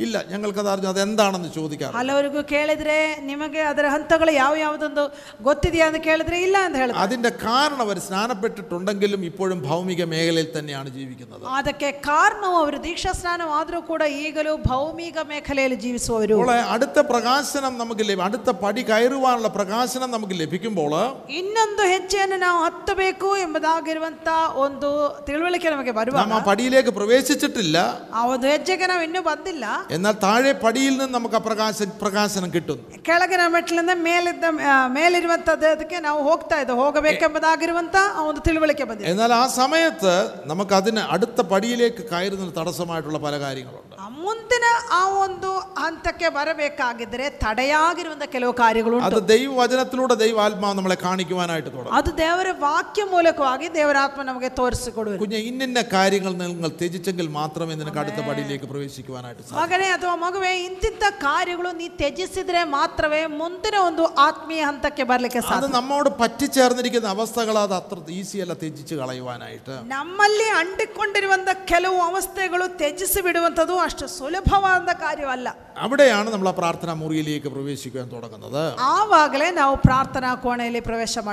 [0.00, 2.96] ഇല്ല ഞങ്ങൾക്കത് അറിഞ്ഞു അതെന്താണെന്ന് ചോദിക്കാറ് ಹಲವರಿಗೂ ಕೇಳಿದ್ರೆ
[3.28, 5.04] ನಿಮಗೆ ಅದರ ಹಂತಗಳು ಯಾವ ಯಾವುದೊಂದು
[5.46, 11.46] ಗೊತ್ತಿದೆಯಾ ಅಂತ ಕೇಳಿದ್ರೆ ಇಲ್ಲ ಅಂತ ಹೇಳ್ತಾರೆ അതിൻ്റെ കാരണം അവർ സ്നാനപ്പെട്ടിട്ടുണ്ടെങ്കിലും ഇപ്പോഴും ഭൗമിക മേഖലയിൽ തന്നെയാണ് ജീവിക്കുന്നത്
[11.58, 18.24] ಅದಕ್ಕೆ ಕಾರಣವು ಅವರು ದೀಕ್ಷಾ ಸ್ನಾನವಾದರೂ ಕೂಡ ಈಗಲೂ ಭೌಮಿಕ ಮೇಖಲೆಯಲ್ಲಿ ಜೀವಿಸುವವರು അപ്പോൾ അടുത്ത പ്രകാശനം നമുക്ക് ലഭി
[18.28, 20.94] അടുത്ത പടി കയറുവാനുള്ള പ്രകാശനം നമുക്ക് ലഭിക്കുമ്പോൾ
[21.40, 24.28] ಇನ್ನೊಂದು ಹೆಜ್ಜೆಯನ್ನು ನಾವು ಹತ್ತಬೇಕು ಎಂಬುದಾಗಿರುವಂತ
[24.66, 24.90] ಒಂದು
[25.26, 27.78] ತಿಳುವಳಿಕೆ ನಮಗೆ ಬರುವ നാം ആ പടിയിലേക്ക് പ്രവേശിച്ചിട്ടില്ല
[28.14, 29.64] ಆ ಒಂದು ಹೆಜ್ಜೆಗೆ ನಾವು ಇನ್ನೂ ಬಂದಿಲ್ಲ
[29.94, 33.74] എന്നാൽ താഴെ പടിയിൽ നിന്ന് നമുക്ക് ആ പ്രകാശ പ്രകാശനം കിട്ടുന്നു ಕೆಳಗಿನ ಮೆಟ್ಲಿಂದ
[34.06, 40.14] ಮೇಲಿದ್ದ ಆ, ಮೇಲಿರುವಂತದ್ದು ಅದಕ್ಕೆ ನಾವು ಹೋಗ್ತಾ ಇದ್ದೇವೆ ಹೋಗಬೇಕೆಂಬುದಾಗಿರುವಂತ ಆ ಒಂದು ತಿಳುವಳಿಕೆ ಬಂದಿದೆ എന്നാൽ ആ സമയത്ത്
[40.46, 43.89] നമുക്ക് അതിന് അടുത്ത പടിയിലേക്ക് കയറുന്നതിന് തടസ്സമായിട്ടുള്ള പല കാര്യങ്ങളുണ്ട് ಆ
[44.20, 52.10] ಮುಂದಿನ ಆ ಒಂದು ಹಂತಕ್ಕೆ ಬರಬೇಕಾಗಿದ್ರೆ ತಡೆಯಾಗಿರುವಂತ ಕೆಲವು ಕಾರ್ಯಗಳು അത് ദൈവവചനത്തിലൂടെ ദൈവാത്മാവ് നമ്മളെ കാണിക്കുവാനായിട്ട് തുടങ്ങും ಅದು
[52.18, 58.20] ದೇವರ ವಾಕ್ಯ ಮೂಲಕವಾಗಿ ದೇವರ ಆತ್ಮ ನಮಗೆ ತೋರಿಸಿಕೊಡುವರು കുഞ്ഞെ ഇന്നിന്ന കാര്യങ്ങൾ നിങ്ങൾ ത്യജിച്ചെങ്കിൽ മാത്രമേ നിനക്ക് അടുത്ത
[58.28, 65.06] പടിയിലേക്ക് പ്രവേശിക്കുവാനായിട്ട് സാധിക്കൂ ಮಗನೇ ಅಥವಾ ಮಗುವೆ ಇಂತಿಂತ ಕಾರ್ಯಗಳು ನೀ ತ್ಯಜಿಸಿದ್ರೆ ಮಾತ್ರವೇ ಮುಂದಿನ ಒಂದು ಆತ್ಮೀಯ ಹಂತಕ್ಕೆ
[65.06, 72.66] ಬರ್ಲಿಕ್ಕೆ അത് ಸಾಧ್ಯ നമ്മോട് പറ്റിച്ചേർന്നിരിക്കുന്ന അവസ്ഥകൾ അത് അത്ര ഈസിയല്ല ത്യജിച്ച് കളയുവാനായിട്ട് ನಮ್ಮಲ್ಲಿ ಅಂಟಿಕೊಂಡಿರುವಂತ ಕೆಲವು ಅವಸ್ಥೆಗಳು
[72.76, 75.47] ತ್ಯಜಿಸಿ ಬಿಡುವಂಥದ್ದು ಅಷ್ಟು സുലഭമാകുന്ന കാര്യമല്ല.
[75.83, 78.63] അവിടെയാണ് നമ്മൾ ആ പ്രാർത്ഥനാ മുറിയിലേക്ക് പ്രവേശിക്കാൻ തുടങ്ങുന്നത്.
[78.95, 81.25] ആവാകലെ നാവ് പ്രാർത്ഥനാ കോണയിലെ പ്രവേശം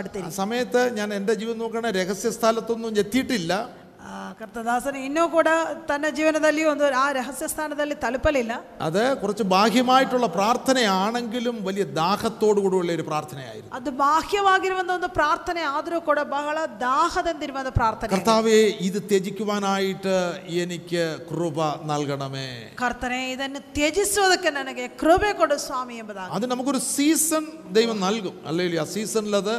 [0.43, 3.53] സമയത്ത് ഞാൻ എന്റെ ജീവിതം നോക്കണ രഹസ്യ സ്ഥലത്തൊന്നും എത്തിയിട്ടില്ല.
[4.38, 5.50] ಕರ್ತದಾಸನು ಇನ್ನೂ ಕೂಡ
[5.90, 13.06] ತನ್ನ ಜೀವನದಲ್ಲಿ ಒಂದು ಆ ರಹಸ್ಯ ಸ್ಥಾನದಲ್ಲಿ ತಲುಪಲಿಲ್ಲ അത് കുറച്ച് ബാഹ്യമായിട്ടുള്ള പ്രാർത്ഥനയാണെങ്കിലും വലിയ ദാഹത്തോടു കൂടിയുള്ള ഒരു
[13.10, 20.18] പ്രാർത്ഥനയായിരുന്നു ಅದು ಬಾಹ್ಯವಾಗಿರುವಂತ ಒಂದು ಪ್ರಾರ್ಥನೆ ಆದರೂ ಕೂಡ ಬಹಳ ದಾಹದಿಂದಿರುವಂತ ಪ್ರಾರ್ಥನೆ കർത്താവെ ഇത് ത്യജിക്കുവാനായിട്ട്
[20.60, 22.50] എനിക്ക് കൃപ നൽകണമേ
[22.80, 28.88] ಕರ್ತನೆ ಇದನ್ನು ತ್ಯಜಿಸುವುದಕ್ಕೆ ನನಗೆ ಕೃಪೆ ಕೊಡು ಸ್ವಾಮಿ ಎಂಬುದಾಗಿ അത് നമുക്കൊരു സീസൺ ദൈവം നൽകും അല്ലെങ്കിൽ ആ
[28.94, 29.56] സീസണിൽ അത്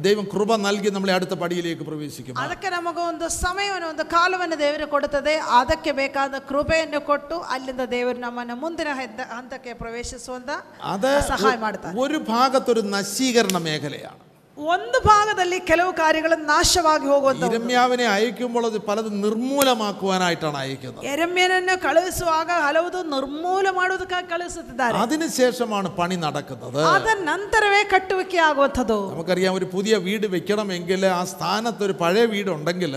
[0.00, 5.34] ദൈവം കൃപ നൽകി നമ്മളെ അടുത്ത പടിയിലേക്ക് പ്രവേശിക്കും ಅದಕ್ಕೆ ನಮಗೆ ಒಂದು ಸಮಯವನ್ನು ಒಂದು ಕಾಲವನ್ನು ದೇವರು ಕೊಡುತ್ತದೆ
[5.58, 10.50] ಅದಕ್ಕೆ ಬೇಕಾದ ಕೃಪೆಯನ್ನು ಕೊಟ್ಟು ಅಲ್ಲಿಂದ ದೇವರು ನಮ್ಮನ್ನು ಮುಂದಿನ ಹೆದ್ದ- ಹಂತಕ್ಕೆ ಪ್ರವೇಶಿಸುವಂತ
[10.92, 14.20] അത് ಸಹಾಯ ಮಾಡ್ತಾರೆ ഒരു ഭാഗത്തൊരു നശീകരണ മേഖലയാണ്
[14.58, 23.00] ಒಂದು ಭಾಗದಲ್ಲಿ ಕೆಲವು ಕಾರ್ಯಗಳು ನಾಶವಾಗಿ ಹೋಗುವಂತ ഇരമ്യാവിനെ അയക്കുമ്പോൾ അത് പലതും നിർമൂലമാക്കുവാനായിട്ടാണ് അയക്കുന്നത് ಎರೆಮ್ಯನನ್ನು ಕಳುಹಿಸುವಾಗ ಹಲವುದು
[23.14, 31.04] ನಿರ್ಮೂಲ ಮಾಡುವುದಕ್ಕಾಗಿ ಕಳುಹಿಸುತ್ತಿದ್ದಾರೆ അതിനുശേഷമാണ് പണി നടക്കുന്നത് ಅದರ ನಂತರವೇ ಕಟ್ಟುವಿಕೆ ಆಗುವಂಥದ್ದು നമുക്കറിയാം ഒരു പുതിയ വീട് വെക്കണമെങ്കിൽ
[31.12, 32.94] ആ സ്ഥാനത്ത് ഒരു പഴയ വീടുണ്ടെങ്കിൽ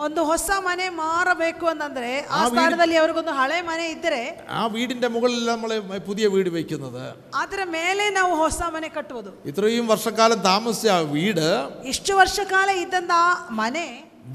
[0.00, 4.20] ಒಂದು ಹೊಸ ಮನೆ ಮಾರಬೇಕು ಅಂತಂದ್ರೆ ಆ ಸ್ಥಾನದಲ್ಲಿ ಅವ್ರಿಗೊಂದು ಹಳೆ ಮನೆ ಇದ್ದರೆ
[4.52, 5.70] ആ വീടിന്റെ മുകളിൽ നമ്മൾ
[6.06, 7.04] പുതിയ വീട് വെക്കുന്നത്
[7.40, 11.46] ಅದರ ಮೇಲೆ ನಾವು ಹೊಸ ಮನೆ ಕಟ್ಟುವುದು ഇത്രയും വർഷക്കാലം താമസിച്ച ആ വീട്
[11.86, 13.28] ಇಷ್ಟು ವರ್ಷ ಕಾಲ ಇದ್ದಂತ ಆ
[13.60, 13.86] ಮನೆ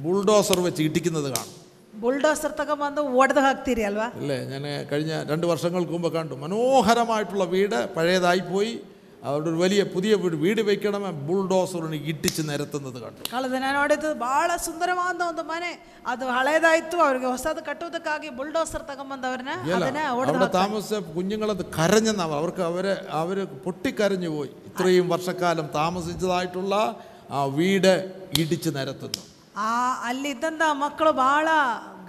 [0.03, 1.57] ബുൾഡോസർ വെച്ച് ഇടിക്കുന്നത് കാണും
[2.02, 8.44] ಬುಲ್ಡೋಸರ್ ತಗೊಂಬಂದು ಒಡೆದು ಹಾಕ್ತೀರಿ ಅಲ್ವಾ അല്ലേ ഞാൻ കഴിഞ്ഞ രണ്ട് വർഷങ്ങൾക്ക് മുമ്പ് കണ്ടു മനോഹരമായിട്ടുള്ള വീട് പഴയതായി
[8.52, 8.72] പോയി
[9.26, 14.52] അവരുടെ ഒരു വലിയ പുതിയ വീട് വീട് വെക്കണം ബുൾഡോസറിന് ഇടിച്ച് നിരത്തുന്നത് കണ്ടു ಕಳೆದ ದಿನ ನೋಡಿದ್ದು ಬಹಳ
[14.65, 15.69] ಸುಂದರವಾದ ಒಂದು ಮನೆ
[16.07, 22.95] ಅದು ಹಳೇದಾಯ್ತು ಅವ್ರಿಗೆ ಹೊಸದು ಕಟ್ಟುವುದಕ್ಕಾಗಿ ಬುಲ್ಡೋಸರ್ ತಗೊಂಬಂದವ್ರನ್ನ ಅದನ್ನ ಒಡೆದು അവിടെ താമസിച്ച കുഞ്ഞുങ്ങളത് കരഞ്ഞെന്നാ അവർക്ക് അവരെ
[23.22, 26.76] അവർ പൊട്ടിക്കരഞ്ഞു പോയി ഇത്രയും വർഷക്കാലം താമസിച്ചതായിട്ടുള്ള
[27.32, 27.94] ആ വീട്
[28.41, 29.23] ഇടിച്ച് നിരത്തുന്നു
[29.61, 29.72] ಆ
[30.10, 31.48] ಅಲ್ಲಿದ್ದಂಥ ಮಕ್ಕಳು ಬಹಳ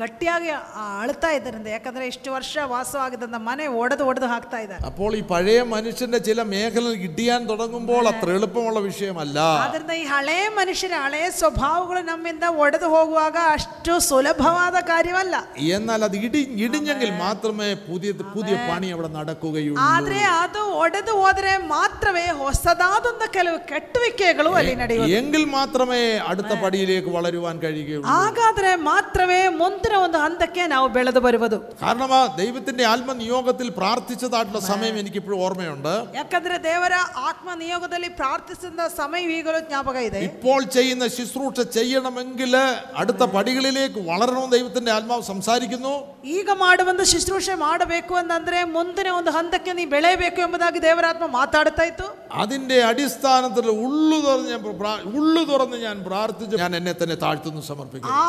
[0.00, 5.22] ಗಟ್ಟಿಯಾಗಿ ಆ ಅಳ್ತಾ ಇದ್ದಾರಿಂದ ಯಾಕಂದ್ರೆ ಇಷ್ಟು ವರ್ಷ ವಾಸವಾಗಿದ್ದಂಥ ಮನೆ ಒಡೆದು ಒಡೆದು ಹಾಕ್ತಾ ಇದ್ದಾರೆ അപ്പോൾ ഈ
[5.30, 12.02] പഴയ മനുഷ്യന്റെ ചില മേഖലകൾ ഇടിയാൻ തുടങ്ങുമ്പോൾ അത്ര എളുപ്പമുള്ള വിഷയമല്ല ಆದ್ರಿಂದ ಈ ಹಳೇ ಮನುಷ್ಯರ ಹಳೇ ಸ್ವಭಾವಗಳು
[12.08, 15.36] ನಮ್ಮಿಂದ ಒಡೆದು ಹೋಗುವಾಗ ಅಷ್ಟು ಸುಲಭವಾದ ಕಾರ್ಯವಲ್ಲ
[15.72, 22.26] എന്നാൽ അത് ഇടി ഇടിഞ്ഞെങ്കിൽ മാത്രമേ പുതിയ പുതിയ പണി അവിടെ നടക്കുകയുള്ളൂ ಆದ್ರೆ ಅದು ಒಡೆದು ಹೋದ್ರೆ ಮಾತ್ರವೇ
[22.42, 30.04] ಹೊಸದಾದಂತ ಕೆಲವು ಕೆಟ್ಟುವಿಕೆಗಳು ಅಲ್ಲಿ ನಡೆಯುವುದು എങ്കിൽ മാത്രമേ അടുത്ത പടിയിലേക്ക് വളരുവാൻ കഴിയുകയുള്ളൂ ಹಾಗಾದ್ರೆ ಮಾತ್ರವೇ ಮುಂದಿನ ಮುಂದಿನ
[30.04, 36.94] ಒಂದು ಹಂತಕ್ಕೆ ನಾವು ಬೆಳೆದು ಬರುವುದು കാരണം ആ ദൈവത്തിന്റെ ആത്മനിയോഗത്തിൽ പ്രാർത്ഥിച്ചതായിട്ടുള്ള സമയം എനിക്കിപ്പോഴും ഓർമ്മയുണ്ട് ಯಾಕಂದ್ರೆ ದೇವರ
[37.24, 38.60] ಆತ್ಮ ನಿಯೋಗದಲ್ಲಿ ಪ್ರಾರ್ಥಿಸಿದ
[38.96, 41.40] ಸಮಯ ಈಗಲೂ ಜ್ಞಾಪಕ ಇದೆ ഇപ്പോൾ ചെയ്യുന്ന ശുശ്രൂഷ
[41.76, 42.52] ചെയ്യണമെങ്കിൽ
[43.00, 45.94] അടുത്ത പടികളിലേക്ക് വളരണമെന്ന് ദൈവത്തിന്റെ ആത്മാവ് സംസാരിക്കുന്നു
[46.32, 46.80] ಈಗ ಮಾಡುವಂತ
[47.12, 52.08] ಶುಶ್ರೂಷೆ ಮಾಡಬೇಕು ಅಂತಂದ್ರೆ ಮುಂದಿನ ಒಂದು ಹಂತಕ್ಕೆ ನೀ ಬೆಳೆಯಬೇಕು ಎಂಬುದಾಗಿ ದೇವರಾತ್ಮ ಮಾತಾಡ್ತಾ ಇತ್ತು
[52.40, 58.14] അതിന്റെ അടിസ്ഥാനത്തിൽ ഉള്ളു തുറന്ന് ഞാൻ പ്രാ- ഉള്ളു തുറന്ന് ഞാൻ പ്രാർത്ഥിച്ചു ഞാൻ എന്നെ തന്നെ താഴ്ത്തുന്നു സമർപ്പിക്കുന്നു
[58.18, 58.22] ಆ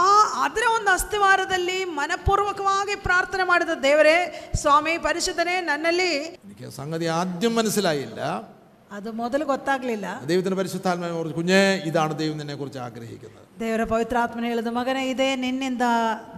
[0.44, 0.90] ಅದರ ಒಂದು
[1.28, 4.18] ಅಸ್ಥಿವಾರದಲ್ಲಿ ಮನಪೂರ್ವಕವಾಗಿ ಪ್ರಾರ್ಥನೆ ಮಾಡಿದ ದೇವರೇ
[4.56, 6.12] ಸ್ವಾಮಿ ಪರಿಶುದ್ಧನೇ ನನ್ನಲ್ಲಿ
[6.44, 8.22] എനിക്ക് സംഗതി ആദ്യം മനസ്സിലായില്ല
[8.92, 14.70] ಅದು ಮೊದಲು ಗೊತ್ತಾಗ್ಲಿಲ್ಲ ദൈവത്തിന്റെ പരിശുദ്ധാത്മാവിനെ കുറിച്ച് കുഞ്ഞേ ഇതാണ് ദൈവം നിന്നെ കുറിച്ച് ആഗ്രഹിക്കുന്നത് ದೇವರ ಪವಿತ್ರಾತ್ಮನ ಹೇಳಿದ
[14.76, 15.86] ಮಗನೇ ಇದೇ ನಿನ್ನಿಂದ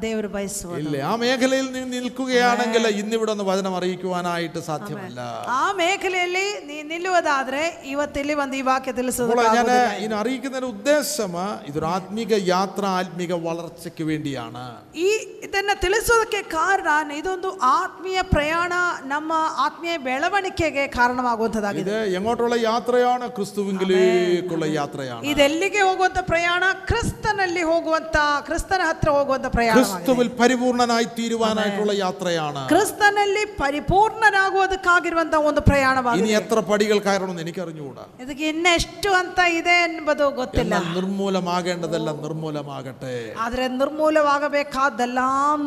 [0.01, 5.19] ದೇವರು ಬಯಸುವ ഇല്ല ആ മേഖലയിൽ നീ നിൽക്കുകയാണെങ്കിൽ ഇന്നിവിടെ ഒന്ന് വചനം അറിയിക്കുവാനായിട്ട് സാധ്യമല്ല
[5.55, 7.61] ಆ ಮೇಖಲೆಯಲ್ಲಿ ನೀ ನಿಲ್ಲುವುದಾದ್ರೆ
[7.91, 9.69] ಇವತ್ತಿಲ್ಲಿ ಒಂದು ಈ ವಾಕ್ಯ അപ്പോൾ ತಿಳಿಸೋದು ഞാൻ
[10.03, 11.31] ഇനി അറിയിക്കുന്നതിന്റെ ഉദ്ദേശം
[11.69, 14.65] ഇതൊരു ആത്മീക യാത്ര ആത്മീക വളർച്ചയ്ക്ക് വേണ്ടിയാണ്
[15.05, 15.07] ಈ
[15.47, 18.73] ಇದನ್ನ ತಿಳಿಸೋದಕ್ಕೆ ಕಾರಣ ಇದೊಂದು ಆತ್ಮೀಯ ಪ್ರಯಾಣ
[19.05, 19.31] ನಮ್ಮ
[19.65, 26.63] ಆತ್ಮೀಯ ಬೆಳವಣಿಗೆಗೆ ಕಾರಣವಾಗುವಂಥದ್ದಾಗಿದೆ ഇത് എങ്ങോട്ടുള്ള യാത്രയാണ് ക്രിസ്തുവിങ്കിലേക്കുള്ള യാത്രയാണ് ಇದೆಲ್ಲಿಗೆ ಹೋಗುವಂತ ಪ್ರಯಾಣ
[27.09, 36.33] ಕ್ರಿಸ್ತನಲ್ಲಿ ಹೋಗುವಂತ ಕ್ರಿಸ್ತನ ಹತ್ರ ಹೋಗುವಂತ ಪ್ರಯಾಣ ക്രിസ്തുവിൽ പരിപൂർണനായി തീരുവാനായിട്ടുള്ള യാത്രയാണ് ಕ್ರಿಸ್ತನಲ್ಲಿ ಪರಿಪೂರ್ಣನಾಗುವುದಕ್ಕಾಗಿರುವಂತ ಒಂದು ഇനി ಪ್ರಯಾಣವಾಗಿದೆ
[36.39, 43.15] എത്ര പടികൾ കയറണമെന്ന് എനിക്ക് അറിഞ്ഞുകൂടാ ಇದಕ್ಕೆ ಇನ್ನೆಷ್ಟು ಅಂತ ಇದೆ ಎಂಬುದು ಗೊತ್ತಿಲ್ಲ എന്നാൽ നിർമൂലമാകേണ്ടതെല്ലാം നിർമൂലമാകട്ടെ
[43.45, 45.19] ಆದ್ರೆ ನಿರ್ಮೂಲವಾಗಬೇಕಾದ್ದೆಲ್ಲ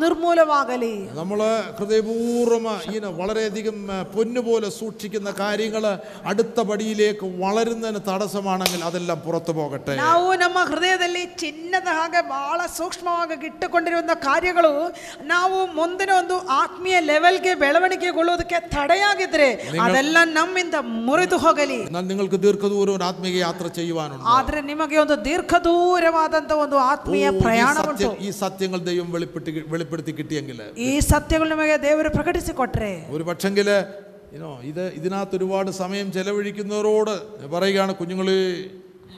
[0.03, 1.39] ನಿರ್ಮೂಲವಾಗಲಿ നമ്മൾ
[1.79, 3.57] ഹൃദയപൂർവ്വം ഇങ്ങനെ വളരെയധികം
[3.89, 5.83] ആ, പൊന്നുപോലെ സൂക്ഷിക്കുന്ന കാര്യങ്ങൾ
[6.29, 13.17] അടുത്ത പടിയിലേക്ക് വളരുന്നതിന് തടസ്സമാണെങ്കിൽ അതെല്ലാം പുറത്തു പോകട്ടെ ನಾವು ನಮ್ಮ ಹೃದಯದಲ್ಲಿ ಚಿನ್ನದ ಹಾಗೆ ಬಹಳ ಸೂಕ್ಷ್ಮವಾಗಿ
[13.49, 14.71] ಇಟ್ಟುಕೊಂಡಿರುವಂಥ ಕಾರ್ಯಗಳು
[15.29, 19.49] ನಾವು ಮುಂದಿನ ಒಂದು ಆತ್ಮೀಯ ಲೆವೆಲ್ಗೆ ಬೆಳವಣಿಗೆಗೊಳ್ಳುವುದಕ್ಕೆ ತಡೆಯಾಗಿದ್ರೆ
[19.85, 20.75] ಅದೆಲ್ಲ ನಮ್ಮಿಂದ
[21.07, 26.27] ಮುರಿದು ಹೋಗಲಿ എന്നാൽ നിങ്ങൾക്ക് ദീർഘദൂരം ഒരു ആത്മീയ യാത്ര ചെയ്യുവാനുണ്ട് ಆದ್ರೆ ನಿಮಗೆ ಒಂದು ದೀರ್ಘ ದೂರವಾದಂತ
[26.63, 29.37] ಒಂದು ഓ, ಆತ್ಮೀಯ ഈ ಪ್ರಯಾಣ സത്യ- ಉಂಟು ഈ സത്യങ്ങൾ ദൈവം വെളിപ്പെട്ട്
[29.73, 33.69] വെളിപ്പെടുത്തി കിട്ടിയെങ്കിൽ ಈ ಸತ್ಯಗಳು ನಿಮಗೆ ದೇವರು ಪ್ರಕಟಿಸಿಕೊಟ್ರೆ ഒരു പക്ഷെങ്കിൽ
[34.33, 37.13] ഇനോ ഇത് ഇതിനകത്ത് ഒരുപാട് സമയം ചെലവഴിക്കുന്നവരോട്
[37.53, 38.27] പറയുകയാണ് കുഞ്ഞുങ്ങൾ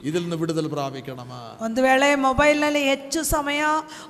[0.02, 1.28] ഇതിൽ നിന്ന് വിടുതൽ പ്രാപിക്കണം
[1.64, 3.60] ಒಂದು ವೇಳೆ ಮೊಬೈಲ್ನಲ್ಲಿ ಹೆಚ್ಚು ಸಮಯ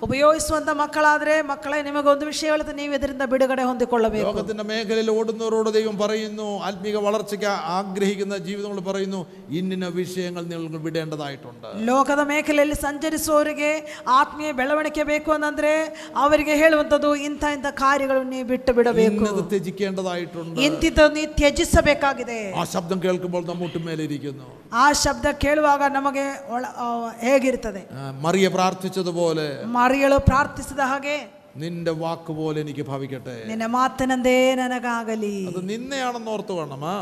[0.07, 6.47] ಉಪಯೋಗಿಸುವಂತ ಮಕ್ಕಳಾದ್ರೆ ಮಕ್ಕಳೇ ನಿಮಗೊಂದು ವಿಷಯ ಹೇಳುತ್ತೆ ನೀವು ಇದರಿಂದ ಬಿಡುಗಡೆ ಹೊಂದಿಕೊಳ್ಳಬೇಕು ലോകത്തിന്റെ മേഖലയിൽ ഓടുന്നവരോട് ദൈവം പറയുന്നു
[6.69, 9.21] ആത്മീക വളർച്ചയ്ക്ക് ആഗ്രഹിക്കുന്ന ജീവിതങ്ങൾ പറയുന്നു
[9.59, 13.71] ഇന്നിന്ന വിഷയങ്ങൾ നിങ്ങൾ വിടേണ്ടതായിട്ടുണ്ട് ಲೋಕದ ಮೇಖಲೆಯಲ್ಲಿ ಸಂಚರಿಸುವವರಿಗೆ
[14.17, 15.75] ಆತ್ಮೀಯ ಬೆಳವಣಿಗೆ ಬೇಕು ಅಂತಂದ್ರೆ
[16.23, 22.99] ಅವರಿಗೆ ಹೇಳುವಂಥದ್ದು ಇಂಥ ಇಂಥ ಕಾರ್ಯಗಳು ನೀವು ಬಿಟ್ಟು ಬಿಡಬೇಕು ഇന്നത് ത്യജിക്കേണ്ടതായിട്ടുണ്ട് ಇಂತಿದ್ದು ನೀವು ತ್ಯಜಿಸಬೇಕಾಗಿದೆ ആ ശബ്ദം
[23.07, 26.87] കേൾക്കുമ്പോൾ നമ്മൂട്ട് മേലിരിക്കുന്നു ಆ ಶಬ್ದ ಕೇಳುವಾಗ ನಮಗೆ ಒಳ ಆ,
[27.23, 31.17] ಹೇಗಿರ್ತದೆ ആ, മറിയ പ്രാർത്ഥിച്ചതുപോലെ ಮರಿಯಳು ಪ್ರಾರ್ಥಿಸಿದ ಹಾಗೆ
[31.57, 36.97] നിന്റെ വാക്ക് പോലെ എനിക്ക് ഭവിക്കട്ടെ ನಿನ್ನ ಮಾತಿನಂದೇ ನನಗಾಗಲಿ അത് നിന്നെയാണെന്ന് ഓർത്ത് വേണം ആ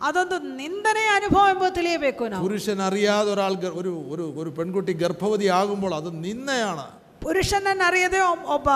[0.00, 5.46] ಅದೊಂದು ನಿಂದನೆ ಅನುಭವ ಎಂಬುದು ತಿಳಿಯಬೇಕು ನಾವು പുരുഷൻ അറിയാതെ ഒരാൾ ഗർ- ഒരു ഒരു ഒരു പെൺകുട്ടി ഗർഭവതി
[5.56, 6.84] ആകുമ്പോൾ അത് നിന്നയാണ്
[7.22, 8.68] ಪುರುಷನನ್ನು ಅರಿಯದೆ ಒಬ್- ಒಬ್ಬ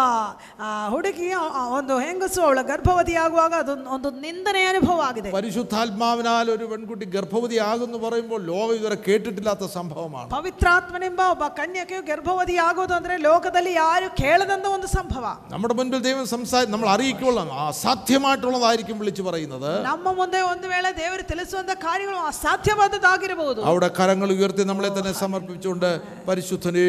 [0.61, 6.47] ಆ, ಹುಡುಗಿ ಆ, ಆ, ಒಂದು ಹೆಂಗಸು ಅವಳ ಗರ್ಭವತಿ ಆಗುವಾಗ ಅದು ಒಂದು ನಿಂದನೆ ಅನುಭವ ಆಗಿದೆ പരിശുദ്ധാത്മാവിനാൽ
[6.55, 13.17] ഒരു പെൺകുട്ടി ഗർഭവതി ആകുന്നു പറയുമ്പോൾ ലോകം ഇതുവരെ കേട്ടിട്ടില്ലാത്ത സംഭവമാണ് ಪವಿತ್ರಾತ್ಮನೆಂಬ ಒಬ್ಬ ಕನ್ಯಕೆಯು ಗರ್ಭವತಿ ಆಗೋದು ಅಂದ್ರೆ
[13.27, 20.07] ಲೋಕದಲ್ಲಿ ಯಾರು ಕೇಳದಂತ ಒಂದು ಸಂಭವ നമ്മുടെ മുൻപിൽ ദൈവം സംസാരി നമ്മൾ അറിയിക്കുള്ള അസാധ്യമായിട്ടുള്ളതായിരിക്കും വിളിച്ചു പറയുന്നത് ನಮ್ಮ
[20.15, 25.91] ಮುಂದೆ ಒಂದು ವೇಳೆ ದೇವರು ತಿಳಿಸುವಂತ ಕಾರ್ಯಗಳು ಅಸಾಧ್ಯವಾದದ್ದಾಗಿರಬಹುದು അവിടെ കരങ്ങൾ ഉയർത്തി നമ്മളെ തന്നെ സമർപ്പിച്ചുകൊണ്ട്
[26.29, 26.87] പരിശുദ്ധനെ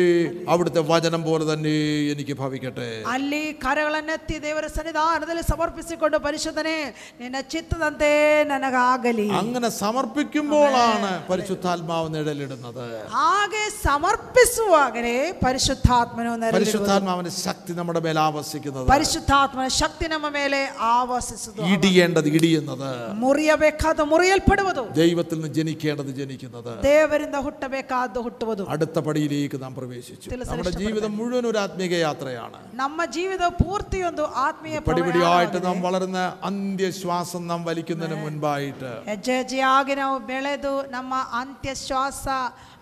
[0.49, 1.73] അവിടുത്തെ വചനം പോലെ തന്നെ
[2.11, 6.76] എനിക്ക് ഭവിക്കട്ടെ ಅಲ್ಲಿ ಕರಗಳನ್ನೆತ್ತಿ ದೇವರ ಸನ್ನಿಧಾನದಲ್ಲಿ ಸಮರ್ಪಿಸಿಕೊಂಡು ಪರಿಶುದ್ಧನೆ
[7.19, 8.10] ನಿನ್ನ ಚಿತ್ತದಂತೆ
[8.52, 12.85] ನನಗಾಗಲಿ അങ്ങനെ സമർപ്പിക്കുമ്പോഴാണ് പരിശുദ്ധാത്മാവ് നിഴലിടുന്നത്
[13.15, 16.57] ಹಾಗೆ ಸಮರ್ಪಿಸುವಾಗಲೇ ಪರಿಶುದ್ಧಾತ್ಮನು ನೆರಳಿರುವುದು.
[16.57, 20.60] പരിശുദ്ധാത്മാവിന്റെ ശക്തി നമ്മുടെ മേൽ ആവസിക്കുന്നത് ಪರಿಶುದ್ಧಾತ್ಮನ ಶಕ್ತಿ ನಮ್ಮ ಮೇಲೆ
[20.91, 22.90] ಆವಸಿಸುವುದು ഇടിയേണ്ടത് ഇടിയുന്നത്
[23.23, 30.72] ಮುರಿಯಬೇಕಾದ ಮುರಿಯಲ್ಪಡುವುದು ദൈവത്തിൽ നിന്ന് ജനിക്കേണ്ടത് ജനിക്കുന്നത് ದೇವರಿಂದ ಹುಟ್ಟಬೇಕಾದ್ದು ಹುಟ್ಟುವುದು അടുത്ത പടിയിലേക്ക് നാം പ്രവേശിച്ചു ತಿಳಿಸಲು നമ്മുടെ
[30.84, 36.19] ജീവിതം മുഴുവൻ ഒരു ആത്മീക യാത്രയാണ് ನಮ್ಮ ಜೀವಿತ ಪೂರ್ತಿ ಒಂದು ಆತ್ಮೀಯ പടിപടിയായിട്ട് നാം വളർന്ന
[36.49, 42.26] അന്ത്യശ്വാസം നാം വലിക്കുന്നതിന് മുൻപായിട്ട് ಹೆಜ್ಜೆ ಹೆಜ್ಜೆಯಾಗಿ ನಾವು ಬೆಳೆದು ನಮ್ಮ ಅಂತ್ಯ ಶ್ವಾಸ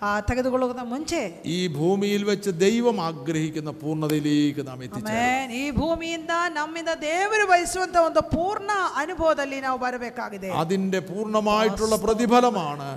[0.02, 1.20] ಆ, ತೆಗೆದುಕೊಳ್ಳುವುದಕ್ಕಿಂತ ಮುಂಚೆ
[1.52, 5.52] ഈ ഭൂമിയിൽ വെച്ച് ദൈവം ആഗ്രഹിക്കുന്ന പൂർണ്ണതയിലേക്ക് നാം എത്തിച്ചേരും ಆಮೇನ್.
[5.58, 8.72] ಈ ಭೂಮಿಯಿಂದ ನಮ್ಮಿಂದ ದೇವರು ಬಯಸುವಂತ ಒಂದು ಪೂರ್ಣ
[9.02, 12.90] ಅನುಭವದಲ್ಲಿ ನಾವು ಬರಬೇಕಾಗಿದೆ അതിന്റെ പൂർണ്ണമായിട്ടുള്ള പ്രതിഫലമാണ്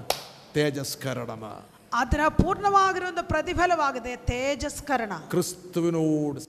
[0.55, 1.45] തേജസ്കരണം
[1.94, 5.22] അതിന് പൂർണമാകുന്ന പ്രതിഫലമാകുന്നത് തേജസ്കരണ.
[5.34, 6.40] ക്രിസ്തുവിനോട്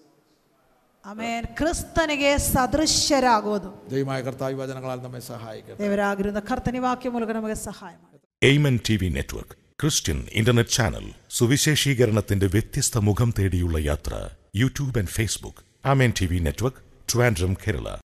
[1.06, 3.88] അമേൻ ക്രിസ്തനികെ സദൃശ്യരാകുന്നു.
[3.88, 5.78] ദൈവമായ കർത്താവ് വചനങ്ങളാൽ നമ്മെ സഹായിക്കട്ടെ.
[5.78, 7.98] ദൈവരാഗ്രഹ കർത്തനി വാക്യം മൂലം നമുക്ക് സഹായം
[8.42, 16.12] Amen T network Christian internet channel സുവിശേഷീകരണത്തിന്റെ വ്യത്യസ്ത മുഖം തേടിയുള്ള യാത്ര YouTube and Facebook Amen
[16.20, 16.76] T V network
[17.14, 17.98] Trivandrum Kerala